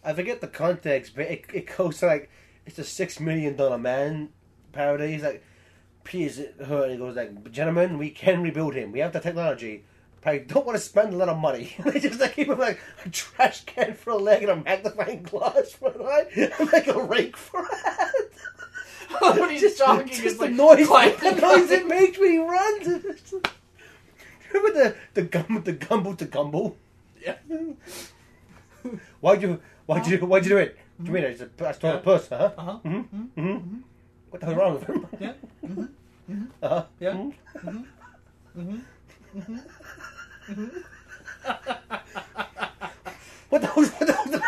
I 0.03 0.13
forget 0.13 0.41
the 0.41 0.47
context, 0.47 1.13
but 1.15 1.25
it, 1.25 1.45
it 1.53 1.77
goes 1.77 1.99
to 1.99 2.07
like 2.07 2.29
it's 2.65 2.79
a 2.79 2.83
six 2.83 3.19
million 3.19 3.55
dollar 3.55 3.77
man 3.77 4.29
parody. 4.71 5.11
He's 5.11 5.23
like, 5.23 5.43
Peter's 6.03 6.39
hurt, 6.65 6.83
and 6.85 6.91
he 6.93 6.97
goes 6.97 7.15
like, 7.15 7.51
"Gentlemen, 7.51 7.97
we 7.97 8.09
can 8.09 8.41
rebuild 8.41 8.75
him. 8.75 8.91
We 8.91 8.99
have 8.99 9.13
the 9.13 9.19
technology." 9.19 9.83
I 10.25 10.39
don't 10.39 10.65
want 10.65 10.77
to 10.77 10.83
spend 10.83 11.13
a 11.13 11.17
lot 11.17 11.29
of 11.29 11.37
money. 11.37 11.73
they 11.85 11.99
just 11.99 12.19
like 12.19 12.33
keep 12.35 12.47
like 12.49 12.79
a 13.05 13.09
trash 13.09 13.63
can 13.65 13.93
for 13.93 14.11
a 14.11 14.17
leg 14.17 14.43
and 14.43 14.51
a 14.51 14.55
magnifying 14.57 15.23
glass 15.23 15.71
for 15.71 15.89
an 15.91 16.01
eye, 16.01 16.27
and 16.59 16.71
like 16.73 16.87
a 16.87 17.01
rake 17.01 17.37
for 17.37 17.61
a 17.61 17.75
hand. 17.89 18.13
when 19.39 19.49
he's 19.51 19.61
just 19.61 19.81
it's 19.81 20.37
the 20.37 20.43
like 20.45 20.51
noise, 20.51 20.87
clank, 20.87 21.17
the 21.19 21.31
noise 21.31 21.71
it 21.71 21.87
makes 21.87 22.19
when 22.19 22.31
he 22.31 22.37
runs. 22.37 22.85
Remember 24.53 24.73
the 24.79 24.95
the 25.13 25.21
gum 25.23 25.61
the 25.63 25.73
Gumbel 25.73 26.17
to 26.17 26.25
Gumbel? 26.25 26.75
yeah. 27.25 27.35
Why'd 29.21 29.41
you 29.41 29.59
why'd 29.85 30.07
you 30.07 30.17
why'd 30.19 30.43
you 30.45 30.49
do 30.49 30.57
it? 30.57 30.77
What 30.97 31.05
do 31.05 31.11
you 31.11 31.13
mean? 31.13 31.23
it's 31.23 31.39
just 31.39 31.61
I 31.61 31.71
stole 31.71 31.93
a 31.95 31.99
purse, 31.99 32.27
huh? 32.29 32.51
Uh 32.57 32.61
huh. 32.61 32.79
Mm-hmm. 32.85 33.23
Mm-hmm. 33.37 33.77
What 34.29 34.39
the 34.41 34.45
hell's 34.45 34.57
wrong 34.57 34.73
with 34.73 34.83
him? 34.83 35.07
Yeah. 35.19 35.33
Uh-huh. 36.61 36.85
Yeah. 36.99 37.13
Mhm. 38.57 38.81
What 43.49 43.61
the 43.61 43.67
hell's 43.67 43.89
what 43.89 44.07
the 44.07 44.13
hell's 44.13 44.31
the. 44.31 44.39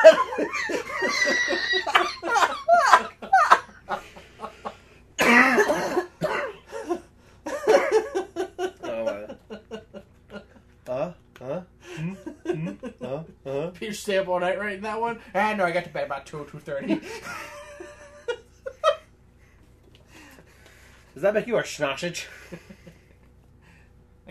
Peter 13.73 13.93
stay 13.93 14.17
up 14.19 14.27
all 14.27 14.39
night 14.39 14.59
writing 14.59 14.81
that 14.81 15.01
one. 15.01 15.19
Ah, 15.33 15.53
no, 15.53 15.65
I 15.65 15.71
got 15.71 15.85
to 15.85 15.89
bed 15.89 16.05
about 16.05 16.27
two 16.27 16.37
or 16.37 16.45
two 16.45 16.59
thirty. 16.59 17.01
Does 21.13 21.23
that 21.23 21.33
make 21.33 21.47
you 21.47 21.57
a 21.57 21.65
sausage? 21.65 22.27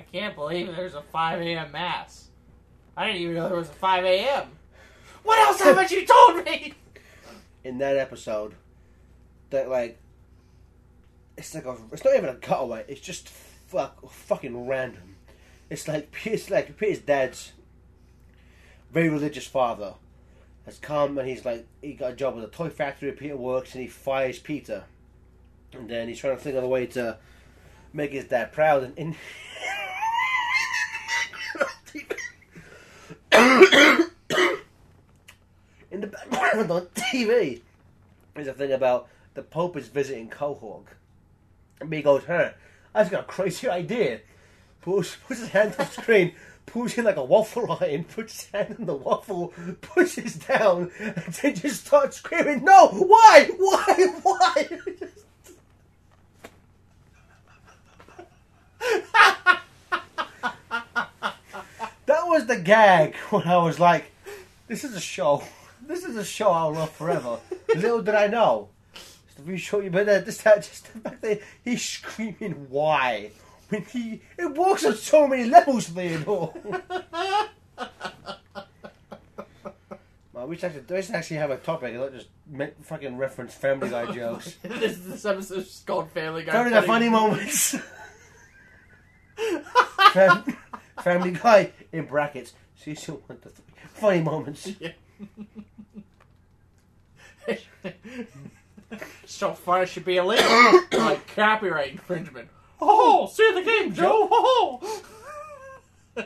I 0.00 0.04
can't 0.10 0.34
believe 0.34 0.74
there's 0.74 0.94
a 0.94 1.02
five 1.02 1.42
a.m. 1.42 1.72
mass. 1.72 2.28
I 2.96 3.06
didn't 3.06 3.20
even 3.20 3.34
know 3.34 3.48
there 3.48 3.58
was 3.58 3.68
a 3.68 3.72
five 3.72 4.04
a.m. 4.04 4.48
What 5.22 5.38
else 5.38 5.60
haven't 5.60 5.90
you 5.90 6.06
told 6.06 6.44
me? 6.44 6.72
In 7.64 7.76
that 7.78 7.98
episode, 7.98 8.54
that 9.50 9.68
like, 9.68 9.98
it's 11.36 11.54
like 11.54 11.66
a, 11.66 11.76
it's 11.92 12.02
not 12.02 12.16
even 12.16 12.30
a 12.30 12.34
cutaway. 12.36 12.86
It's 12.88 13.02
just 13.02 13.28
fuck, 13.28 14.10
fucking 14.10 14.66
random. 14.66 15.16
It's 15.68 15.86
like 15.86 16.10
Peter's 16.12 16.48
like 16.48 16.78
Peter's 16.78 17.00
dad's 17.00 17.52
very 18.90 19.10
religious 19.10 19.46
father 19.46 19.94
has 20.64 20.78
come 20.78 21.16
and 21.18 21.28
he's 21.28 21.44
like 21.44 21.66
he 21.80 21.92
got 21.92 22.12
a 22.12 22.16
job 22.16 22.38
at 22.38 22.44
a 22.44 22.48
toy 22.48 22.70
factory. 22.70 23.12
Peter 23.12 23.36
works 23.36 23.74
and 23.74 23.82
he 23.82 23.88
fires 23.88 24.38
Peter, 24.38 24.84
and 25.74 25.90
then 25.90 26.08
he's 26.08 26.18
trying 26.18 26.36
to 26.38 26.42
think 26.42 26.56
of 26.56 26.64
a 26.64 26.68
way 26.68 26.86
to 26.86 27.18
make 27.92 28.12
his 28.12 28.24
dad 28.24 28.50
proud 28.50 28.82
and. 28.82 28.98
and 28.98 29.14
in 35.90 36.00
the 36.00 36.06
background 36.06 36.70
on 36.70 36.86
TV 36.94 37.60
is 38.36 38.46
a 38.48 38.52
thing 38.52 38.72
about 38.72 39.08
the 39.34 39.42
Pope 39.42 39.76
is 39.76 39.88
visiting 39.88 40.28
Quahog. 40.28 40.84
And 41.80 41.92
he 41.92 42.02
goes, 42.02 42.24
huh, 42.24 42.50
I 42.94 43.00
just 43.00 43.10
got 43.10 43.20
a 43.20 43.24
crazy 43.24 43.68
idea. 43.68 44.20
Puts 44.82 45.16
his 45.28 45.48
hand 45.48 45.74
on 45.78 45.86
the 45.86 45.92
screen, 45.92 46.32
pulls 46.66 46.96
in 46.96 47.04
like 47.04 47.16
a 47.16 47.24
waffle 47.24 47.76
iron, 47.80 48.04
puts 48.04 48.44
his 48.44 48.50
hand 48.50 48.76
in 48.78 48.86
the 48.86 48.94
waffle, 48.94 49.52
pushes 49.82 50.36
down, 50.36 50.90
and 50.98 51.16
then 51.16 51.54
just 51.54 51.86
starts 51.86 52.16
screaming, 52.16 52.64
no, 52.64 52.88
why, 52.88 53.50
why, 53.58 54.06
why? 54.22 54.68
was 62.30 62.46
the 62.46 62.56
gag 62.56 63.14
when 63.30 63.46
I 63.46 63.58
was 63.58 63.78
like, 63.78 64.10
this 64.68 64.84
is 64.84 64.94
a 64.94 65.00
show. 65.00 65.42
This 65.82 66.04
is 66.04 66.14
a 66.14 66.24
show 66.24 66.50
I'll 66.50 66.72
love 66.72 66.90
forever. 66.90 67.40
Little 67.74 68.00
did 68.02 68.14
I 68.14 68.28
know. 68.28 68.68
Just 68.94 69.36
to 69.36 69.42
be 69.42 69.56
sure 69.58 69.82
you, 69.82 69.90
but 69.90 70.06
just 70.24 70.44
that, 70.44 70.58
just 70.62 70.92
the 70.92 71.00
fact 71.00 71.22
that 71.22 71.40
he's 71.64 71.82
screaming 71.82 72.66
why 72.68 73.32
when 73.70 73.82
he 73.86 74.20
it 74.38 74.54
works 74.54 74.84
on 74.84 74.94
so 74.94 75.26
many 75.26 75.46
levels, 75.46 75.88
Theodore. 75.88 76.54
I 80.40 80.44
wish 80.44 80.62
I 80.62 80.68
could. 80.68 80.84
I 80.90 80.94
wish 80.94 81.10
actually 81.10 81.38
have 81.38 81.50
a 81.50 81.56
topic 81.56 81.94
not 81.94 82.12
just 82.12 82.28
make, 82.46 82.74
fucking 82.84 83.16
reference 83.16 83.52
Family 83.54 83.90
Guy 83.90 84.12
jokes. 84.14 84.56
this, 84.62 84.98
this 84.98 85.24
episode 85.24 85.58
is 85.58 85.66
just 85.66 85.86
called 85.86 86.10
Family 86.12 86.44
Guy. 86.44 86.52
Family 86.52 86.70
Guy 86.70 86.82
funny 86.82 87.08
moments. 87.08 87.74
Fam- 90.12 90.44
family 91.02 91.32
Guy 91.32 91.72
in 91.92 92.06
brackets. 92.06 92.54
Season 92.76 93.14
one 93.26 93.38
to 93.40 93.48
three. 93.48 93.64
Funny 93.94 94.22
moments. 94.22 94.68
Yeah. 97.48 97.90
so 99.24 99.54
far, 99.54 99.82
it 99.82 99.88
should 99.88 100.04
be 100.04 100.18
illegal. 100.18 100.46
like 100.92 101.34
copyright 101.34 101.92
infringement. 101.92 102.48
Oh! 102.82 103.24
oh, 103.24 103.26
see 103.26 103.52
the 103.52 103.62
game, 103.62 103.92
Joe. 103.92 104.26
Oh. 104.32 105.02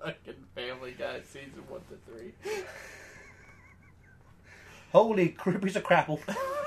Fucking 0.00 0.34
Family 0.54 0.96
Guy 0.98 1.20
season 1.20 1.62
one 1.68 1.80
to 1.82 1.96
three. 2.10 2.32
Holy 4.90 5.28
crap, 5.28 5.62
piece 5.62 5.76
of 5.76 5.84
crapple. 5.84 6.18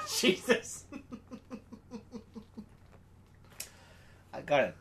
Jesus. 0.20 0.86
I 4.34 4.39
got 4.50 4.64
it. 4.64 4.76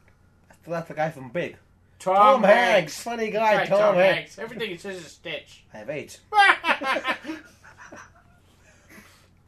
I 0.51 0.55
thought 0.55 0.71
that's 0.73 0.89
the 0.89 0.95
guy 0.95 1.11
from 1.11 1.29
Big. 1.31 1.57
Tom, 1.99 2.15
Tom 2.17 2.43
Hanks. 2.45 2.73
Hanks. 2.73 3.03
Funny 3.03 3.31
guy, 3.31 3.57
Right, 3.57 3.69
Tom, 3.69 3.79
Tom 3.79 3.95
Hanks. 3.97 4.17
Hanks. 4.17 4.39
Everything 4.39 4.71
he 4.71 4.77
says 4.77 4.97
is 4.99 5.07
a 5.07 5.09
stitch. 5.09 5.65
I 5.75 5.79
have 5.79 5.91
AIDS. 5.91 6.15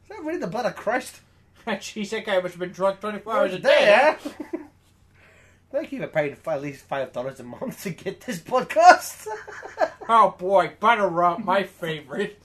Is 0.03 0.09
that 0.09 0.23
really 0.23 0.39
the 0.39 0.47
blood 0.47 0.65
of 0.65 0.75
Christ? 0.75 1.21
Jeez, 1.67 2.09
that 2.09 2.25
guy 2.25 2.39
must 2.39 2.53
have 2.55 2.59
been 2.59 2.71
drunk 2.71 2.99
24 2.99 3.33
hours 3.33 3.53
a 3.53 3.59
day. 3.59 3.85
there. 3.85 4.17
Thank 5.71 5.93
you 5.93 6.01
for 6.01 6.07
paying 6.07 6.35
at 6.45 6.61
least 6.61 6.83
five 6.83 7.13
dollars 7.13 7.39
a 7.39 7.43
month 7.43 7.83
to 7.83 7.91
get 7.91 8.19
this 8.21 8.39
podcast. 8.39 9.25
Oh 10.09 10.35
boy, 10.37 10.73
butter 10.81 11.23
up, 11.23 11.39
my 11.45 11.63
favorite. 11.63 12.41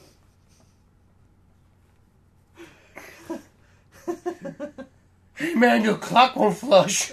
hey 5.34 5.54
man, 5.54 5.82
your 5.82 5.96
clock 5.96 6.36
won't 6.36 6.56
flush. 6.56 7.12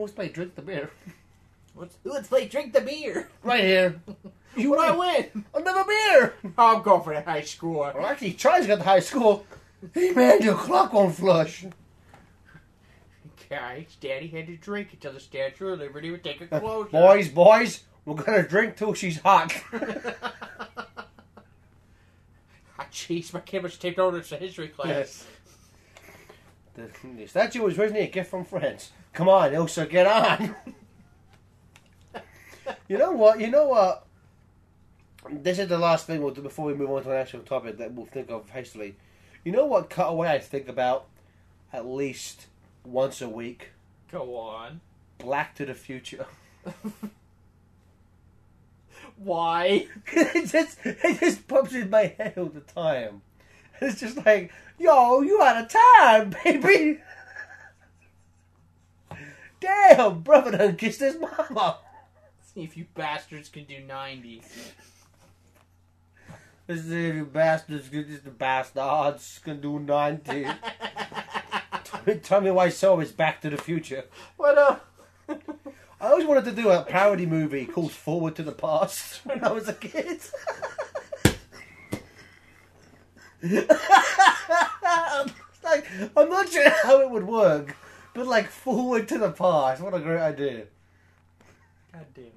Let's 0.00 0.12
play 0.12 0.28
drink 0.28 0.54
the 0.54 0.62
beer. 0.62 0.90
Let's, 1.76 1.96
let's 2.04 2.28
play 2.28 2.48
drink 2.48 2.72
the 2.72 2.80
beer. 2.80 3.28
Right 3.42 3.62
here. 3.62 4.00
You 4.56 4.70
what 4.70 4.80
I 4.80 4.94
win? 4.94 5.44
Another 5.54 5.84
beer. 5.84 6.34
I'm 6.58 6.82
going 6.82 7.02
for 7.02 7.14
the 7.14 7.22
high 7.22 7.42
score. 7.42 7.92
Well, 7.94 8.04
actually, 8.04 8.32
Charlie's 8.32 8.66
got 8.66 8.78
the 8.78 8.84
high 8.84 9.00
school. 9.00 9.46
Hey 9.94 10.10
man, 10.10 10.42
your 10.42 10.56
clock 10.56 10.92
won't 10.92 11.14
flush. 11.14 11.64
Guys, 13.48 13.96
Daddy 14.00 14.26
had 14.26 14.48
to 14.48 14.56
drink 14.56 14.88
until 14.92 15.12
the 15.12 15.20
Statue 15.20 15.68
of 15.68 15.78
Liberty 15.78 16.10
would 16.10 16.24
take 16.24 16.40
a 16.40 16.46
closure. 16.48 16.90
Boys, 16.90 17.28
boys, 17.28 17.84
we're 18.04 18.14
gonna 18.14 18.46
drink 18.46 18.76
till 18.76 18.92
she's 18.92 19.20
hot. 19.20 19.52
Ah, 22.78 22.86
jeez, 22.92 23.32
my 23.32 23.60
was 23.60 23.78
taped 23.78 23.98
over 23.98 24.20
to 24.20 24.36
history 24.36 24.68
class. 24.68 24.88
Yes. 24.88 25.26
The, 26.74 26.88
the 27.16 27.26
statue 27.26 27.62
was 27.62 27.78
originally 27.78 28.04
a 28.04 28.10
gift 28.10 28.30
from 28.30 28.44
France. 28.44 28.92
Come 29.12 29.28
on, 29.28 29.52
Elsa, 29.52 29.86
get 29.86 30.06
on. 30.06 30.54
you 32.88 32.96
know 32.96 33.12
what? 33.12 33.40
You 33.40 33.48
know 33.48 33.66
what? 33.66 34.06
This 35.30 35.58
is 35.58 35.68
the 35.68 35.78
last 35.78 36.06
thing 36.06 36.22
we'll 36.22 36.32
do 36.32 36.42
before 36.42 36.66
we 36.66 36.74
move 36.74 36.90
on 36.90 37.02
to 37.02 37.10
an 37.10 37.16
actual 37.16 37.40
topic 37.40 37.78
that 37.78 37.92
we'll 37.92 38.06
think 38.06 38.30
of 38.30 38.48
hastily. 38.50 38.96
You 39.44 39.52
know 39.52 39.66
what 39.66 39.90
cutaway 39.90 40.28
I 40.28 40.38
think 40.38 40.68
about 40.68 41.06
at 41.72 41.86
least 41.86 42.46
once 42.84 43.20
a 43.20 43.28
week? 43.28 43.70
Go 44.10 44.36
on. 44.36 44.80
Black 45.18 45.54
to 45.56 45.66
the 45.66 45.74
Future. 45.74 46.26
Why? 49.16 49.86
it 50.06 50.46
just 50.46 50.78
it 50.84 51.20
just 51.20 51.46
pops 51.46 51.74
in 51.74 51.90
my 51.90 52.14
head 52.16 52.34
all 52.38 52.46
the 52.46 52.60
time. 52.60 53.22
It's 53.82 54.00
just 54.00 54.24
like, 54.26 54.52
yo, 54.78 55.22
you 55.22 55.40
out 55.42 55.64
of 55.64 55.72
time, 55.72 56.34
baby. 56.44 56.98
Damn, 59.58 60.20
brother 60.20 60.56
done 60.56 60.76
kissed 60.76 61.00
his 61.00 61.16
mama. 61.18 61.78
See 62.42 62.62
if 62.62 62.76
you 62.76 62.86
bastards 62.94 63.48
can 63.48 63.64
do 63.64 63.80
90. 63.80 64.42
This 66.66 66.80
is 66.80 66.90
if 66.92 67.14
you 67.14 67.24
bastards, 67.24 67.88
this 67.88 68.06
is 68.06 68.20
the 68.20 68.30
bastards 68.30 69.40
can 69.42 69.62
do 69.62 69.78
90. 69.78 70.44
tell, 71.84 72.00
me, 72.06 72.14
tell 72.16 72.40
me 72.42 72.50
why 72.50 72.68
so 72.68 73.00
is 73.00 73.12
Back 73.12 73.40
to 73.40 73.50
the 73.50 73.56
Future. 73.56 74.04
what 74.36 74.58
up? 74.58 74.86
I 75.28 76.08
always 76.08 76.26
wanted 76.26 76.44
to 76.46 76.52
do 76.52 76.70
a 76.70 76.82
parody 76.82 77.26
movie 77.26 77.66
called 77.66 77.92
Forward 77.92 78.36
to 78.36 78.42
the 78.42 78.52
Past 78.52 79.24
when 79.24 79.42
I 79.42 79.52
was 79.52 79.68
a 79.68 79.74
kid. 79.74 80.20
Like, 85.62 85.86
I'm 86.16 86.28
not 86.30 86.48
sure 86.48 86.70
how 86.82 87.00
it 87.00 87.10
would 87.10 87.26
work, 87.26 87.76
but 88.14 88.26
like 88.26 88.48
Forward 88.48 89.08
to 89.08 89.18
the 89.18 89.30
Past, 89.30 89.82
what 89.82 89.94
a 89.94 90.00
great 90.00 90.20
idea. 90.20 90.64
God 91.92 92.06
damn 92.14 92.24
it. 92.24 92.32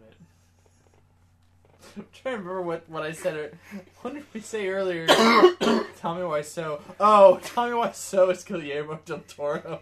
I'm 1.95 2.05
trying 2.11 2.35
to 2.35 2.39
remember 2.41 2.61
what, 2.61 2.89
what 2.89 3.03
I 3.03 3.11
said. 3.11 3.57
What 4.01 4.13
did 4.13 4.25
we 4.33 4.41
say 4.41 4.67
earlier? 4.67 5.07
Tell 5.97 6.15
me 6.15 6.23
why 6.23 6.41
so. 6.41 6.81
Oh, 6.99 7.39
tell 7.41 7.67
me 7.67 7.73
why 7.75 7.91
so 7.91 8.29
is 8.29 8.43
Guillermo 8.43 8.99
del 9.05 9.19
Toro. 9.19 9.79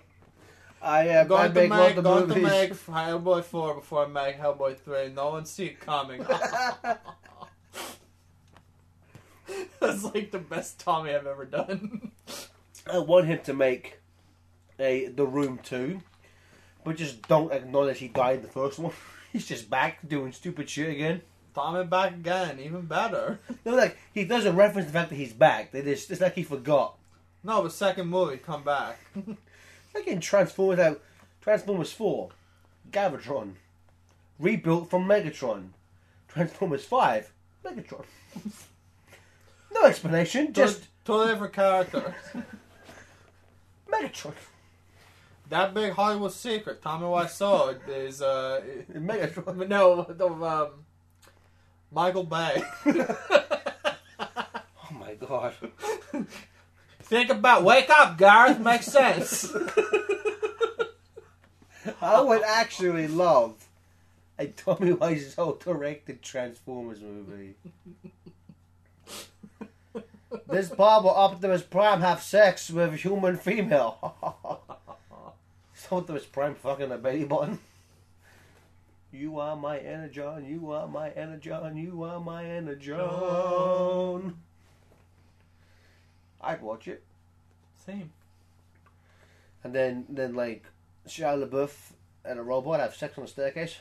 I 0.82 1.10
uh, 1.10 1.22
I 1.22 1.24
Going 1.26 1.50
to 1.50 1.54
make 1.54 1.70
make, 1.70 1.70
multiple 1.70 2.04
going 2.04 2.30
to 2.30 2.36
make 2.42 2.74
Hellboy 2.74 3.44
4 3.44 3.76
before 3.76 4.06
I 4.06 4.08
make 4.08 4.40
Hellboy 4.40 4.78
3. 4.80 5.10
No 5.14 5.30
one 5.32 5.46
see 5.46 5.66
it 5.68 5.80
coming. 5.80 6.26
That's 9.80 10.04
like 10.04 10.32
the 10.32 10.40
best 10.40 10.80
Tommy 10.80 11.14
I've 11.14 11.28
ever 11.28 11.46
done. 11.46 12.12
I 12.92 13.00
want 13.00 13.28
him 13.28 13.40
to 13.44 13.54
make 13.54 14.00
a 14.80 15.08
The 15.08 15.26
Room 15.26 15.60
two, 15.64 16.02
but 16.84 16.98
just 16.98 17.28
don't 17.28 17.52
acknowledge 17.52 18.00
he 18.00 18.08
died 18.08 18.38
in 18.38 18.42
the 18.44 18.48
first 18.48 18.80
one. 18.80 18.94
He's 19.32 19.48
just 19.48 19.70
back 19.70 20.08
doing 20.08 20.34
stupid 20.34 20.70
shit 20.70 20.90
again. 20.90 21.22
Tommy 21.54 21.86
back 21.86 22.14
again, 22.14 22.60
even 22.60 22.82
better. 22.82 23.40
No, 23.66 23.76
like 23.76 23.98
he 24.14 24.26
doesn't 24.26 24.56
reference 24.56 24.88
the 24.88 24.94
fact 24.94 25.10
that 25.10 25.16
he's 25.16 25.34
back. 25.34 25.72
They 25.72 25.82
just 25.82 26.10
it's 26.10 26.22
like 26.22 26.36
he 26.36 26.44
forgot. 26.44 26.98
No, 27.44 27.62
but 27.62 27.72
second 27.72 28.08
movie, 28.08 28.38
come 28.38 28.64
back. 28.64 29.00
Like 29.94 30.08
in 30.08 30.20
Transformers 30.20 30.80
out 30.80 31.02
Transformers 31.42 31.92
four, 31.92 32.30
Galvatron, 32.92 33.54
rebuilt 34.40 34.90
from 34.90 35.06
Megatron. 35.06 35.70
Transformers 36.28 36.86
five, 36.86 37.32
Megatron. 37.66 38.06
No 39.74 39.86
explanation, 39.86 40.54
just 40.54 40.88
totally 41.06 41.32
different 41.34 41.54
character. 41.54 42.16
Megatron. 43.92 44.34
That 45.50 45.74
big 45.74 45.94
Hollywood 45.94 46.32
secret, 46.32 46.82
Tommy 46.82 47.06
Wiseau 47.06 47.78
is 47.90 48.22
uh 48.22 48.62
Megatron. 48.94 49.68
no, 49.68 50.04
the 50.04 50.28
um 50.28 50.70
Michael 51.92 52.24
Bay. 52.24 52.64
Oh 54.94 54.94
my 55.00 55.14
god. 55.16 55.54
Think 57.04 57.30
about 57.30 57.64
wake 57.64 57.90
up, 57.90 58.18
Garth, 58.18 58.60
makes 58.60 58.86
sense. 58.88 59.52
I 62.02 62.20
would 62.22 62.44
actually 62.44 63.08
love 63.08 63.68
a 64.38 64.48
Tommy 64.48 64.92
Wiseau 64.92 65.60
directed 65.64 66.22
Transformers 66.22 67.00
movie. 67.02 67.56
This 70.48 70.70
Bob 70.70 71.06
or 71.06 71.18
Optimus 71.18 71.62
Prime 71.62 72.02
have 72.02 72.22
sex 72.22 72.70
with 72.70 72.94
human 72.96 73.38
female. 73.38 74.16
Is 75.76 75.88
Optimus 75.92 76.26
Prime 76.26 76.56
fucking 76.56 76.92
a 76.92 76.98
baby 76.98 77.26
button? 77.26 77.60
You 79.12 79.40
are 79.40 79.58
my 79.58 79.78
energon, 79.78 80.46
you 80.46 80.72
are 80.72 80.88
my 80.88 81.10
energon, 81.10 81.76
you 81.76 82.04
are 82.04 82.20
my 82.20 82.46
energon. 82.46 84.38
I'd 86.40 86.62
watch 86.62 86.88
it. 86.88 87.04
Same. 87.86 88.12
And 89.64 89.76
then, 89.76 90.06
then 90.08 90.34
like, 90.34 90.64
Shia 91.08 91.46
LaBeouf 91.46 91.92
and 92.24 92.40
a 92.40 92.44
robot 92.44 92.80
have 92.80 92.96
sex 92.96 93.18
on 93.18 93.26
the 93.26 93.30
staircase. 93.30 93.78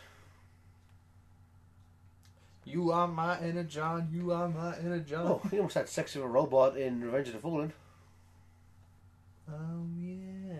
You 2.65 2.93
are 2.93 3.09
my 3.09 3.39
energon, 3.41 4.09
you 4.13 4.33
are 4.33 4.49
my 4.49 4.77
energon. 4.79 5.21
Oh, 5.21 5.43
he 5.51 5.57
almost 5.57 5.75
had 5.75 5.89
sex 5.89 6.15
with 6.15 6.25
a 6.25 6.29
robot 6.29 6.77
in 6.77 7.01
Revenge 7.01 7.29
of 7.29 7.35
the 7.35 7.41
Fallen. 7.41 7.73
Oh, 9.51 9.87
yeah. 9.99 10.57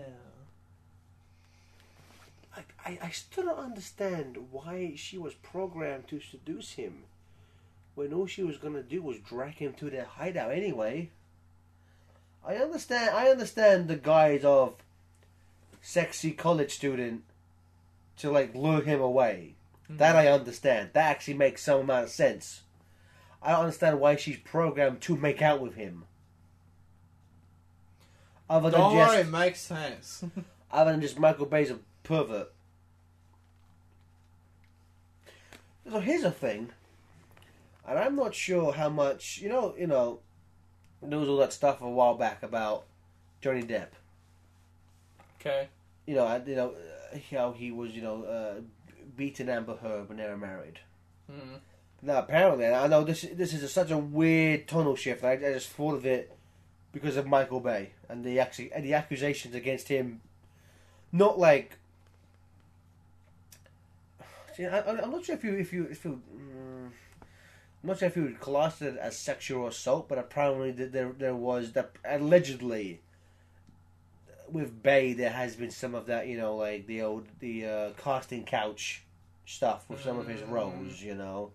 I, 2.55 2.63
I, 2.85 2.99
I 3.03 3.09
still 3.11 3.45
don't 3.45 3.59
understand 3.59 4.37
why 4.51 4.93
she 4.95 5.17
was 5.17 5.33
programmed 5.35 6.07
to 6.09 6.19
seduce 6.19 6.73
him 6.73 7.03
when 7.95 8.13
all 8.13 8.25
she 8.25 8.43
was 8.43 8.57
gonna 8.57 8.81
do 8.81 9.01
was 9.01 9.17
drag 9.19 9.55
him 9.55 9.73
to 9.73 9.89
their 9.89 10.05
hideout 10.05 10.51
anyway. 10.51 11.09
I 12.45 12.55
understand 12.55 13.11
I 13.11 13.27
understand 13.27 13.87
the 13.87 13.95
guise 13.95 14.43
of 14.43 14.75
sexy 15.81 16.31
college 16.31 16.71
student 16.71 17.23
to 18.17 18.31
like 18.31 18.55
lure 18.55 18.81
him 18.81 19.01
away. 19.01 19.55
That 19.97 20.15
I 20.15 20.27
understand. 20.27 20.91
That 20.93 21.09
actually 21.09 21.35
makes 21.35 21.63
some 21.63 21.81
amount 21.81 22.05
of 22.05 22.09
sense. 22.09 22.61
I 23.41 23.51
don't 23.51 23.61
understand 23.61 23.99
why 23.99 24.15
she's 24.15 24.37
programmed 24.37 25.01
to 25.01 25.15
make 25.15 25.41
out 25.41 25.61
with 25.61 25.75
him. 25.75 26.05
Other 28.49 28.69
than 28.69 28.79
Don't 28.79 28.95
just 28.95 29.11
worry, 29.11 29.21
it 29.21 29.29
makes 29.29 29.59
sense. 29.61 30.23
other 30.71 30.91
than 30.91 31.01
just 31.01 31.17
Michael 31.17 31.45
Bay's 31.45 31.71
a 31.71 31.79
pervert. 32.03 32.51
So 35.89 35.99
here's 35.99 36.23
a 36.23 36.31
thing, 36.31 36.69
and 37.87 37.97
I'm 37.97 38.15
not 38.15 38.35
sure 38.35 38.71
how 38.71 38.89
much 38.89 39.39
you 39.41 39.49
know. 39.49 39.73
You 39.77 39.87
know, 39.87 40.19
there 41.01 41.17
was 41.17 41.27
all 41.27 41.37
that 41.37 41.53
stuff 41.53 41.81
a 41.81 41.89
while 41.89 42.15
back 42.15 42.43
about 42.43 42.85
Johnny 43.41 43.63
Depp. 43.63 43.87
okay. 45.39 45.67
You 46.05 46.15
know, 46.15 46.27
and, 46.27 46.47
you 46.47 46.55
know 46.55 46.73
how 47.31 47.51
he 47.51 47.71
was, 47.71 47.91
you 47.91 48.01
know, 48.01 48.23
uh, 48.23 48.61
beating 49.15 49.49
Amber 49.49 49.75
Heard 49.75 50.09
when 50.09 50.17
they 50.17 50.25
were 50.27 50.37
married. 50.37 50.79
Mm. 51.31 51.59
Now, 52.01 52.19
apparently, 52.19 52.65
I 52.67 52.87
know 52.87 53.03
this 53.03 53.21
this 53.33 53.53
is 53.53 53.63
a, 53.63 53.69
such 53.69 53.91
a 53.91 53.97
weird 53.97 54.67
tunnel 54.67 54.95
shift. 54.95 55.23
I, 55.23 55.33
I 55.33 55.37
just 55.53 55.69
thought 55.69 55.95
of 55.95 56.05
it 56.05 56.35
because 56.91 57.15
of 57.17 57.27
Michael 57.27 57.59
Bay 57.59 57.91
and 58.09 58.23
the 58.23 58.39
actually 58.39 58.71
and 58.73 58.83
the 58.83 58.93
accusations 58.95 59.53
against 59.55 59.87
him. 59.87 60.21
Not 61.11 61.37
like. 61.37 61.77
See, 64.55 64.65
I, 64.65 64.79
I- 64.79 65.01
I'm 65.01 65.11
not 65.11 65.23
sure 65.25 65.35
if 65.35 65.43
you 65.43 65.53
if 65.55 65.71
you 65.71 65.83
if 65.91 66.03
you. 66.05 66.21
Mm, 66.35 66.89
I'm 67.83 67.87
not 67.87 67.99
sure 67.99 68.07
if 68.07 68.15
you 68.15 68.23
would 68.23 68.39
class 68.39 68.81
it 68.81 68.97
as 68.97 69.17
sexual 69.17 69.67
assault, 69.67 70.07
but 70.09 70.17
apparently 70.17 70.73
th- 70.73 70.91
there 70.91 71.11
there 71.17 71.35
was 71.35 71.71
that 71.73 71.91
allegedly. 72.03 73.01
With 74.51 74.83
Bay, 74.83 75.13
there 75.13 75.29
has 75.31 75.55
been 75.55 75.71
some 75.71 75.95
of 75.95 76.07
that, 76.07 76.27
you 76.27 76.37
know, 76.37 76.55
like 76.57 76.85
the 76.87 77.01
old 77.01 77.27
the 77.39 77.65
uh, 77.65 77.89
casting 77.97 78.43
couch 78.43 79.03
stuff 79.45 79.85
with 79.89 80.01
some 80.01 80.19
of 80.19 80.27
his 80.27 80.41
Mm. 80.41 80.51
roles, 80.51 81.01
you 81.01 81.15
know. 81.15 81.51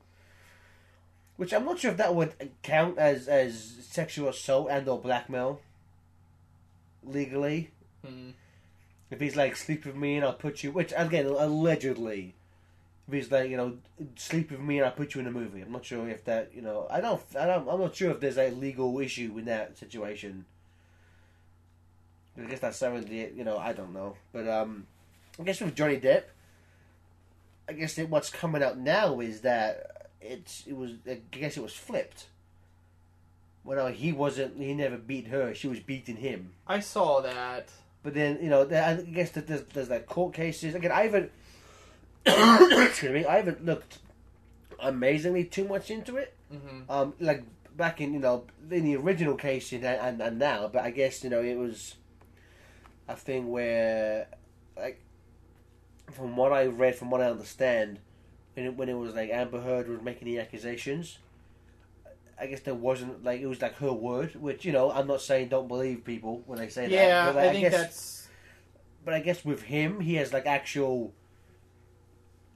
Which 1.37 1.53
I'm 1.53 1.65
not 1.67 1.79
sure 1.79 1.91
if 1.91 1.99
that 1.99 2.15
would 2.15 2.33
count 2.63 2.99
as 2.99 3.29
as 3.29 3.77
sexual 3.83 4.29
assault 4.29 4.69
and 4.71 4.89
or 4.89 4.99
blackmail 4.99 5.61
legally. 7.05 7.71
Mm. 8.07 8.33
If 9.11 9.21
he's 9.21 9.37
like 9.37 9.57
sleep 9.57 9.85
with 9.87 9.95
me 9.97 10.17
and 10.17 10.25
I'll 10.25 10.33
put 10.33 10.65
you, 10.65 10.73
which 10.73 10.93
again 10.97 11.27
allegedly, 11.27 12.35
if 13.07 13.15
he's 13.15 13.31
like 13.31 13.51
you 13.51 13.57
know 13.57 13.79
sleep 14.17 14.51
with 14.51 14.61
me 14.61 14.79
and 14.79 14.87
I'll 14.87 14.93
put 14.93 15.15
you 15.15 15.21
in 15.21 15.27
a 15.27 15.31
movie. 15.31 15.61
I'm 15.61 15.73
not 15.73 15.85
sure 15.85 16.09
if 16.09 16.25
that 16.25 16.51
you 16.55 16.63
know 16.63 16.87
I 16.91 17.01
don't 17.01 17.23
I 17.39 17.47
don't 17.47 17.69
I'm 17.69 17.81
not 17.81 17.95
sure 17.95 18.11
if 18.11 18.21
there's 18.21 18.39
a 18.39 18.51
legal 18.51 18.99
issue 18.99 19.37
in 19.39 19.45
that 19.45 19.77
situation. 19.79 20.47
I 22.39 22.45
guess 22.49 22.61
that's 22.61 22.79
that, 22.79 23.09
you 23.11 23.45
know 23.45 23.59
I 23.59 23.73
don't 23.73 23.93
know, 23.93 24.17
but 24.33 24.49
um, 24.49 24.87
I 25.39 25.43
guess 25.43 25.61
with 25.61 25.75
Johnny 25.75 25.99
Depp, 25.99 26.25
I 27.69 27.73
guess 27.73 27.95
that 27.95 28.09
what's 28.09 28.31
coming 28.31 28.63
out 28.63 28.79
now 28.79 29.21
is 29.21 29.41
that 29.43 30.09
it's 30.21 30.65
it 30.67 30.77
was 30.77 30.93
I 31.09 31.21
guess 31.31 31.57
it 31.57 31.63
was 31.63 31.75
flipped. 31.75 32.27
Well, 33.65 33.89
he 33.89 34.13
wasn't. 34.13 34.59
He 34.59 34.75
never 34.75 34.97
beat 34.97 35.27
her. 35.27 35.53
She 35.53 35.67
was 35.67 35.81
beating 35.81 36.17
him. 36.17 36.53
I 36.69 36.79
saw 36.79 37.21
that. 37.23 37.69
But 38.05 38.15
then 38.15 38.39
you 38.41 38.49
know, 38.49 38.63
I 38.63 39.03
guess 39.03 39.31
that 39.33 39.49
there's, 39.49 39.63
there's 39.73 39.91
like 39.91 40.07
court 40.07 40.35
cases. 40.35 40.75
Again, 40.75 40.93
I 40.93 41.03
haven't. 41.03 41.33
excuse 42.89 43.13
me. 43.13 43.25
I 43.25 43.37
haven't 43.37 43.65
looked 43.65 43.99
amazingly 44.79 45.45
too 45.45 45.67
much 45.67 45.91
into 45.91 46.17
it. 46.17 46.35
hmm 46.51 46.83
Um, 46.89 47.15
like 47.19 47.43
back 47.77 48.01
in 48.01 48.15
you 48.15 48.21
know 48.21 48.45
in 48.71 48.85
the 48.85 48.97
original 48.97 49.35
case 49.35 49.73
and 49.73 49.85
and, 49.85 50.21
and 50.21 50.39
now, 50.39 50.69
but 50.69 50.85
I 50.85 50.91
guess 50.91 51.25
you 51.25 51.31
know 51.31 51.43
it 51.43 51.57
was 51.57 51.97
a 53.09 53.17
thing 53.17 53.51
where 53.51 54.27
like 54.77 55.01
from 56.13 56.37
what 56.37 56.53
I 56.53 56.67
read, 56.67 56.95
from 56.97 57.11
what 57.11 57.21
I 57.21 57.31
understand, 57.31 57.99
when 58.55 58.67
it, 58.67 58.77
when 58.77 58.89
it 58.89 58.95
was 58.95 59.15
like 59.15 59.31
Amber 59.31 59.61
Heard 59.61 59.89
was 59.89 60.01
making 60.03 60.27
the 60.27 60.39
accusations. 60.39 61.19
I 62.39 62.47
guess 62.49 62.61
there 62.61 62.75
wasn't 62.75 63.25
like 63.25 63.41
it 63.41 63.47
was 63.47 63.63
like 63.63 63.77
her 63.77 63.93
word, 63.93 64.35
which 64.37 64.65
you 64.65 64.73
know 64.73 64.91
I'm 64.91 65.07
not 65.07 65.23
saying 65.23 65.49
don't 65.49 65.69
believe 65.69 66.05
people 66.05 66.43
when 66.47 66.59
they 66.59 66.69
say 66.69 66.83
that. 66.83 66.91
Yeah, 66.93 67.27
but, 67.27 67.37
like, 67.37 67.45
I 67.47 67.53
think 67.53 67.63
guess, 67.71 67.73
that's. 67.73 68.29
but 69.07 69.15
I 69.15 69.21
guess 69.21 69.43
with 69.45 69.63
him, 69.63 70.01
he 70.01 70.17
has 70.17 70.35
like 70.35 70.45
actual, 70.45 71.15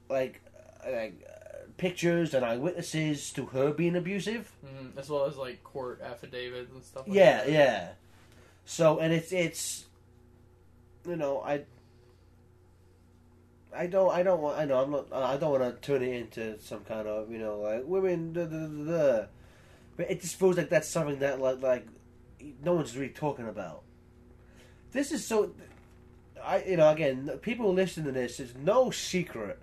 like, 0.07 0.39
uh, 0.85 0.91
like 0.91 1.27
uh, 1.27 1.57
pictures 1.77 2.33
and 2.35 2.45
eyewitnesses 2.45 3.31
to 3.33 3.47
her 3.47 3.71
being 3.71 3.95
abusive. 3.95 4.51
mhm, 4.63 4.95
as 4.97 5.09
well 5.09 5.25
as 5.25 5.35
like 5.35 5.63
court 5.63 5.99
affidavits 6.03 6.71
and 6.71 6.83
stuff. 6.83 7.07
Like 7.07 7.17
Yeah, 7.17 7.37
that. 7.37 7.51
yeah. 7.51 7.87
So 8.65 8.99
and 8.99 9.11
it's 9.11 9.31
it's, 9.31 9.85
you 11.07 11.15
know, 11.15 11.41
I. 11.41 11.63
I 13.73 13.87
don't. 13.87 14.11
I 14.11 14.23
don't 14.23 14.41
want. 14.41 14.59
I 14.59 14.65
know. 14.65 14.83
I'm 14.83 14.91
not. 14.91 15.13
I 15.13 15.37
don't 15.37 15.59
want 15.59 15.63
to 15.63 15.87
turn 15.87 16.03
it 16.03 16.13
into 16.13 16.59
some 16.59 16.81
kind 16.81 17.07
of 17.07 17.31
you 17.31 17.37
know 17.37 17.59
like 17.59 17.83
women. 17.85 18.33
Da, 18.33 18.45
da, 18.45 18.67
da. 18.67 19.25
But 19.95 20.11
it 20.11 20.21
just 20.21 20.37
feels 20.37 20.57
like 20.57 20.69
that's 20.69 20.89
something 20.89 21.19
that 21.19 21.39
like 21.39 21.61
like 21.61 21.87
no 22.63 22.73
one's 22.73 22.95
really 22.95 23.13
talking 23.13 23.47
about. 23.47 23.83
This 24.91 25.11
is 25.11 25.25
so. 25.25 25.51
I 26.43 26.63
you 26.63 26.77
know 26.77 26.89
again 26.89 27.29
people 27.41 27.73
listening 27.73 28.07
to 28.07 28.11
this. 28.11 28.39
It's 28.39 28.53
no 28.55 28.91
secret, 28.91 29.59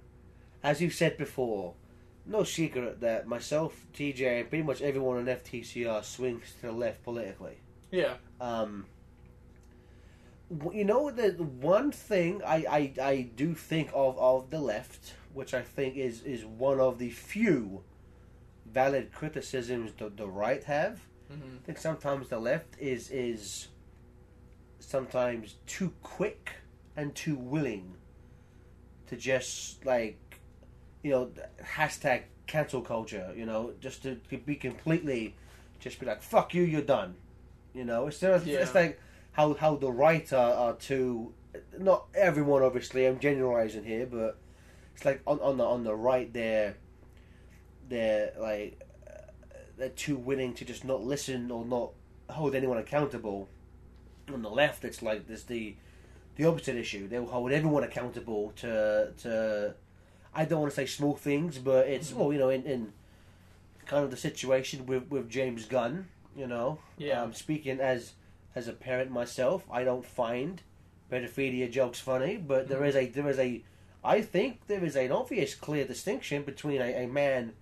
as 0.63 0.81
you've 0.81 0.95
said 0.95 1.19
before, 1.19 1.75
no 2.29 2.45
secret 2.45 3.01
that 3.01 3.27
myself, 3.27 3.87
TJ, 3.95 4.41
and 4.41 4.49
pretty 4.49 4.65
much 4.65 4.81
everyone 4.81 5.19
on 5.19 5.25
FTCR 5.25 6.05
swings 6.05 6.55
to 6.61 6.67
the 6.67 6.73
left 6.73 7.03
politically. 7.03 7.59
Yeah. 7.91 8.15
Um, 8.41 8.87
you 10.73 10.85
know 10.85 11.11
the 11.11 11.31
one 11.43 11.93
thing 11.93 12.43
I, 12.45 12.57
I, 12.71 12.93
I 13.03 13.31
do 13.37 13.55
think 13.55 13.91
of 13.95 14.19
of 14.19 14.51
the 14.51 14.61
left, 14.61 15.15
which 15.35 15.53
I 15.55 15.63
think 15.63 15.97
is 15.97 16.23
is 16.23 16.45
one 16.45 16.81
of 16.81 16.99
the 16.99 17.11
few 17.11 17.83
valid 18.67 19.13
criticisms 19.13 19.93
the, 19.99 20.09
the 20.11 20.27
right 20.27 20.63
have. 20.65 21.01
Mm-hmm. 21.33 21.57
I 21.63 21.67
think 21.67 21.79
sometimes 21.79 22.29
the 22.29 22.39
left 22.39 22.79
is 22.79 23.11
is 23.11 23.69
sometimes 24.81 25.57
too 25.67 25.93
quick 26.03 26.53
and 26.97 27.15
too 27.15 27.37
willing 27.37 27.95
to 29.09 29.17
just 29.17 29.85
like 29.85 30.41
you 31.03 31.11
know 31.11 31.31
hashtag 31.63 32.23
cancel 32.47 32.81
culture. 32.81 33.33
You 33.37 33.45
know, 33.45 33.75
just 33.81 34.03
to, 34.05 34.15
to 34.31 34.39
be 34.39 34.57
completely 34.57 35.37
just 35.79 36.01
be 36.01 36.07
like 36.07 36.23
fuck 36.23 36.55
you, 36.55 36.63
you're 36.63 36.81
done. 36.81 37.17
You 37.75 37.85
know, 37.85 38.07
it's 38.07 38.23
it's, 38.23 38.47
Yeah. 38.47 38.61
it's 38.61 38.75
like 38.75 38.99
how 39.39 39.55
how 39.55 39.77
the 39.77 39.91
right 39.93 40.31
are, 40.33 40.53
are 40.53 40.75
too 40.75 41.33
not 41.79 42.07
everyone 42.13 42.61
obviously. 42.65 43.07
I'm 43.07 43.21
generalizing 43.21 43.85
here, 43.85 44.05
but 44.05 44.37
it's 44.97 45.05
like 45.05 45.23
on 45.29 45.39
on 45.39 45.57
the 45.59 45.65
on 45.65 45.85
the 45.85 45.95
right 45.95 46.31
they're 46.33 46.75
they're 47.89 48.33
like 48.39 48.83
they're 49.77 49.91
too 49.91 50.17
willing 50.17 50.55
to 50.55 50.65
just 50.65 50.85
not 50.85 51.03
listen 51.05 51.53
or 51.53 51.65
not 51.65 51.93
hold 52.29 52.57
anyone 52.57 52.79
accountable. 52.79 53.49
On 54.35 54.43
the 54.43 54.51
left, 54.51 54.85
it's 54.85 55.03
like 55.03 55.29
there's 55.29 55.45
the 55.45 55.77
the 56.35 56.45
opposite 56.45 56.75
issue. 56.75 57.07
They'll 57.07 57.27
hold 57.27 57.53
everyone 57.53 57.85
accountable 57.85 58.53
to 58.57 59.13
to. 59.23 59.75
I 60.35 60.45
don't 60.47 60.61
want 60.61 60.73
to 60.73 60.77
say 60.77 60.87
small 60.87 61.15
things, 61.15 61.59
but 61.59 61.87
it's 61.87 62.11
Mhm. 62.11 62.17
well, 62.17 62.33
you 62.33 62.41
know, 62.41 62.49
in, 62.49 62.65
in 62.65 62.93
kind 63.87 64.05
of 64.05 64.11
the 64.11 64.17
situation 64.17 64.85
with 64.85 65.09
with 65.09 65.31
James 65.31 65.65
Gunn. 65.65 66.09
You 66.37 66.49
know, 66.49 66.79
Yeah. 66.97 67.23
I'm 67.23 67.29
um, 67.29 67.35
speaking 67.35 67.81
as 67.81 68.13
as 68.59 68.69
a 68.69 68.73
parent 68.73 69.11
myself, 69.11 69.65
I 69.71 69.85
don't 69.85 70.05
find 70.05 70.61
pedophilia 71.11 71.71
jokes 71.71 72.01
funny, 72.01 72.37
but 72.37 72.69
there 72.69 72.85
is 72.85 72.95
a 72.97 73.07
there 73.07 73.29
is 73.31 73.39
a 73.39 73.63
I 74.05 74.21
think 74.21 74.67
there 74.67 74.85
is 74.85 74.97
an 74.97 75.11
obvious, 75.13 75.55
clear 75.55 75.85
distinction 75.87 76.43
between 76.43 76.81
a, 76.81 77.05
a 77.05 77.07
man 77.07 77.53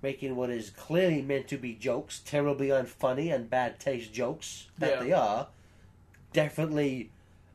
making 0.00 0.36
what 0.36 0.48
is 0.50 0.70
clearly 0.70 1.22
meant 1.22 1.48
to 1.48 1.56
be 1.58 1.74
jokes, 1.74 2.20
terribly 2.24 2.68
unfunny 2.68 3.34
and 3.34 3.50
bad 3.50 3.78
taste 3.80 4.12
jokes 4.12 4.68
that 4.78 4.90
Yeah. 4.90 5.02
they 5.02 5.12
are, 5.12 5.48
definitely 6.32 7.10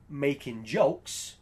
making 0.10 0.66
jokes, 0.66 1.36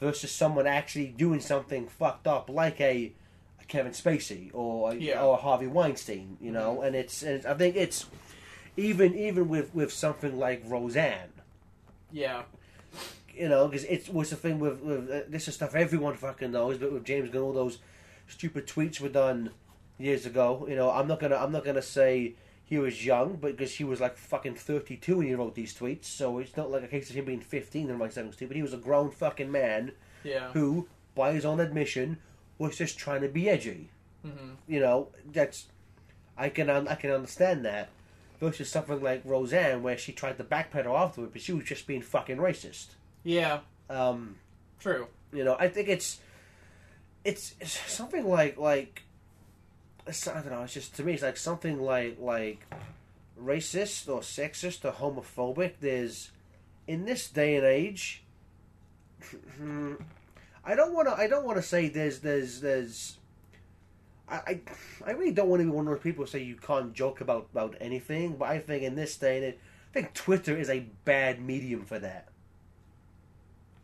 versus 0.00 0.30
someone 0.32 0.66
actually 0.66 1.08
doing 1.08 1.40
something 1.40 1.86
fucked 1.88 2.26
up 2.26 2.48
like 2.48 2.80
a, 2.80 3.12
a 3.60 3.64
Kevin 3.66 3.92
Spacey 3.92 4.50
or 4.54 4.92
a, 4.92 4.94
Yeah. 4.94 5.22
or 5.22 5.36
Harvey 5.36 5.66
Weinstein, 5.66 6.36
you 6.40 6.50
know. 6.52 6.76
Mm-hmm. 6.76 6.84
And 6.86 6.96
it's 6.96 7.22
and 7.22 7.44
I 7.46 7.54
think 7.54 7.76
it's 7.76 8.06
even 8.78 9.14
even 9.14 9.48
with 9.48 9.74
with 9.74 9.92
something 9.92 10.38
like 10.38 10.62
Roseanne 10.66 11.32
Yeah. 12.12 12.42
you 13.34 13.48
know, 13.48 13.68
because 13.68 13.84
it 13.84 14.08
was 14.12 14.30
the 14.30 14.36
thing 14.36 14.58
with, 14.58 14.80
with 14.80 15.10
uh, 15.10 15.20
this 15.28 15.48
is 15.48 15.54
stuff 15.54 15.74
everyone 15.74 16.14
fucking 16.14 16.52
knows, 16.52 16.78
but 16.78 16.92
with 16.92 17.04
James 17.04 17.30
Gunn, 17.30 17.42
all 17.42 17.52
those 17.52 17.78
stupid 18.28 18.66
tweets 18.66 19.00
were 19.00 19.08
done 19.08 19.50
years 19.98 20.26
ago. 20.26 20.66
You 20.68 20.76
know, 20.76 20.90
I'm 20.90 21.08
not 21.08 21.20
gonna 21.20 21.36
I'm 21.36 21.52
not 21.52 21.64
gonna 21.64 21.82
say 21.82 22.34
he 22.64 22.78
was 22.78 23.04
young, 23.04 23.36
but 23.36 23.52
because 23.56 23.74
he 23.74 23.84
was 23.84 24.00
like 24.00 24.16
fucking 24.16 24.54
32 24.54 25.16
when 25.18 25.26
he 25.26 25.34
wrote 25.34 25.54
these 25.54 25.74
tweets, 25.74 26.04
so 26.04 26.38
it's 26.38 26.56
not 26.56 26.70
like 26.70 26.82
a 26.84 26.88
case 26.88 27.08
of 27.10 27.16
him 27.16 27.24
being 27.24 27.40
15 27.40 27.88
and 27.90 27.98
writing 27.98 28.14
something 28.14 28.32
stupid. 28.32 28.56
He 28.56 28.62
was 28.62 28.74
a 28.74 28.78
grown 28.78 29.10
fucking 29.10 29.50
man 29.50 29.92
Yeah. 30.22 30.52
who, 30.52 30.86
by 31.14 31.32
his 31.32 31.44
own 31.46 31.60
admission, 31.60 32.18
was 32.58 32.76
just 32.76 32.98
trying 32.98 33.22
to 33.22 33.28
be 33.28 33.48
edgy. 33.48 33.88
Mm-hmm. 34.26 34.50
You 34.66 34.80
know, 34.80 35.08
that's 35.32 35.66
I 36.36 36.48
can 36.50 36.68
I 36.70 36.94
can 36.94 37.10
understand 37.10 37.64
that. 37.64 37.88
Versus 38.40 38.70
something 38.70 39.02
like 39.02 39.22
Roseanne, 39.24 39.82
where 39.82 39.98
she 39.98 40.12
tried 40.12 40.38
to 40.38 40.44
backpedal 40.44 40.94
afterward, 40.94 41.32
but 41.32 41.42
she 41.42 41.52
was 41.52 41.64
just 41.64 41.86
being 41.86 42.02
fucking 42.02 42.36
racist. 42.36 42.86
Yeah. 43.24 43.60
Um, 43.90 44.36
True. 44.78 45.08
you 45.32 45.42
know, 45.44 45.56
I 45.58 45.68
think 45.68 45.88
it's 45.88 46.20
it's, 47.24 47.54
it's 47.60 47.72
something 47.90 48.28
like 48.28 48.56
like 48.56 49.02
it's, 50.06 50.26
I 50.26 50.34
don't 50.40 50.50
know. 50.50 50.62
It's 50.62 50.74
just 50.74 50.94
to 50.96 51.04
me, 51.04 51.14
it's 51.14 51.22
like 51.22 51.36
something 51.36 51.80
like 51.80 52.18
like 52.20 52.64
racist 53.42 54.08
or 54.08 54.20
sexist 54.20 54.84
or 54.84 54.92
homophobic. 54.92 55.74
There's 55.80 56.30
in 56.86 57.04
this 57.04 57.28
day 57.28 57.56
and 57.56 57.66
age. 57.66 58.22
I 60.64 60.74
don't 60.74 60.94
want 60.94 61.08
to. 61.08 61.14
I 61.14 61.26
don't 61.28 61.44
want 61.44 61.58
to 61.58 61.62
say 61.62 61.88
there's 61.88 62.20
there's 62.20 62.60
there's. 62.60 63.16
I, 64.30 64.36
I 64.46 64.60
I 65.06 65.10
really 65.12 65.32
don't 65.32 65.48
want 65.48 65.60
to 65.60 65.64
be 65.64 65.70
one 65.70 65.86
of 65.88 65.94
those 65.94 66.02
people 66.02 66.24
who 66.24 66.30
say 66.30 66.42
you 66.42 66.56
can't 66.56 66.92
joke 66.92 67.20
about 67.20 67.48
about 67.52 67.76
anything. 67.80 68.36
But 68.36 68.48
I 68.48 68.58
think 68.58 68.82
in 68.82 68.94
this 68.94 69.16
day 69.16 69.36
and 69.36 69.44
age, 69.46 69.54
I 69.90 69.92
think 69.94 70.14
Twitter 70.14 70.56
is 70.56 70.68
a 70.70 70.80
bad 71.04 71.40
medium 71.40 71.84
for 71.84 71.98
that. 71.98 72.28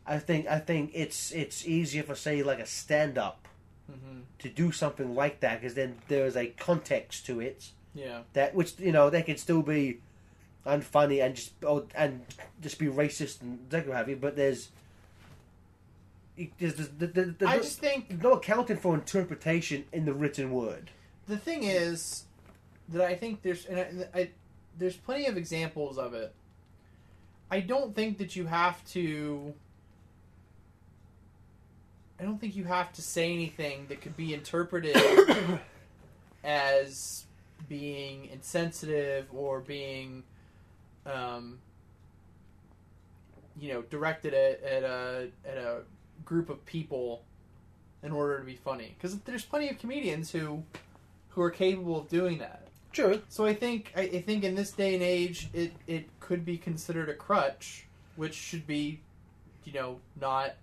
I 0.05 0.19
think 0.19 0.47
I 0.47 0.59
think 0.59 0.91
it's 0.93 1.31
it's 1.31 1.65
easier 1.67 2.03
for 2.03 2.15
say 2.15 2.43
like 2.43 2.59
a 2.59 2.65
stand 2.65 3.17
up 3.17 3.47
Mm-hmm. 3.91 4.21
to 4.39 4.49
do 4.49 4.71
something 4.71 5.13
like 5.13 5.41
that 5.41 5.61
because 5.61 5.75
then 5.75 5.97
there 6.07 6.25
is 6.25 6.35
a 6.35 6.47
context 6.47 7.27
to 7.27 7.39
it 7.39 7.69
Yeah. 7.93 8.21
that 8.33 8.55
which 8.55 8.79
you 8.79 8.91
know 8.91 9.11
they 9.11 9.21
can 9.21 9.37
still 9.37 9.61
be 9.61 9.99
unfunny 10.65 11.23
and 11.23 11.35
just 11.35 11.51
oh, 11.63 11.85
and 11.93 12.25
just 12.63 12.79
be 12.79 12.87
racist 12.87 13.43
and 13.43 13.59
what 13.71 13.95
have 13.95 14.09
you. 14.09 14.15
But 14.15 14.35
there's 14.37 14.69
there's, 16.37 16.75
there's, 16.75 16.89
there's, 16.89 17.13
there's, 17.13 17.35
I 17.41 17.55
no, 17.57 17.61
just 17.61 17.79
think 17.79 18.09
there's 18.09 18.21
no 18.21 18.33
accounting 18.33 18.77
for 18.77 18.93
interpretation 18.93 19.85
in 19.93 20.05
the 20.05 20.13
written 20.13 20.51
word. 20.51 20.91
the 21.27 21.37
thing 21.37 21.63
is 21.63 22.25
that 22.89 23.01
I 23.01 23.15
think 23.15 23.41
there's 23.41 23.65
and 23.65 24.05
I, 24.13 24.19
I, 24.19 24.29
there's 24.77 24.95
plenty 24.95 25.27
of 25.27 25.37
examples 25.37 25.97
of 25.97 26.13
it. 26.13 26.33
I 27.49 27.59
don't 27.61 27.95
think 27.95 28.17
that 28.17 28.35
you 28.35 28.45
have 28.45 28.83
to. 28.89 29.53
I 32.19 32.23
don't 32.23 32.39
think 32.39 32.55
you 32.55 32.63
have 32.65 32.93
to 32.93 33.01
say 33.01 33.31
anything 33.31 33.87
that 33.89 34.01
could 34.01 34.15
be 34.15 34.33
interpreted 34.33 34.95
as 36.43 37.25
being 37.67 38.29
insensitive 38.31 39.27
or 39.33 39.59
being, 39.59 40.23
um, 41.05 41.59
you 43.59 43.73
know, 43.73 43.81
directed 43.83 44.33
at, 44.33 44.63
at 44.63 44.83
a 44.83 45.29
at 45.45 45.57
a 45.57 45.81
group 46.23 46.49
of 46.49 46.65
people 46.65 47.23
in 48.03 48.11
order 48.11 48.39
to 48.39 48.45
be 48.45 48.55
funny. 48.55 48.95
Because 48.97 49.17
there's 49.19 49.43
plenty 49.43 49.69
of 49.69 49.79
comedians 49.79 50.31
who 50.31 50.63
who 51.29 51.41
are 51.41 51.51
capable 51.51 51.99
of 51.99 52.07
doing 52.07 52.37
that. 52.37 52.67
True. 52.93 53.21
So 53.27 53.45
I 53.45 53.53
think 53.53 53.91
I, 53.95 54.01
I 54.01 54.21
think 54.21 54.43
in 54.43 54.55
this 54.55 54.71
day 54.71 54.93
and 54.93 55.03
age, 55.03 55.49
it 55.53 55.73
it 55.87 56.07
could 56.19 56.45
be 56.45 56.57
considered 56.57 57.09
a 57.09 57.13
crutch, 57.13 57.85
which 58.15 58.33
should 58.33 58.65
be, 58.65 59.01
you 59.65 59.73
know, 59.73 59.99
not. 60.19 60.55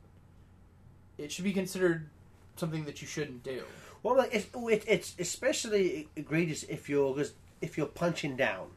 It 1.18 1.30
should 1.30 1.44
be 1.44 1.52
considered 1.52 2.08
something 2.56 2.84
that 2.86 3.02
you 3.02 3.06
shouldn't 3.08 3.42
do. 3.42 3.62
Well, 4.02 4.16
like 4.16 4.30
it's 4.32 4.46
it, 4.54 4.84
it's 4.88 5.14
especially 5.18 6.08
egregious 6.16 6.62
if 6.64 6.88
you're 6.88 7.16
if 7.60 7.76
you're 7.76 7.86
punching 7.86 8.36
down, 8.36 8.68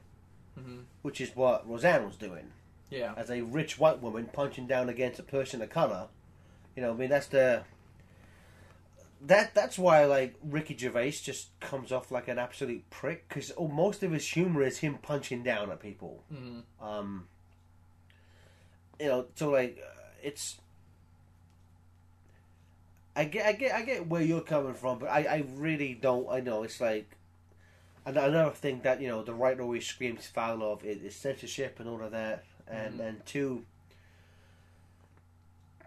hmm 0.59 0.80
which 1.01 1.21
is 1.21 1.36
what 1.36 1.67
Roseanne 1.69 2.05
was 2.05 2.15
doing. 2.17 2.51
Yeah. 2.91 3.13
as 3.17 3.30
a 3.32 3.41
rich 3.41 3.80
white 3.80 3.99
woman 4.01 4.30
punching 4.32 4.67
down 4.67 4.89
against 4.89 5.19
a 5.19 5.23
person 5.23 5.61
of 5.61 5.69
color. 5.69 6.07
You 6.76 6.82
know, 6.84 6.91
I 6.91 6.95
mean 6.95 7.09
that's 7.09 7.28
the 7.28 7.63
that 9.21 9.55
that's 9.55 9.80
why 9.80 10.05
like 10.05 10.36
Ricky 10.43 10.76
Gervais 10.78 11.11
just 11.11 11.57
comes 11.59 11.91
off 11.91 12.11
like 12.11 12.28
an 12.28 12.38
absolute 12.38 12.88
prick 12.89 13.28
because 13.28 13.51
oh, 13.57 13.67
most 13.67 14.03
of 14.03 14.11
his 14.11 14.28
humor 14.28 14.61
is 14.61 14.80
him 14.80 14.97
punching 15.01 15.43
down 15.43 15.71
at 15.71 15.80
people. 15.80 16.23
hmm 16.30 16.59
Um, 16.82 17.28
you 18.99 19.07
know, 19.07 19.26
so 19.36 19.49
like 19.51 19.80
uh, 19.82 19.89
it's. 20.23 20.57
I 23.17 23.23
get, 23.23 23.45
I 23.45 23.53
get, 23.53 23.73
I 23.73 23.82
get 23.84 24.07
where 24.07 24.21
you're 24.21 24.41
coming 24.41 24.73
from, 24.73 24.99
but 24.99 25.09
I, 25.09 25.19
I 25.23 25.45
really 25.55 25.93
don't. 25.93 26.28
I 26.30 26.41
know 26.41 26.63
it's 26.63 26.82
like 26.82 27.15
an- 28.05 28.17
another 28.17 28.51
thing 28.51 28.82
that 28.84 29.01
you 29.01 29.07
know 29.07 29.23
the 29.23 29.34
right 29.34 29.57
always 29.59 29.88
screams 29.88 30.28
foul 30.28 30.61
of 30.61 30.84
is, 30.84 31.01
is 31.01 31.15
censorship 31.15 31.80
and 31.80 31.88
all 31.88 32.01
of 32.03 32.11
that, 32.11 32.43
and 32.67 32.99
Mhm. 32.99 33.07
and 33.07 33.26
to 33.28 33.63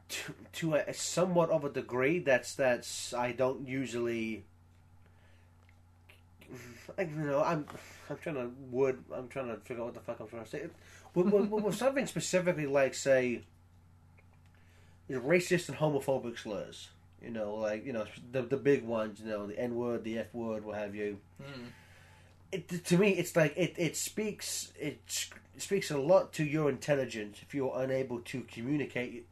to 0.09 0.35
to 0.53 0.75
a, 0.75 0.95
somewhat 0.95 1.51
of 1.51 1.65
a 1.65 1.71
degree 1.71 2.19
that's 2.19 2.55
that's 2.55 3.13
I 3.13 3.33
don't 3.33 3.67
usually. 3.67 4.45
I, 6.97 7.03
you 7.03 7.09
know, 7.17 7.43
I'm 7.43 7.67
I'm 8.09 8.17
trying 8.19 8.37
to 8.37 8.51
word. 8.71 9.05
I'm 9.15 9.29
trying 9.29 9.49
to 9.49 9.57
figure 9.59 9.83
out 9.83 9.87
what 9.87 9.95
the 9.95 10.01
fuck 10.01 10.21
I'm 10.21 10.29
trying 10.29 10.45
to 10.45 10.51
say. 10.51 10.63
With, 11.15 11.27
with, 11.27 11.51
with 11.51 11.75
something 11.75 12.07
specifically 12.07 12.67
like 12.67 12.95
say, 12.95 13.43
you 15.09 15.17
know, 15.17 15.21
racist 15.21 15.69
and 15.69 15.79
homophobic 15.79 16.39
slurs. 16.39 16.89
You 17.23 17.31
know, 17.31 17.55
like 17.57 17.85
you 17.85 17.93
know 17.93 18.07
the 18.33 18.43
the 18.43 18.57
big 18.57 18.85
ones. 18.85 19.21
You 19.21 19.27
know, 19.27 19.47
the 19.47 19.59
N 19.59 19.75
word, 19.75 20.05
the 20.05 20.19
F 20.21 20.33
word, 20.33 20.65
what 20.65 20.77
have 20.79 20.95
you. 20.95 21.19
hmm 21.41 21.67
It, 22.53 22.85
to 22.87 22.97
me, 22.97 23.11
it's 23.11 23.37
like 23.37 23.55
it, 23.57 23.75
it 23.77 23.97
speaks 23.97 24.73
it 24.79 25.01
speaks 25.59 25.91
a 25.91 25.99
lot 25.99 26.33
to 26.35 26.45
your 26.45 26.71
intelligence 26.71 27.41
if 27.43 27.55
you're 27.55 27.77
unable 27.77 28.21
to 28.21 28.43
communicate 28.43 29.27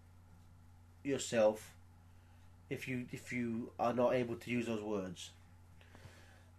yourself. 1.06 1.72
If 2.68 2.88
you 2.88 3.06
if 3.12 3.32
you 3.32 3.70
are 3.78 3.92
not 3.92 4.14
able 4.14 4.36
to 4.36 4.50
use 4.50 4.66
those 4.66 4.82
words, 4.82 5.30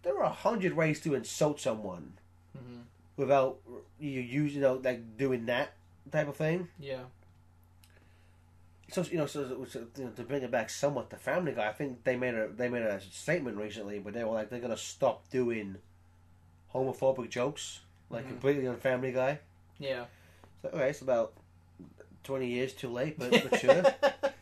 there 0.02 0.16
are 0.18 0.24
a 0.24 0.30
hundred 0.30 0.74
ways 0.74 1.00
to 1.02 1.14
insult 1.14 1.60
someone 1.60 2.14
hmm 2.56 2.80
without 3.16 3.58
you 3.98 4.20
using, 4.20 4.56
you 4.56 4.60
know, 4.62 4.80
like 4.82 5.16
doing 5.16 5.46
that 5.46 5.72
type 6.12 6.28
of 6.28 6.36
thing. 6.36 6.68
Yeah. 6.78 7.02
so 8.90 9.02
you 9.02 9.18
know, 9.18 9.26
so, 9.26 9.66
so 9.68 9.86
you 9.98 10.04
know, 10.04 10.10
to 10.12 10.22
bring 10.22 10.42
it 10.42 10.50
back 10.50 10.70
somewhat 10.70 11.10
to 11.10 11.16
Family 11.16 11.52
Guy, 11.52 11.68
I 11.68 11.72
think 11.72 12.04
they 12.04 12.16
made 12.16 12.34
a 12.34 12.48
they 12.48 12.68
made 12.68 12.82
a 12.82 13.00
statement 13.00 13.56
recently, 13.58 13.98
but 13.98 14.14
they 14.14 14.24
were 14.24 14.32
like 14.32 14.48
they're 14.50 14.60
gonna 14.60 14.76
stop 14.78 15.28
doing 15.30 15.76
homophobic 16.74 17.28
jokes 17.28 17.80
like 18.08 18.24
Mhm. 18.24 18.28
completely 18.28 18.66
on 18.66 18.76
Family 18.76 19.12
Guy. 19.12 19.40
Yeah. 19.78 20.06
So, 20.62 20.68
okay, 20.70 20.88
it's 20.90 21.02
about 21.02 21.34
twenty 22.24 22.48
years 22.48 22.72
too 22.72 22.88
late, 22.88 23.18
but, 23.18 23.30
but 23.42 23.58
sure. 23.58 23.84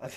I, 0.00 0.10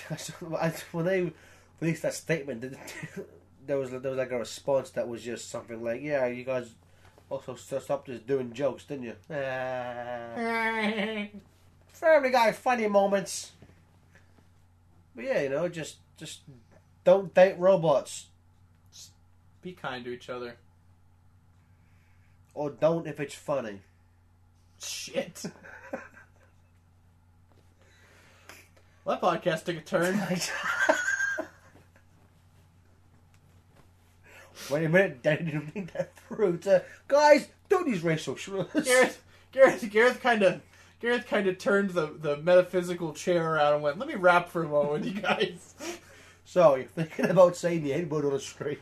I, 0.60 0.72
when 0.92 1.04
they 1.06 1.32
released 1.80 2.02
that 2.02 2.14
statement, 2.14 2.60
there 3.66 3.78
was 3.78 3.90
there 3.90 4.00
was 4.00 4.18
like 4.18 4.30
a 4.32 4.38
response 4.38 4.90
that 4.90 5.08
was 5.08 5.22
just 5.22 5.50
something 5.50 5.82
like, 5.82 6.02
"Yeah, 6.02 6.26
you 6.26 6.44
guys 6.44 6.74
also 7.30 7.54
st- 7.54 7.82
stopped 7.82 8.06
just 8.08 8.26
doing 8.26 8.52
jokes, 8.52 8.84
didn't 8.84 9.04
you?" 9.04 9.16
Ah. 9.30 11.26
Family 11.92 12.30
Guy, 12.30 12.52
funny 12.52 12.86
moments. 12.88 13.52
But 15.14 15.24
yeah, 15.24 15.42
you 15.42 15.48
know, 15.50 15.68
just 15.68 15.96
just 16.16 16.40
don't 17.04 17.32
date 17.34 17.56
robots, 17.58 18.26
Be 19.62 19.72
kind 19.72 20.04
to 20.04 20.10
each 20.12 20.28
other. 20.30 20.56
or 22.54 22.70
don't 22.70 23.06
if 23.06 23.18
it's 23.20 23.34
funny. 23.34 23.80
Shit. 24.82 25.44
That 29.10 29.20
podcast 29.20 29.64
took 29.64 29.76
a 29.76 29.80
turn. 29.80 30.22
Wait 34.70 34.84
a 34.84 34.88
minute, 34.88 35.18
I 35.24 35.34
didn't 35.34 35.72
think 35.72 35.92
that 35.94 36.14
through. 36.14 36.58
To, 36.58 36.84
guys, 37.08 37.48
don't 37.68 37.88
use 37.88 38.04
racial 38.04 38.36
slurs. 38.36 38.68
Gareth, 38.84 39.20
Gareth, 39.50 39.90
Gareth 39.90 40.22
kind 40.22 40.44
of, 40.44 40.60
Gareth 41.00 41.26
kind 41.26 41.48
of 41.48 41.58
turned 41.58 41.90
the, 41.90 42.06
the 42.06 42.36
metaphysical 42.36 43.12
chair 43.12 43.54
around 43.54 43.74
and 43.74 43.82
went, 43.82 43.98
"Let 43.98 44.06
me 44.06 44.14
rap 44.14 44.48
for 44.48 44.62
a 44.62 44.68
moment, 44.68 45.04
you 45.04 45.20
guys." 45.20 45.74
So 46.44 46.74
you're 46.74 46.86
thinking 46.86 47.26
about 47.26 47.56
saying 47.56 47.84
the 47.84 47.92
N 47.92 48.08
word 48.08 48.24
on 48.24 48.32
a 48.32 48.40
stream? 48.40 48.78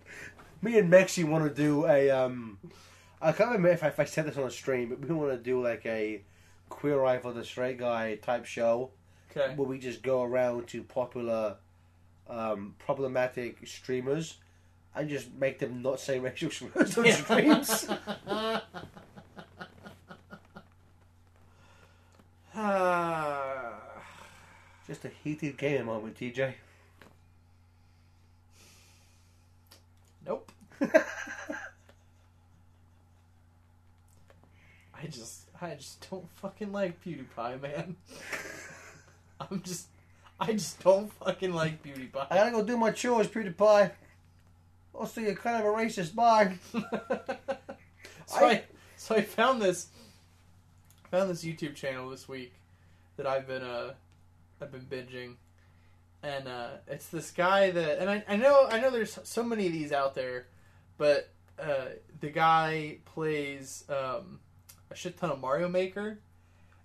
Me 0.62 0.78
and 0.78 0.90
Mexi 0.90 1.24
want 1.28 1.44
to 1.44 1.54
do 1.54 1.84
a. 1.86 2.08
um 2.10 2.58
I 3.20 3.32
can't 3.32 3.50
remember 3.50 3.68
if 3.68 3.84
I, 3.84 3.88
if 3.88 4.00
I 4.00 4.04
said 4.04 4.24
this 4.26 4.38
on 4.38 4.44
a 4.44 4.50
stream, 4.50 4.88
but 4.88 5.00
we 5.00 5.14
want 5.14 5.30
to 5.30 5.36
do 5.36 5.62
like 5.62 5.84
a 5.84 6.22
queer 6.70 7.04
eye 7.04 7.18
for 7.18 7.34
the 7.34 7.44
straight 7.44 7.76
guy 7.76 8.14
type 8.14 8.46
show 8.46 8.92
Okay. 9.34 9.54
where 9.54 9.66
we 9.66 9.78
just 9.78 10.02
go 10.02 10.22
around 10.22 10.66
to 10.68 10.82
popular, 10.82 11.56
um, 12.28 12.74
problematic 12.78 13.66
streamers 13.66 14.36
and 14.94 15.08
just 15.08 15.32
make 15.34 15.58
them 15.58 15.80
not 15.82 15.98
say 16.00 16.18
racial 16.18 16.50
slurs 16.52 16.98
on 16.98 17.12
streams. 17.12 17.86
Ah. 22.54 23.74
Just 24.86 25.04
a 25.04 25.08
heated 25.22 25.56
gaming 25.56 25.86
moment, 25.86 26.18
TJ. 26.18 26.54
nope. 30.26 30.50
I 30.82 30.88
just, 35.08 35.48
I 35.60 35.74
just 35.74 36.08
don't 36.10 36.28
fucking 36.36 36.72
like 36.72 37.02
PewDiePie, 37.04 37.60
man. 37.62 37.96
I'm 39.52 39.62
just, 39.62 39.86
I 40.40 40.52
just 40.52 40.82
don't 40.82 41.12
fucking 41.12 41.52
like 41.52 41.82
PewDiePie. 41.82 42.26
I 42.30 42.36
gotta 42.36 42.50
go 42.50 42.62
do 42.64 42.76
my 42.76 42.90
chores, 42.90 43.28
PewDiePie. 43.28 43.90
Also, 44.94 45.20
you're 45.20 45.34
kind 45.34 45.56
of 45.60 45.64
a 45.66 45.68
racist. 45.76 46.14
Bye. 46.14 46.56
so 46.72 48.36
I, 48.36 48.50
I- 48.50 48.62
so 48.96 49.16
I 49.16 49.22
found 49.22 49.60
this 49.60 49.88
found 51.10 51.28
this 51.28 51.44
YouTube 51.44 51.74
channel 51.74 52.08
this 52.08 52.28
week 52.28 52.52
that 53.16 53.26
I've 53.26 53.46
been 53.48 53.62
uh 53.62 53.94
I've 54.60 54.70
been 54.70 54.86
binging, 54.86 55.34
and 56.22 56.46
uh, 56.46 56.68
it's 56.86 57.08
this 57.08 57.32
guy 57.32 57.70
that 57.72 57.98
and 57.98 58.08
I, 58.08 58.22
I 58.28 58.36
know 58.36 58.68
I 58.70 58.78
know 58.80 58.90
there's 58.90 59.18
so 59.24 59.42
many 59.42 59.66
of 59.66 59.72
these 59.72 59.90
out 59.92 60.14
there, 60.14 60.46
but 60.98 61.28
uh, 61.58 61.86
the 62.20 62.30
guy 62.30 62.98
plays 63.04 63.84
um, 63.88 64.38
a 64.90 64.94
shit 64.94 65.16
ton 65.18 65.30
of 65.30 65.40
Mario 65.40 65.68
Maker, 65.68 66.20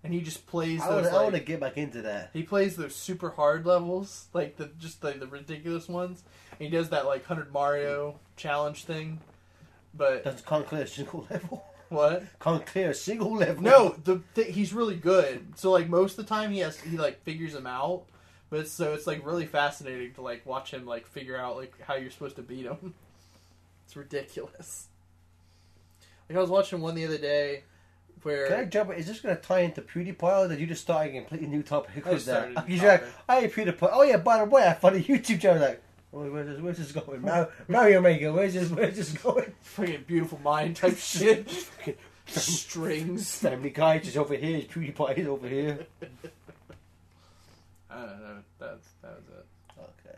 and 0.07 0.13
he 0.15 0.21
just 0.21 0.47
plays 0.47 0.81
I 0.81 0.89
those. 0.89 1.03
want, 1.05 1.15
I 1.15 1.23
want 1.23 1.35
to 1.35 1.41
get 1.41 1.59
back 1.59 1.77
into 1.77 2.01
that. 2.03 2.31
he 2.33 2.43
plays 2.43 2.75
those 2.75 2.95
super 2.95 3.29
hard 3.31 3.65
levels, 3.65 4.27
like 4.33 4.57
the 4.57 4.71
just 4.79 5.03
like 5.03 5.19
the 5.19 5.27
ridiculous 5.27 5.87
ones. 5.87 6.23
And 6.51 6.61
he 6.61 6.69
does 6.69 6.89
that 6.89 7.05
like 7.05 7.25
hundred 7.25 7.51
Mario 7.53 8.19
challenge 8.35 8.85
thing, 8.85 9.19
but 9.93 10.23
Does 10.23 10.41
can't 10.41 10.65
clear 10.65 10.83
a 10.83 10.87
single 10.87 11.27
level. 11.29 11.65
what? 11.89 12.23
Can't 12.39 12.65
clear 12.65 12.89
a 12.91 12.93
single 12.95 13.35
level. 13.35 13.61
No, 13.61 13.95
the 14.03 14.21
th- 14.35 14.53
he's 14.53 14.73
really 14.73 14.95
good. 14.95 15.53
So 15.55 15.71
like 15.71 15.87
most 15.89 16.17
of 16.17 16.25
the 16.25 16.29
time 16.29 16.51
he 16.51 16.59
has 16.59 16.79
he 16.79 16.97
like 16.97 17.21
figures 17.23 17.53
them 17.53 17.67
out, 17.67 18.03
but 18.49 18.61
it's, 18.61 18.71
so 18.71 18.93
it's 18.93 19.05
like 19.07 19.25
really 19.25 19.45
fascinating 19.45 20.13
to 20.15 20.21
like 20.21 20.45
watch 20.45 20.71
him 20.71 20.85
like 20.85 21.05
figure 21.05 21.37
out 21.37 21.57
like 21.57 21.73
how 21.81 21.95
you're 21.95 22.11
supposed 22.11 22.37
to 22.37 22.41
beat 22.41 22.65
him. 22.65 22.93
It's 23.85 23.95
ridiculous. 23.95 24.87
Like 26.29 26.37
I 26.37 26.41
was 26.41 26.49
watching 26.49 26.81
one 26.81 26.93
the 26.93 27.05
other 27.05 27.17
day 27.17 27.63
where 28.27 28.47
Can 28.47 28.59
I 28.59 28.65
jump? 28.65 28.93
Is 28.93 29.07
this 29.07 29.19
going 29.21 29.35
to 29.35 29.41
tie 29.41 29.61
into 29.61 29.81
PewDiePie, 29.81 30.21
or 30.45 30.47
did 30.47 30.59
you 30.59 30.67
just 30.67 30.81
start 30.83 31.07
a 31.07 31.11
completely 31.11 31.47
new 31.47 31.63
topic 31.63 32.05
I 32.05 32.17
started 32.17 32.57
a 32.57 32.65
new 32.67 32.75
You're 32.81 32.87
like, 32.91 33.25
topic. 33.27 33.53
hey 33.55 33.65
PewDiePie. 33.65 33.89
Oh 33.91 34.01
yeah, 34.03 34.17
by 34.17 34.39
the 34.39 34.45
way, 34.45 34.67
I 34.67 34.73
found 34.73 34.95
a 34.97 35.01
YouTube 35.01 35.41
channel. 35.41 35.61
Like, 35.61 35.81
oh, 36.13 36.29
where's 36.31 36.47
this, 36.47 36.59
where's 36.61 36.77
this 36.77 36.91
going? 36.91 37.21
Mar- 37.21 37.49
Mario 37.67 38.01
Maker. 38.01 38.31
Where's 38.33 38.53
this? 38.53 38.69
Where's 38.69 38.95
this 38.97 39.11
going? 39.13 39.53
fucking 39.61 40.03
beautiful 40.05 40.39
mind 40.43 40.75
type 40.75 40.97
shit, 40.97 41.49
strings. 42.27 43.35
Family 43.37 43.69
Guy 43.69 43.95
is 43.97 44.17
over 44.17 44.35
here. 44.35 44.61
PewDiePie 44.61 45.17
is 45.17 45.27
over 45.27 45.47
here. 45.47 45.87
I 47.89 47.95
don't 48.01 48.21
know. 48.21 48.37
That's 48.59 48.87
that 49.01 49.15
was 49.15 49.23
it. 49.29 49.45
Okay. 49.79 50.17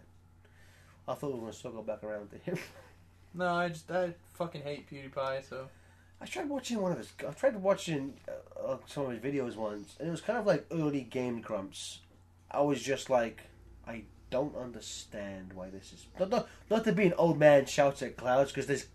I 1.07 1.13
thought 1.13 1.27
we 1.27 1.33
were 1.35 1.39
going 1.41 1.51
to 1.53 1.57
circle 1.57 1.83
back 1.83 2.03
around 2.03 2.29
to 2.31 2.37
him. 2.37 2.57
No, 3.33 3.47
I 3.53 3.69
just 3.69 3.89
I 3.91 4.13
fucking 4.33 4.61
hate 4.63 4.89
PewDiePie. 4.89 5.47
So 5.47 5.67
I 6.21 6.25
tried 6.25 6.49
watching 6.49 6.81
one 6.81 6.91
of 6.91 6.97
his. 6.97 7.11
I 7.27 7.31
tried 7.31 7.55
watching 7.55 8.13
uh, 8.27 8.71
uh, 8.71 8.77
some 8.87 9.05
of 9.05 9.11
his 9.11 9.19
videos 9.19 9.55
once, 9.55 9.95
and 9.99 10.07
it 10.07 10.11
was 10.11 10.21
kind 10.21 10.37
of 10.37 10.45
like 10.45 10.65
early 10.71 11.01
Game 11.01 11.39
Grumps. 11.41 11.99
I 12.51 12.61
was 12.61 12.81
just 12.81 13.09
like, 13.09 13.43
I 13.87 14.03
don't 14.29 14.55
understand 14.55 15.53
why 15.53 15.69
this 15.69 15.93
is 15.93 16.07
not 16.19 16.29
not, 16.29 16.47
not 16.69 16.83
to 16.85 16.91
be 16.91 17.05
an 17.05 17.13
old 17.17 17.39
man 17.39 17.65
shouts 17.65 18.01
at 18.01 18.17
clouds 18.17 18.51
because 18.51 18.67
there's 18.67 18.87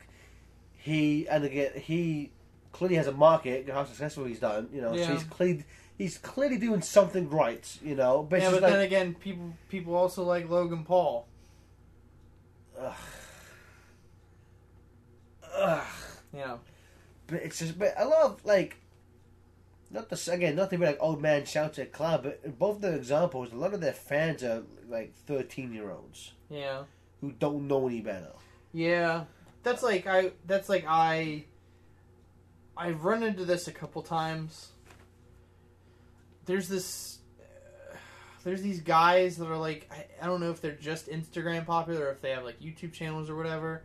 he 0.77 1.27
and 1.29 1.45
again 1.45 1.71
he 1.77 2.31
clearly 2.73 2.97
has 2.97 3.07
a 3.07 3.13
market. 3.13 3.69
How 3.71 3.85
successful 3.85 4.25
he's 4.25 4.41
done, 4.41 4.69
you 4.73 4.83
know. 4.83 4.93
So 4.95 5.01
Yeah. 5.01 5.13
he's 5.13 5.25
clearly 5.25 5.65
he's 5.97 6.19
clearly 6.19 6.59
doing 6.59 6.83
something 6.83 7.31
right, 7.31 7.79
you 7.83 7.95
know. 7.95 8.23
But 8.29 8.43
yeah, 8.43 8.51
but 8.51 8.61
then 8.61 8.81
again, 8.81 9.15
people 9.15 9.55
people 9.71 9.95
also 9.95 10.25
like 10.25 10.51
Logan 10.51 10.85
Paul. 10.85 11.27
ugh. 12.79 12.93
Ugh. 15.57 15.87
Yeah. 16.35 16.57
But 17.27 17.43
it's 17.43 17.59
just, 17.59 17.79
but 17.79 17.95
a 17.97 18.05
lot 18.07 18.23
of 18.23 18.45
like, 18.45 18.77
not 19.91 20.09
the 20.11 20.31
again, 20.33 20.57
not 20.57 20.71
to 20.71 20.79
be 20.79 20.85
like 20.87 20.99
old 21.01 21.23
man 21.23 21.45
shouts 21.45 21.79
at 21.79 21.93
cloud, 21.93 22.23
but 22.23 22.41
in 22.45 22.53
both 22.53 22.81
the 22.81 22.93
examples, 22.95 23.53
a 23.53 23.57
lot 23.57 23.73
of 23.75 23.81
their 23.81 23.93
fans 23.93 24.43
are 24.43 24.63
like 24.89 25.15
thirteen 25.27 25.73
year 25.73 25.91
olds 25.91 26.33
Yeah. 26.51 26.85
who 27.21 27.33
don't 27.33 27.67
know 27.69 27.87
any 27.89 28.01
better. 28.01 28.33
Yeah, 28.73 29.25
that's 29.63 29.83
like 29.83 30.07
I. 30.07 30.33
That's 30.47 30.69
like 30.69 30.85
I. 30.89 31.45
I've 32.77 33.05
run 33.05 33.23
into 33.23 33.45
this 33.45 33.69
a 33.69 33.73
couple 33.73 34.03
times. 34.03 34.73
There's 36.47 36.69
this. 36.69 37.19
Uh, 37.41 37.97
there's 38.43 38.63
these 38.63 38.81
guys 38.81 39.37
that 39.37 39.47
are 39.49 39.57
like 39.57 39.89
I, 39.93 40.07
I 40.25 40.27
don't 40.27 40.41
know 40.41 40.51
if 40.51 40.61
they're 40.61 40.73
just 40.73 41.09
Instagram 41.09 41.65
popular 41.67 42.07
or 42.07 42.11
if 42.11 42.21
they 42.21 42.31
have 42.31 42.45
like 42.45 42.61
YouTube 42.61 42.93
channels 42.93 43.31
or 43.31 43.37
whatever. 43.37 43.83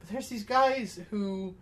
But 0.00 0.08
there's 0.10 0.28
these 0.28 0.44
guys 0.44 0.98
who 1.10 1.54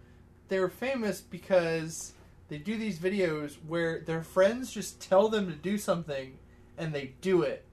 they're 0.49 0.69
famous 0.69 1.21
because 1.21 2.13
they 2.49 2.59
do 2.59 2.77
these 2.77 2.99
videos 2.99 3.57
where 3.67 4.01
their 4.01 4.23
friends 4.23 4.73
just 4.73 5.01
tell 5.01 5.29
them 5.29 5.47
to 5.49 5.55
do 5.55 5.79
something 5.79 6.39
and 6.77 6.95
they 6.95 7.15
do 7.21 7.43
it. 7.43 7.65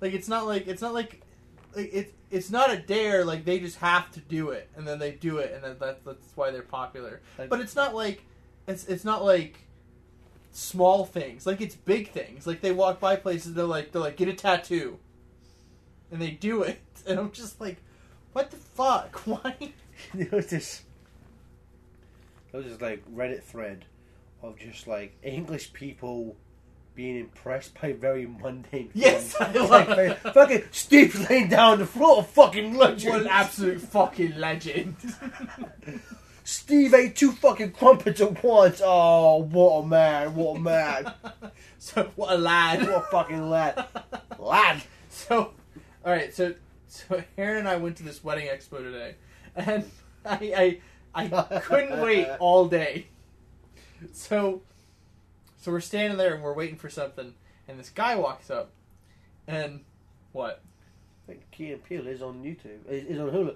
Like 0.00 0.14
it's 0.14 0.28
not 0.28 0.46
like 0.46 0.66
it's 0.66 0.82
not 0.82 0.94
like 0.94 1.22
like 1.74 1.92
it, 1.92 2.14
it's 2.30 2.50
not 2.50 2.72
a 2.72 2.76
dare 2.76 3.24
like 3.24 3.44
they 3.44 3.58
just 3.58 3.78
have 3.78 4.10
to 4.12 4.20
do 4.20 4.50
it 4.50 4.68
and 4.76 4.86
then 4.86 4.98
they 4.98 5.12
do 5.12 5.38
it 5.38 5.52
and 5.54 5.62
then 5.62 5.76
that, 5.80 6.04
that's 6.04 6.36
why 6.36 6.50
they're 6.50 6.62
popular. 6.62 7.20
But 7.36 7.60
it's 7.60 7.76
not 7.76 7.94
like 7.94 8.24
it's 8.66 8.84
it's 8.86 9.04
not 9.04 9.24
like 9.24 9.58
small 10.50 11.04
things. 11.04 11.46
Like 11.46 11.60
it's 11.60 11.74
big 11.74 12.10
things. 12.10 12.46
Like 12.46 12.60
they 12.60 12.72
walk 12.72 13.00
by 13.00 13.16
places 13.16 13.54
they're 13.54 13.64
like 13.64 13.92
they're 13.92 14.02
like 14.02 14.16
get 14.16 14.28
a 14.28 14.34
tattoo. 14.34 14.98
And 16.10 16.20
they 16.20 16.30
do 16.30 16.62
it. 16.62 16.78
And 17.04 17.18
i'm 17.18 17.32
just 17.32 17.60
like 17.60 17.78
what 18.32 18.50
the 18.50 18.56
fuck? 18.56 19.20
Why? 19.24 19.72
There 20.14 20.28
was 20.32 20.46
this, 20.46 20.82
there 22.52 22.60
was 22.60 22.70
this 22.70 22.80
like 22.80 23.04
Reddit 23.12 23.42
thread 23.42 23.86
of 24.42 24.58
just 24.58 24.86
like 24.86 25.16
English 25.22 25.72
people 25.72 26.36
being 26.94 27.18
impressed 27.18 27.80
by 27.80 27.92
very 27.92 28.26
mundane. 28.26 28.90
Yes, 28.94 29.32
things. 29.32 29.56
I 29.56 29.84
like, 29.84 30.18
fucking 30.20 30.64
Steve 30.70 31.28
laying 31.28 31.48
down 31.48 31.72
on 31.72 31.78
the 31.78 31.86
floor, 31.86 32.22
fucking 32.22 32.76
legend. 32.76 33.12
what 33.12 33.22
an 33.22 33.28
absolute 33.28 33.80
fucking 33.80 34.36
legend 34.36 34.96
Steve 36.44 36.92
ate 36.92 37.14
two 37.14 37.32
fucking 37.32 37.72
crumpets 37.72 38.20
at 38.20 38.42
once. 38.42 38.82
Oh, 38.84 39.42
what 39.44 39.84
a 39.84 39.86
man! 39.86 40.34
What 40.34 40.56
a 40.56 40.60
man! 40.60 41.12
so 41.78 42.10
what 42.16 42.32
a 42.32 42.38
lad. 42.38 42.82
what 42.82 42.96
a 42.96 43.00
fucking 43.02 43.48
lad! 43.48 43.86
Lad. 44.38 44.82
So, 45.08 45.52
all 46.04 46.12
right. 46.12 46.34
So, 46.34 46.54
so 46.88 47.22
Aaron 47.38 47.58
and 47.58 47.68
I 47.68 47.76
went 47.76 47.96
to 47.98 48.02
this 48.02 48.24
wedding 48.24 48.48
expo 48.48 48.78
today, 48.78 49.14
and 49.54 49.88
I 50.24 50.34
I, 50.34 50.80
I 51.14 51.28
couldn't 51.62 52.00
wait 52.00 52.26
all 52.40 52.66
day. 52.68 53.06
So, 54.12 54.62
so 55.58 55.70
we're 55.70 55.80
standing 55.80 56.18
there 56.18 56.34
and 56.34 56.42
we're 56.42 56.54
waiting 56.54 56.76
for 56.76 56.90
something, 56.90 57.34
and 57.68 57.78
this 57.78 57.90
guy 57.90 58.16
walks 58.16 58.50
up, 58.50 58.70
and 59.46 59.80
what? 60.32 60.60
I 61.24 61.32
think 61.32 61.50
Key 61.52 61.72
and 61.72 61.84
Peele 61.84 62.06
is 62.08 62.20
on 62.22 62.42
YouTube. 62.42 62.88
Is, 62.88 63.04
is 63.04 63.18
on 63.20 63.30
Hulu. 63.30 63.54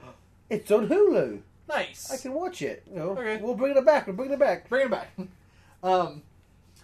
It's 0.48 0.70
on 0.70 0.88
Hulu. 0.88 1.40
Nice. 1.68 2.12
I 2.12 2.16
can 2.16 2.32
watch 2.32 2.62
it. 2.62 2.84
You 2.88 2.96
know, 2.96 3.08
Okay. 3.10 3.38
we'll 3.42 3.54
bring 3.56 3.76
it 3.76 3.84
back. 3.84 4.06
We'll 4.06 4.14
bring 4.14 4.30
it 4.30 4.38
back. 4.38 4.68
Bring 4.68 4.86
it 4.86 4.90
back. 4.90 5.08
Um, 5.82 6.22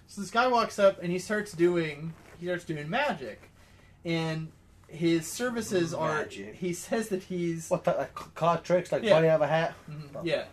so 0.06 0.20
this 0.20 0.30
guy 0.30 0.46
walks 0.46 0.78
up 0.78 1.02
and 1.02 1.10
he 1.10 1.18
starts 1.18 1.52
doing 1.52 2.12
he 2.38 2.46
starts 2.46 2.64
doing 2.64 2.88
magic, 2.90 3.50
and 4.04 4.52
his 4.86 5.26
services 5.26 5.92
Magic. 5.92 6.48
are. 6.50 6.52
He 6.52 6.72
says 6.74 7.08
that 7.08 7.22
he's 7.24 7.70
What 7.70 7.84
that 7.84 7.98
like 7.98 8.14
card 8.34 8.62
tricks, 8.64 8.92
like 8.92 9.02
Yeah. 9.02 9.18
of 9.34 9.40
a 9.40 9.46
hat? 9.46 9.74
Mhm, 9.90 10.24
yeah. 10.24 10.44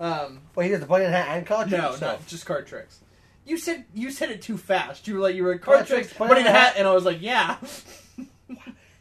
Um, 0.00 0.40
Wait, 0.54 0.64
he 0.66 0.70
does 0.72 0.80
the 0.80 0.86
bunny 0.86 1.04
in 1.04 1.12
hat 1.12 1.28
and 1.30 1.46
card 1.46 1.68
tricks. 1.68 2.00
no, 2.00 2.12
no, 2.14 2.18
just 2.26 2.44
card 2.46 2.66
tricks. 2.66 3.00
You 3.46 3.56
said 3.58 3.84
you 3.94 4.10
said 4.10 4.30
it 4.30 4.42
too 4.42 4.56
fast. 4.56 5.06
You 5.06 5.14
were 5.14 5.20
like 5.20 5.34
you 5.36 5.44
were 5.44 5.56
card, 5.58 5.76
Card 5.78 5.86
tricks, 5.86 6.06
tricks, 6.08 6.18
but 6.18 6.28
bunny 6.28 6.40
in 6.40 6.46
a 6.46 6.50
in 6.50 6.54
hat, 6.54 6.66
hat. 6.68 6.74
and 6.78 6.88
I 6.88 6.92
was 6.92 7.04
like, 7.04 7.20
yeah. 7.22 7.56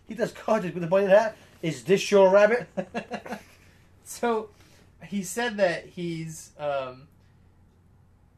He 0.05 0.15
does 0.15 0.31
card 0.33 0.61
tricks 0.61 0.73
with 0.75 0.83
the 0.83 0.89
bunny 0.89 1.05
in 1.05 1.11
hat. 1.11 1.35
Is 1.61 1.83
this 1.85 2.11
your 2.11 2.29
rabbit? 2.29 2.67
so 4.03 4.49
he 5.05 5.23
said 5.23 5.57
that 5.57 5.85
he's 5.87 6.51
um, 6.59 7.07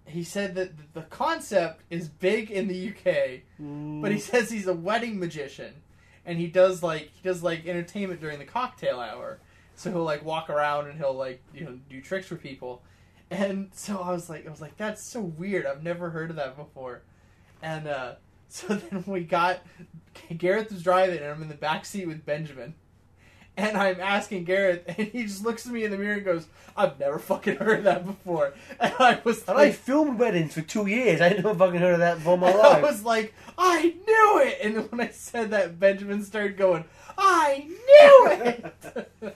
he 0.05 0.23
said 0.23 0.55
that 0.55 0.93
the 0.93 1.01
concept 1.01 1.81
is 1.89 2.07
big 2.07 2.51
in 2.51 2.67
the 2.67 2.89
UK, 2.89 3.41
but 4.01 4.11
he 4.11 4.19
says 4.19 4.51
he's 4.51 4.67
a 4.67 4.73
wedding 4.73 5.19
magician, 5.19 5.73
and 6.25 6.37
he 6.37 6.47
does 6.47 6.83
like 6.83 7.09
he 7.13 7.21
does 7.27 7.41
like 7.43 7.65
entertainment 7.67 8.21
during 8.21 8.37
the 8.39 8.45
cocktail 8.45 8.99
hour. 8.99 9.39
So 9.75 9.91
he'll 9.91 10.03
like 10.03 10.23
walk 10.23 10.49
around 10.49 10.87
and 10.87 10.97
he'll 10.97 11.13
like 11.13 11.41
you 11.53 11.65
know 11.65 11.79
do 11.89 12.01
tricks 12.01 12.27
for 12.27 12.35
people, 12.35 12.83
and 13.29 13.69
so 13.73 13.99
I 13.99 14.11
was 14.11 14.29
like 14.29 14.47
I 14.47 14.49
was 14.49 14.61
like 14.61 14.77
that's 14.77 15.01
so 15.01 15.21
weird. 15.21 15.65
I've 15.65 15.83
never 15.83 16.09
heard 16.09 16.29
of 16.29 16.35
that 16.37 16.55
before, 16.55 17.01
and 17.61 17.87
uh, 17.87 18.15
so 18.49 18.75
then 18.75 19.03
we 19.05 19.21
got 19.21 19.59
Gareth 20.37 20.71
was 20.71 20.83
driving 20.83 21.17
and 21.19 21.27
I'm 21.27 21.41
in 21.41 21.49
the 21.49 21.55
back 21.55 21.85
seat 21.85 22.07
with 22.07 22.25
Benjamin. 22.25 22.75
And 23.57 23.77
I'm 23.77 24.01
asking 24.01 24.43
Gareth, 24.43 24.83
and 24.97 25.07
he 25.07 25.23
just 25.23 25.45
looks 25.45 25.65
at 25.65 25.71
me 25.71 25.85
in 25.85 25.91
the 25.91 25.97
mirror 25.97 26.15
and 26.15 26.25
goes, 26.25 26.47
"I've 26.75 26.99
never 26.99 27.17
fucking 27.17 27.55
heard 27.55 27.77
of 27.79 27.83
that 27.85 28.05
before." 28.05 28.53
And 28.81 28.93
I 28.99 29.21
was 29.23 29.47
And 29.47 29.57
I 29.57 29.71
filmed 29.71 30.19
weddings 30.19 30.53
for 30.53 30.61
two 30.61 30.87
years. 30.87 31.21
I 31.21 31.29
never 31.29 31.55
fucking 31.55 31.79
heard 31.79 31.93
of 31.93 31.99
that 31.99 32.17
before 32.17 32.37
my 32.37 32.53
life." 32.53 32.77
I 32.77 32.81
was 32.81 33.05
like, 33.05 33.33
I 33.57 33.95
knew 34.05 34.41
it. 34.41 34.57
And 34.61 34.75
then 34.75 34.83
when 34.85 34.99
I 34.99 35.09
said 35.09 35.51
that, 35.51 35.79
Benjamin 35.79 36.23
started 36.23 36.57
going, 36.57 36.83
I 37.17 37.65
knew 37.67 38.27
it. 38.43 39.33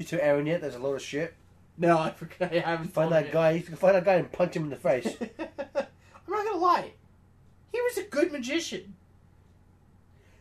You 0.00 0.06
two 0.06 0.18
Aaron 0.18 0.46
yet? 0.46 0.62
There's 0.62 0.76
a 0.76 0.78
load 0.78 0.94
of 0.94 1.02
shit. 1.02 1.34
no, 1.76 1.98
I 1.98 2.10
forgot. 2.10 2.54
I 2.54 2.60
haven't 2.60 2.88
Find 2.88 3.12
that 3.12 3.30
guy. 3.30 3.50
You 3.50 3.62
can 3.62 3.76
find 3.76 3.94
that 3.94 4.04
guy 4.06 4.14
and 4.14 4.32
punch 4.32 4.56
him 4.56 4.64
in 4.64 4.70
the 4.70 4.76
face. 4.76 5.06
I'm 5.38 6.26
not 6.26 6.46
gonna 6.46 6.56
lie. 6.56 6.92
He 7.70 7.78
was 7.82 7.98
a 7.98 8.04
good 8.04 8.32
magician. 8.32 8.94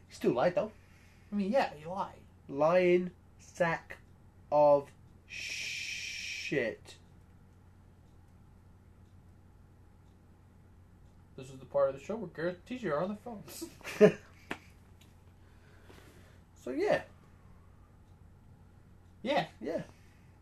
He's 0.07 0.17
too 0.17 0.33
light 0.33 0.55
though. 0.55 0.71
I 1.29 1.35
mean, 1.35 1.51
yeah, 1.51 1.71
he 1.77 1.85
lied. 1.85 2.21
Lying 2.47 3.11
sack 3.37 3.97
of 4.49 4.87
shit. 5.27 6.95
This 11.35 11.49
is 11.49 11.59
the 11.59 11.65
part 11.65 11.89
of 11.89 11.99
the 11.99 12.01
show 12.01 12.15
where 12.15 12.29
Gareth 12.29 12.59
and 12.69 12.79
TJ 12.79 12.85
are 12.91 13.03
on 13.03 13.09
the 13.09 13.17
phones. 13.17 13.65
So 16.63 16.71
yeah, 16.71 17.01
yeah. 19.21 19.45
yeah, 19.61 19.81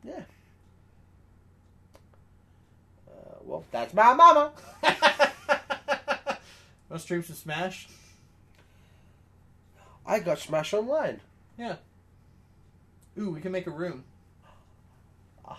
yeah. 0.03 0.21
Uh, 3.07 3.35
well, 3.43 3.63
that's 3.71 3.93
my 3.93 4.13
mama. 4.13 4.51
Want 4.83 6.39
to 6.91 6.99
stream 6.99 7.23
some 7.23 7.35
Smash? 7.35 7.87
I 10.05 10.19
got 10.19 10.39
Smash 10.39 10.73
Online. 10.73 11.19
Yeah. 11.57 11.75
Ooh, 13.19 13.31
we 13.31 13.41
can 13.41 13.51
make 13.51 13.67
a 13.67 13.71
room. 13.71 14.05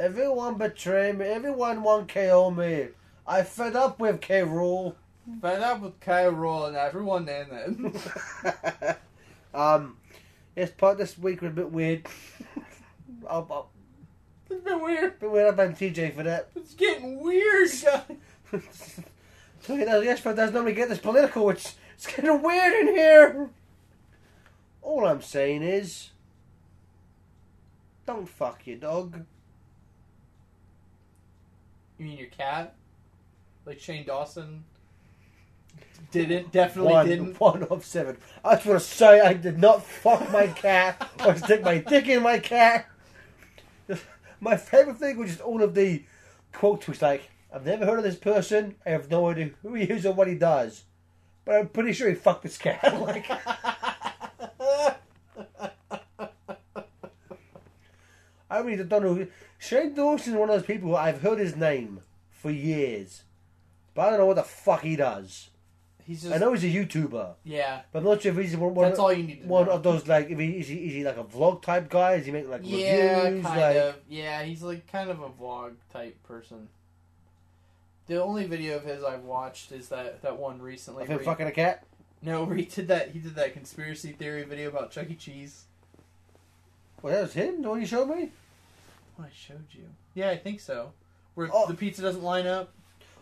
Everyone 0.00 0.54
betray 0.54 1.12
me. 1.12 1.26
Everyone 1.26 1.82
want 1.82 2.08
KO 2.08 2.50
me. 2.50 2.88
I 3.26 3.42
fed 3.42 3.76
up 3.76 4.00
with 4.00 4.20
K. 4.20 4.40
Rool. 4.40 4.94
Fed 5.40 5.62
up 5.62 5.80
with 5.80 6.00
K. 6.00 6.12
Rool 6.24 6.68
and 6.68 6.76
everyone 6.76 7.28
in 7.28 7.92
it. 8.44 8.98
um, 9.54 9.96
this 10.54 10.70
part 10.70 10.98
this 10.98 11.16
week 11.18 11.42
was 11.42 11.52
a 11.52 11.54
bit 11.54 11.70
weird. 11.70 12.06
I'll, 13.28 13.46
I'll, 13.50 13.70
it's 14.50 14.64
been 14.64 14.82
weird. 14.82 15.20
bit 15.20 15.30
weird. 15.30 15.48
I 15.48 15.50
blame 15.52 15.74
TJ 15.74 16.14
for 16.14 16.22
that. 16.22 16.48
It's 16.56 16.74
getting 16.74 17.20
weird, 17.20 17.68
guys. 17.84 18.02
so 19.60 19.76
he 19.76 19.84
does, 19.84 20.04
yes, 20.04 20.20
but 20.20 20.36
does 20.36 20.52
normally 20.52 20.74
get 20.74 20.88
this 20.88 20.98
political. 20.98 21.50
It's 21.50 21.76
it's 21.94 22.06
getting 22.06 22.42
weird 22.42 22.88
in 22.88 22.94
here. 22.94 23.50
All 24.82 25.06
I'm 25.06 25.20
saying 25.20 25.62
is, 25.62 26.10
don't 28.06 28.28
fuck 28.28 28.66
your 28.66 28.78
dog. 28.78 29.24
You 31.98 32.04
mean 32.06 32.18
your 32.18 32.28
cat? 32.28 32.74
Like 33.66 33.80
Shane 33.80 34.06
Dawson? 34.06 34.64
Didn't 36.10 36.52
definitely 36.52 36.92
one, 36.92 37.06
didn't. 37.06 37.40
one 37.40 37.62
of 37.64 37.84
seven. 37.84 38.16
I 38.42 38.54
just 38.54 38.66
want 38.66 38.80
to 38.80 38.86
say 38.86 39.20
I 39.20 39.34
did 39.34 39.58
not 39.58 39.84
fuck 39.84 40.30
my 40.32 40.46
cat 40.46 41.10
or 41.24 41.36
stick 41.36 41.62
my 41.62 41.78
dick 41.78 42.08
in 42.08 42.22
my 42.22 42.38
cat. 42.38 42.88
My 44.40 44.56
favorite 44.56 44.98
thing 44.98 45.18
was 45.18 45.30
just 45.30 45.42
all 45.42 45.62
of 45.62 45.74
the 45.74 46.04
quotes 46.52 46.86
was 46.86 47.02
like, 47.02 47.28
I've 47.52 47.66
never 47.66 47.84
heard 47.84 47.98
of 47.98 48.04
this 48.04 48.16
person. 48.16 48.76
I 48.86 48.90
have 48.90 49.10
no 49.10 49.28
idea 49.28 49.50
who 49.62 49.74
he 49.74 49.84
is 49.84 50.06
or 50.06 50.12
what 50.14 50.28
he 50.28 50.34
does. 50.34 50.84
But 51.44 51.56
I'm 51.56 51.68
pretty 51.68 51.92
sure 51.92 52.08
he 52.08 52.14
fucked 52.14 52.42
this 52.42 52.58
cat. 52.58 52.82
like, 53.00 53.30
I 58.50 58.58
really 58.60 58.84
don't 58.84 59.02
know. 59.02 59.14
Who, 59.14 59.26
Shane 59.58 59.94
Dawson 59.94 60.34
is 60.34 60.38
one 60.38 60.50
of 60.50 60.56
those 60.56 60.66
people 60.66 60.90
who 60.90 60.96
I've 60.96 61.22
heard 61.22 61.38
his 61.38 61.56
name 61.56 62.00
for 62.30 62.50
years. 62.50 63.22
But 63.94 64.02
I 64.02 64.10
don't 64.10 64.18
know 64.20 64.26
what 64.26 64.36
the 64.36 64.42
fuck 64.42 64.82
he 64.82 64.96
does. 64.96 65.50
He's 66.08 66.22
just 66.22 66.34
I 66.34 66.38
know 66.38 66.54
he's 66.54 66.64
a 66.64 66.68
YouTuber. 66.68 67.34
yeah. 67.44 67.82
But 67.92 67.98
I'm 67.98 68.04
not 68.06 68.22
sure 68.22 68.32
if 68.32 68.38
he's 68.38 68.56
one, 68.56 68.74
one, 68.74 68.88
That's 68.88 68.98
all 68.98 69.12
you 69.12 69.24
need 69.24 69.42
to 69.42 69.46
one 69.46 69.66
know. 69.66 69.72
of 69.72 69.82
those 69.82 70.08
like 70.08 70.30
if 70.30 70.38
he 70.38 70.52
is, 70.58 70.66
he 70.68 70.74
is 70.88 70.92
he 70.94 71.04
like 71.04 71.18
a 71.18 71.22
vlog 71.24 71.60
type 71.62 71.90
guy? 71.90 72.14
Is 72.14 72.24
he 72.26 72.32
make 72.32 72.48
like 72.48 72.62
Yeah, 72.64 73.24
reviews? 73.24 73.44
kind 73.44 73.60
like 73.60 73.76
of. 73.76 73.94
Yeah, 74.08 74.42
he's 74.42 74.62
like 74.62 74.90
kind 74.90 75.10
of 75.10 75.20
a 75.20 75.28
vlog 75.28 75.74
type 75.92 76.16
person. 76.26 76.68
The 78.06 78.22
only 78.22 78.46
video 78.46 78.76
of 78.76 78.84
his 78.84 79.04
I've 79.04 79.24
watched 79.24 79.70
is 79.70 79.88
that 79.90 80.22
that 80.22 80.38
one 80.38 80.62
recently. 80.62 81.02
of 81.02 81.10
him 81.10 81.18
he- 81.18 81.24
fucking 81.26 81.46
a 81.46 81.52
cat? 81.52 81.84
no, 82.22 82.42
where 82.44 82.56
he 82.56 82.64
did 82.64 82.88
that. 82.88 83.10
He 83.10 83.18
did 83.18 83.34
that 83.34 83.52
conspiracy 83.52 84.12
theory 84.12 84.44
video 84.44 84.70
about 84.70 84.90
Chuck 84.90 85.10
E. 85.10 85.14
Cheese. 85.14 85.64
Well, 87.02 87.12
that 87.12 87.20
was 87.22 87.34
him. 87.34 87.60
The 87.62 87.68
one 87.68 87.80
you 87.80 87.86
showed 87.86 88.08
me. 88.08 88.30
What 89.16 89.26
I 89.26 89.30
showed 89.34 89.66
you? 89.72 89.84
Yeah, 90.14 90.30
I 90.30 90.36
think 90.38 90.60
so. 90.60 90.92
Where 91.34 91.48
Oh. 91.52 91.66
the 91.68 91.74
pizza 91.74 92.00
doesn't 92.02 92.22
line 92.22 92.46
up. 92.46 92.72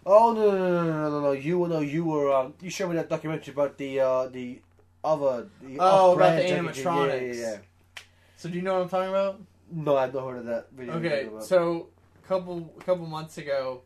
Oh 0.08 0.32
no 0.32 0.52
no 0.52 0.68
no 0.72 0.84
no 0.84 1.10
no 1.10 1.20
no! 1.20 1.32
You 1.32 1.58
were 1.58 1.68
no 1.68 1.80
you 1.80 2.04
were 2.04 2.32
um 2.32 2.54
you 2.62 2.70
showed 2.70 2.90
me 2.90 2.94
that 2.96 3.08
documentary 3.08 3.52
about 3.52 3.76
the 3.76 3.98
uh 4.00 4.28
the 4.28 4.60
other 5.02 5.48
the 5.60 5.78
Oh, 5.80 6.14
about 6.14 6.36
the 6.36 6.46
E. 6.46 6.48
Yeah, 6.50 6.58
animatronics. 6.58 7.34
yeah, 7.34 7.50
yeah. 7.50 8.02
So 8.36 8.48
do 8.48 8.54
you 8.54 8.62
know 8.62 8.74
what 8.74 8.82
I'm 8.82 8.88
talking 8.88 9.08
about? 9.10 9.40
No, 9.72 9.96
I've 9.96 10.14
not 10.14 10.24
heard 10.24 10.38
of 10.38 10.44
that 10.46 10.68
video. 10.72 10.94
Okay, 10.94 11.28
so 11.40 11.88
a 12.22 12.28
couple 12.28 12.72
a 12.78 12.84
couple 12.84 13.04
months 13.06 13.36
ago, 13.36 13.82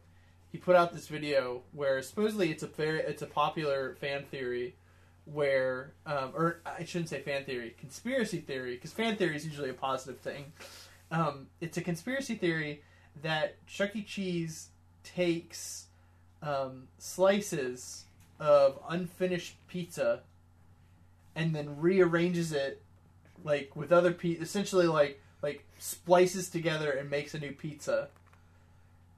he 0.52 0.58
put 0.58 0.76
out 0.76 0.92
this 0.92 1.08
video 1.08 1.62
where 1.72 2.02
supposedly 2.02 2.50
it's 2.50 2.62
a 2.62 2.66
very 2.66 3.00
it's 3.00 3.22
a 3.22 3.26
popular 3.26 3.94
fan 3.98 4.24
theory, 4.30 4.74
where 5.24 5.94
um, 6.04 6.32
or 6.34 6.60
I 6.66 6.84
shouldn't 6.84 7.08
say 7.08 7.22
fan 7.22 7.44
theory, 7.44 7.74
conspiracy 7.80 8.40
theory, 8.40 8.74
because 8.74 8.92
fan 8.92 9.16
theory 9.16 9.36
is 9.36 9.46
usually 9.46 9.70
a 9.70 9.74
positive 9.74 10.20
thing. 10.20 10.52
Um, 11.10 11.46
it's 11.62 11.78
a 11.78 11.80
conspiracy 11.80 12.34
theory 12.34 12.82
that 13.22 13.66
Chuck 13.66 13.96
E. 13.96 14.02
Cheese 14.02 14.68
takes 15.02 15.86
um, 16.42 16.88
slices 16.98 18.04
of 18.38 18.78
unfinished 18.88 19.56
pizza 19.68 20.20
and 21.36 21.54
then 21.54 21.78
rearranges 21.80 22.52
it 22.52 22.80
like 23.44 23.74
with 23.76 23.92
other 23.92 24.12
pizza, 24.12 24.42
essentially 24.42 24.86
like 24.86 25.20
like 25.42 25.64
splices 25.78 26.50
together 26.50 26.90
and 26.90 27.08
makes 27.10 27.34
a 27.34 27.38
new 27.38 27.52
pizza. 27.52 28.08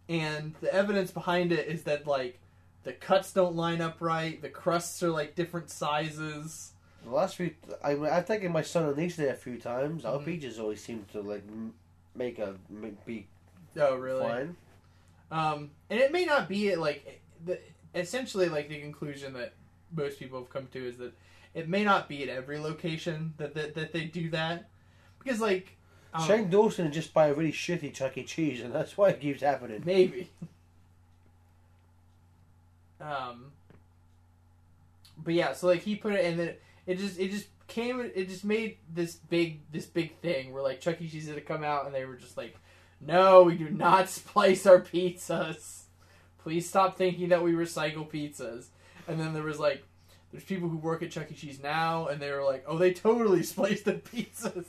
And 0.08 0.54
the 0.60 0.72
evidence 0.72 1.10
behind 1.10 1.52
it 1.52 1.66
is 1.68 1.84
that 1.84 2.06
like 2.06 2.38
the 2.84 2.92
cuts 2.92 3.32
don't 3.32 3.54
line 3.56 3.80
up 3.80 3.96
right, 4.00 4.40
the 4.42 4.48
crusts 4.48 5.02
are 5.02 5.10
like 5.10 5.34
different 5.34 5.70
sizes. 5.70 6.72
The 7.04 7.10
last 7.10 7.36
few, 7.36 7.52
I, 7.82 7.92
I've 7.96 8.26
taken 8.26 8.52
my 8.52 8.62
son 8.62 8.84
and 8.84 8.96
niece 8.96 9.16
there 9.16 9.32
a 9.32 9.36
few 9.36 9.58
times. 9.58 10.04
Our 10.04 10.18
Mhm. 10.18 10.24
beaches 10.24 10.58
always 10.60 10.82
seem 10.82 11.04
to 11.12 11.20
like 11.20 11.42
make 12.14 12.38
a 12.38 12.54
make, 12.68 13.04
be 13.04 13.26
Oh, 13.76 13.96
really? 13.96 14.20
fine. 14.22 14.56
Um, 15.32 15.70
and 15.90 15.98
it 15.98 16.12
may 16.12 16.24
not 16.24 16.48
be 16.48 16.76
like 16.76 17.22
the 17.44 17.58
essentially 17.94 18.48
like 18.48 18.68
the 18.68 18.78
conclusion 18.80 19.32
that 19.32 19.54
most 19.94 20.18
people 20.18 20.38
have 20.38 20.50
come 20.50 20.68
to 20.72 20.86
is 20.86 20.98
that 20.98 21.14
it 21.54 21.68
may 21.68 21.84
not 21.84 22.08
be 22.08 22.22
at 22.22 22.28
every 22.28 22.58
location 22.58 23.34
that 23.38 23.54
that, 23.54 23.74
that 23.74 23.92
they 23.92 24.04
do 24.04 24.30
that 24.30 24.68
because 25.18 25.40
like 25.40 25.76
um, 26.14 26.26
Shane 26.26 26.50
Dawson 26.50 26.92
just 26.92 27.14
buy 27.14 27.28
a 27.28 27.34
really 27.34 27.52
shitty 27.52 27.94
Chuck 27.94 28.18
E. 28.18 28.24
Cheese, 28.24 28.60
and 28.60 28.74
that's 28.74 28.96
why 28.96 29.08
it 29.08 29.20
keeps 29.20 29.40
happening. 29.40 29.82
maybe. 29.84 30.30
Um, 33.00 33.52
but 35.16 35.34
yeah, 35.34 35.54
so 35.54 35.66
like 35.66 35.82
he 35.82 35.96
put 35.96 36.12
it, 36.12 36.24
and 36.24 36.38
then 36.38 36.54
it 36.86 36.98
just 36.98 37.18
it 37.18 37.30
just 37.30 37.46
came, 37.66 38.00
it 38.00 38.28
just 38.28 38.44
made 38.44 38.76
this 38.92 39.14
big 39.14 39.60
this 39.72 39.86
big 39.86 40.18
thing 40.20 40.52
where 40.52 40.62
like 40.62 40.80
Chuck 40.80 41.00
E. 41.00 41.08
Cheese 41.08 41.26
had 41.26 41.36
to 41.36 41.40
come 41.40 41.64
out, 41.64 41.86
and 41.86 41.94
they 41.94 42.04
were 42.04 42.16
just 42.16 42.36
like, 42.36 42.56
"No, 43.04 43.42
we 43.42 43.56
do 43.56 43.68
not 43.68 44.08
splice 44.08 44.66
our 44.66 44.80
pizzas. 44.80 45.82
Please 46.42 46.68
stop 46.68 46.96
thinking 46.96 47.28
that 47.28 47.42
we 47.42 47.52
recycle 47.52 48.08
pizzas." 48.08 48.66
And 49.08 49.18
then 49.18 49.34
there 49.34 49.42
was 49.42 49.58
like, 49.58 49.84
there's 50.32 50.44
people 50.44 50.68
who 50.68 50.78
work 50.78 51.02
at 51.02 51.10
Chuck 51.10 51.30
E. 51.30 51.34
Cheese 51.34 51.60
now, 51.62 52.06
and 52.06 52.20
they 52.20 52.30
were 52.30 52.42
like, 52.42 52.64
"Oh, 52.66 52.78
they 52.78 52.92
totally 52.92 53.42
splice 53.42 53.82
the 53.82 53.94
pizzas." 53.94 54.64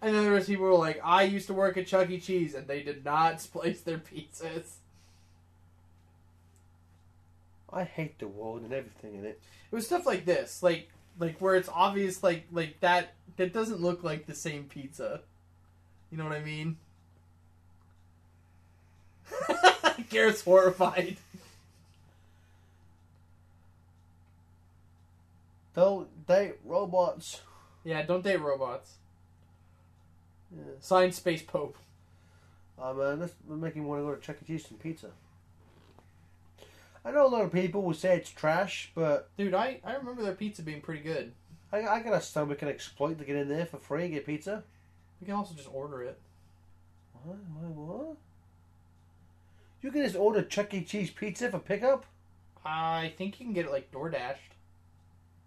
And 0.00 0.14
then 0.14 0.22
there 0.22 0.32
was 0.32 0.46
people 0.46 0.64
who 0.64 0.72
were 0.72 0.78
like, 0.78 1.00
"I 1.02 1.24
used 1.24 1.48
to 1.48 1.54
work 1.54 1.76
at 1.76 1.88
Chuck 1.88 2.08
E. 2.08 2.20
Cheese, 2.20 2.54
and 2.54 2.68
they 2.68 2.82
did 2.82 3.04
not 3.04 3.40
splice 3.40 3.80
their 3.80 3.98
pizzas." 3.98 4.76
I 7.70 7.84
hate 7.84 8.18
the 8.18 8.28
world 8.28 8.62
and 8.62 8.72
everything 8.72 9.16
in 9.16 9.26
it. 9.26 9.40
It 9.70 9.74
was 9.74 9.84
stuff 9.84 10.06
like 10.06 10.24
this, 10.24 10.62
like 10.62 10.88
like 11.18 11.40
where 11.40 11.56
it's 11.56 11.68
obvious, 11.68 12.22
like 12.22 12.46
like 12.52 12.78
that 12.80 13.14
that 13.36 13.52
doesn't 13.52 13.80
look 13.80 14.04
like 14.04 14.26
the 14.26 14.34
same 14.34 14.64
pizza. 14.64 15.20
You 16.10 16.16
know 16.16 16.24
what 16.24 16.32
I 16.32 16.40
mean? 16.40 16.78
Garrett's 20.10 20.42
horrified. 20.42 21.16
Don't 25.74 26.26
date 26.26 26.54
robots. 26.64 27.40
Yeah, 27.84 28.02
don't 28.02 28.24
date 28.24 28.40
robots. 28.40 28.94
Yeah. 30.50 30.64
Sign 30.80 31.12
Space 31.12 31.42
Pope. 31.42 31.76
Oh 32.80 32.94
man, 32.94 33.20
this 33.20 33.32
that's 33.48 33.60
making 33.60 33.82
me 33.82 33.88
want 33.88 34.00
to 34.00 34.06
go 34.06 34.14
to 34.14 34.20
Chuck 34.20 34.36
E. 34.42 34.46
Cheese 34.46 34.66
and 34.70 34.80
pizza. 34.80 35.10
I 37.04 37.10
know 37.10 37.26
a 37.26 37.28
lot 37.28 37.44
of 37.44 37.52
people 37.52 37.82
will 37.82 37.94
say 37.94 38.16
it's 38.16 38.30
trash, 38.30 38.90
but 38.94 39.30
Dude, 39.36 39.54
I, 39.54 39.80
I 39.84 39.94
remember 39.94 40.22
their 40.22 40.34
pizza 40.34 40.62
being 40.62 40.80
pretty 40.80 41.00
good. 41.00 41.32
I, 41.72 41.82
I 41.82 42.00
got 42.00 42.14
a 42.14 42.20
stomach 42.20 42.62
and 42.62 42.70
exploit 42.70 43.18
to 43.18 43.24
get 43.24 43.36
in 43.36 43.48
there 43.48 43.66
for 43.66 43.78
free 43.78 44.04
and 44.04 44.14
get 44.14 44.26
pizza. 44.26 44.62
We 45.20 45.26
can 45.26 45.34
also 45.34 45.54
just 45.54 45.72
order 45.72 46.02
it. 46.02 46.18
What? 47.24 47.36
What? 47.36 47.70
what? 47.70 48.16
You 49.82 49.90
can 49.92 50.02
just 50.02 50.16
order 50.16 50.42
Chuck 50.42 50.74
E. 50.74 50.82
Cheese 50.82 51.10
pizza 51.10 51.50
for 51.50 51.58
pickup? 51.58 52.04
I 52.64 53.12
think 53.16 53.38
you 53.38 53.46
can 53.46 53.54
get 53.54 53.66
it 53.66 53.70
like 53.72 53.90
DoorDashed. 53.92 54.50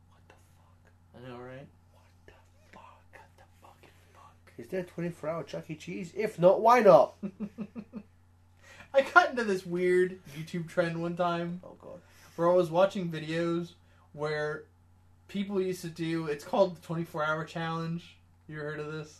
What 0.07 0.23
the 0.27 0.35
fuck? 0.55 0.91
I 1.15 1.27
know, 1.27 1.37
right? 1.37 1.67
What 1.91 2.25
the 2.25 2.31
fuck? 2.71 2.83
What 3.11 3.29
the 3.37 3.43
fucking 3.61 3.89
fuck? 4.13 4.35
Is 4.57 4.67
there 4.69 4.79
a 4.81 4.83
24 4.83 5.29
hour 5.29 5.43
Chuck 5.43 5.69
E. 5.69 5.75
Cheese? 5.75 6.13
If 6.15 6.39
not, 6.39 6.61
why 6.61 6.79
not? 6.79 7.15
I 8.93 9.01
got 9.01 9.31
into 9.31 9.43
this 9.43 9.65
weird 9.65 10.19
YouTube 10.37 10.67
trend 10.67 11.01
one 11.01 11.15
time 11.15 11.61
Oh 11.63 11.75
god. 11.81 12.01
where 12.35 12.49
I 12.49 12.53
was 12.53 12.69
watching 12.69 13.09
videos 13.09 13.71
where 14.13 14.63
people 15.27 15.61
used 15.61 15.81
to 15.81 15.89
do. 15.89 16.27
It's 16.27 16.43
called 16.43 16.77
the 16.77 16.81
24 16.85 17.23
hour 17.23 17.45
challenge. 17.45 18.17
You 18.47 18.55
ever 18.59 18.71
heard 18.71 18.79
of 18.79 18.91
this? 18.91 19.19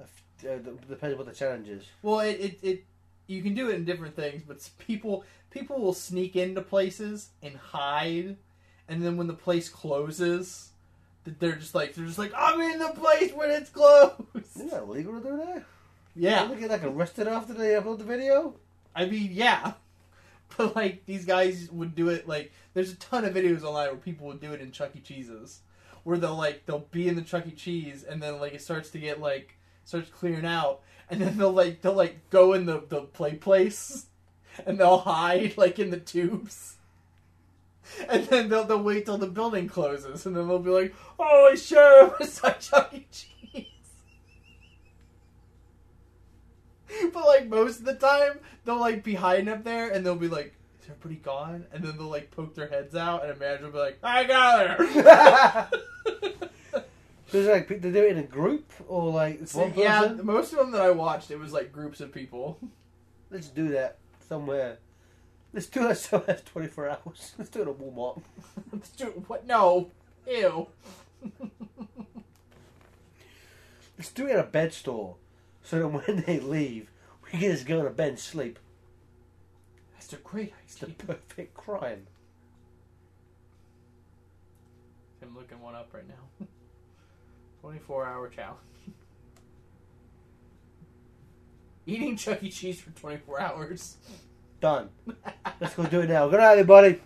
Uh, 0.00 0.56
depends 0.88 1.16
what 1.16 1.26
the 1.26 1.32
challenge 1.32 1.68
is. 1.68 1.84
Well, 2.02 2.20
it, 2.20 2.34
it, 2.40 2.58
it 2.62 2.84
you 3.26 3.42
can 3.42 3.54
do 3.54 3.68
it 3.70 3.74
in 3.74 3.84
different 3.84 4.16
things, 4.16 4.42
but 4.46 4.68
people 4.78 5.24
people 5.50 5.80
will 5.80 5.94
sneak 5.94 6.36
into 6.36 6.60
places 6.60 7.30
and 7.42 7.56
hide, 7.56 8.36
and 8.88 9.02
then 9.02 9.16
when 9.16 9.26
the 9.26 9.34
place 9.34 9.68
closes, 9.68 10.70
th- 11.24 11.36
they're 11.38 11.56
just 11.56 11.74
like 11.74 11.94
they're 11.94 12.06
just 12.06 12.18
like 12.18 12.32
I'm 12.36 12.60
in 12.60 12.78
the 12.78 12.88
place 12.90 13.32
when 13.32 13.50
it's 13.50 13.70
closed. 13.70 14.14
Isn't 14.56 14.70
that 14.70 14.88
legal 14.88 15.20
to 15.20 15.28
do 15.28 15.36
that? 15.38 15.64
Yeah, 16.14 16.46
they 16.46 16.60
get 16.60 16.70
like 16.70 16.84
arrested 16.84 17.28
after 17.28 17.52
they 17.52 17.70
upload 17.70 17.98
the 17.98 18.04
video? 18.04 18.54
I 18.94 19.06
mean 19.06 19.30
yeah, 19.32 19.74
but 20.56 20.76
like 20.76 21.04
these 21.06 21.24
guys 21.24 21.68
would 21.70 21.94
do 21.94 22.08
it 22.08 22.28
like 22.28 22.52
there's 22.74 22.92
a 22.92 22.96
ton 22.96 23.24
of 23.24 23.34
videos 23.34 23.62
online 23.62 23.88
where 23.88 23.96
people 23.96 24.26
would 24.28 24.40
do 24.40 24.52
it 24.52 24.60
in 24.60 24.70
Chuck 24.70 24.90
E. 24.94 25.00
Cheese's, 25.00 25.60
where 26.04 26.18
they'll 26.18 26.36
like 26.36 26.66
they'll 26.66 26.86
be 26.90 27.08
in 27.08 27.16
the 27.16 27.22
Chuck 27.22 27.46
E. 27.46 27.50
Cheese 27.50 28.04
and 28.04 28.22
then 28.22 28.38
like 28.38 28.54
it 28.54 28.62
starts 28.62 28.90
to 28.90 28.98
get 28.98 29.20
like 29.20 29.56
starts 29.84 30.10
clearing 30.10 30.46
out, 30.46 30.80
and 31.10 31.20
then 31.20 31.36
they'll 31.36 31.52
like 31.52 31.82
they'll 31.82 31.92
like 31.92 32.30
go 32.30 32.52
in 32.52 32.66
the 32.66 32.82
the 32.88 33.02
play 33.02 33.34
place, 33.34 34.06
and 34.64 34.78
they'll 34.78 34.98
hide 34.98 35.56
like 35.56 35.78
in 35.78 35.90
the 35.90 36.00
tubes. 36.00 36.74
And 38.08 38.24
then 38.26 38.48
they'll, 38.48 38.64
they'll 38.64 38.82
wait 38.82 39.06
till 39.06 39.16
the 39.16 39.28
building 39.28 39.68
closes, 39.68 40.26
and 40.26 40.36
then 40.36 40.48
they'll 40.48 40.58
be 40.58 40.70
like, 40.70 40.94
"Oh, 41.20 41.50
I 41.52 41.54
sure, 41.54 42.16
it's 42.20 42.42
like 42.42 42.58
Chuck 42.58 42.92
E. 42.92 43.06
Cheese." 43.12 43.66
But 47.12 47.26
like 47.26 47.46
most 47.46 47.78
of 47.80 47.84
the 47.84 47.94
time, 47.94 48.40
they'll 48.64 48.80
like 48.80 49.04
be 49.04 49.14
hiding 49.14 49.48
up 49.48 49.62
there, 49.62 49.90
and 49.90 50.04
they'll 50.04 50.16
be 50.16 50.28
like, 50.28 50.54
"Is 50.82 50.88
everybody 50.90 51.16
gone?" 51.16 51.66
And 51.72 51.84
then 51.84 51.96
they'll 51.96 52.08
like 52.08 52.32
poke 52.32 52.56
their 52.56 52.68
heads 52.68 52.96
out, 52.96 53.22
and 53.22 53.32
Imagine 53.32 53.66
will 53.66 53.72
be 53.72 53.78
like, 53.78 53.98
"I 54.02 54.24
got 54.24 54.80
her." 54.80 55.70
So 57.28 57.38
it's 57.38 57.48
like 57.48 57.68
they 57.68 57.90
do 57.90 58.04
it 58.04 58.12
in 58.12 58.18
a 58.18 58.22
group 58.22 58.72
or 58.86 59.10
like 59.10 59.40
it's 59.42 59.54
one 59.54 59.72
yeah, 59.74 60.14
most 60.22 60.52
of 60.52 60.58
them 60.58 60.70
that 60.70 60.82
I 60.82 60.90
watched, 60.90 61.30
it 61.30 61.38
was 61.38 61.52
like 61.52 61.72
groups 61.72 62.00
of 62.00 62.12
people. 62.12 62.58
Let's 63.30 63.48
do 63.48 63.68
that 63.70 63.98
somewhere. 64.28 64.78
Let's 65.52 65.66
do 65.66 65.82
that 65.88 65.98
somewhere 65.98 66.26
that's 66.28 66.42
24 66.42 66.88
hours. 66.90 67.32
Let's 67.38 67.50
do 67.50 67.62
it 67.62 67.68
at 67.68 67.78
Walmart. 67.78 68.22
Let's 68.72 68.90
do 68.90 69.06
what? 69.26 69.46
No, 69.46 69.90
ew. 70.28 70.68
Let's 73.98 74.12
do 74.12 74.26
it 74.26 74.32
at 74.32 74.38
a 74.38 74.44
bed 74.44 74.72
store. 74.72 75.16
So 75.64 75.80
that 75.80 75.88
when 75.88 76.22
they 76.26 76.38
leave, 76.38 76.90
we 77.24 77.30
can 77.30 77.50
just 77.50 77.66
go 77.66 77.84
a 77.84 77.90
bed 77.90 78.10
and 78.10 78.18
sleep. 78.18 78.60
That's 79.94 80.12
a 80.12 80.16
great 80.16 80.52
It's 80.64 80.76
the 80.76 80.86
perfect 80.86 81.54
crime. 81.54 82.06
I'm 85.20 85.34
looking 85.34 85.60
one 85.60 85.74
up 85.74 85.88
right 85.92 86.06
now. 86.06 86.46
24 87.66 88.06
hour 88.06 88.28
challenge. 88.28 88.60
Eating 91.86 92.16
Chuck 92.16 92.40
E. 92.44 92.48
Cheese 92.48 92.80
for 92.80 92.90
24 92.90 93.40
hours. 93.40 93.96
Done. 94.60 94.88
Let's 95.60 95.74
go 95.74 95.84
do 95.86 96.02
it 96.02 96.08
now. 96.08 96.28
Good 96.28 96.38
night, 96.38 96.52
everybody. 96.52 97.00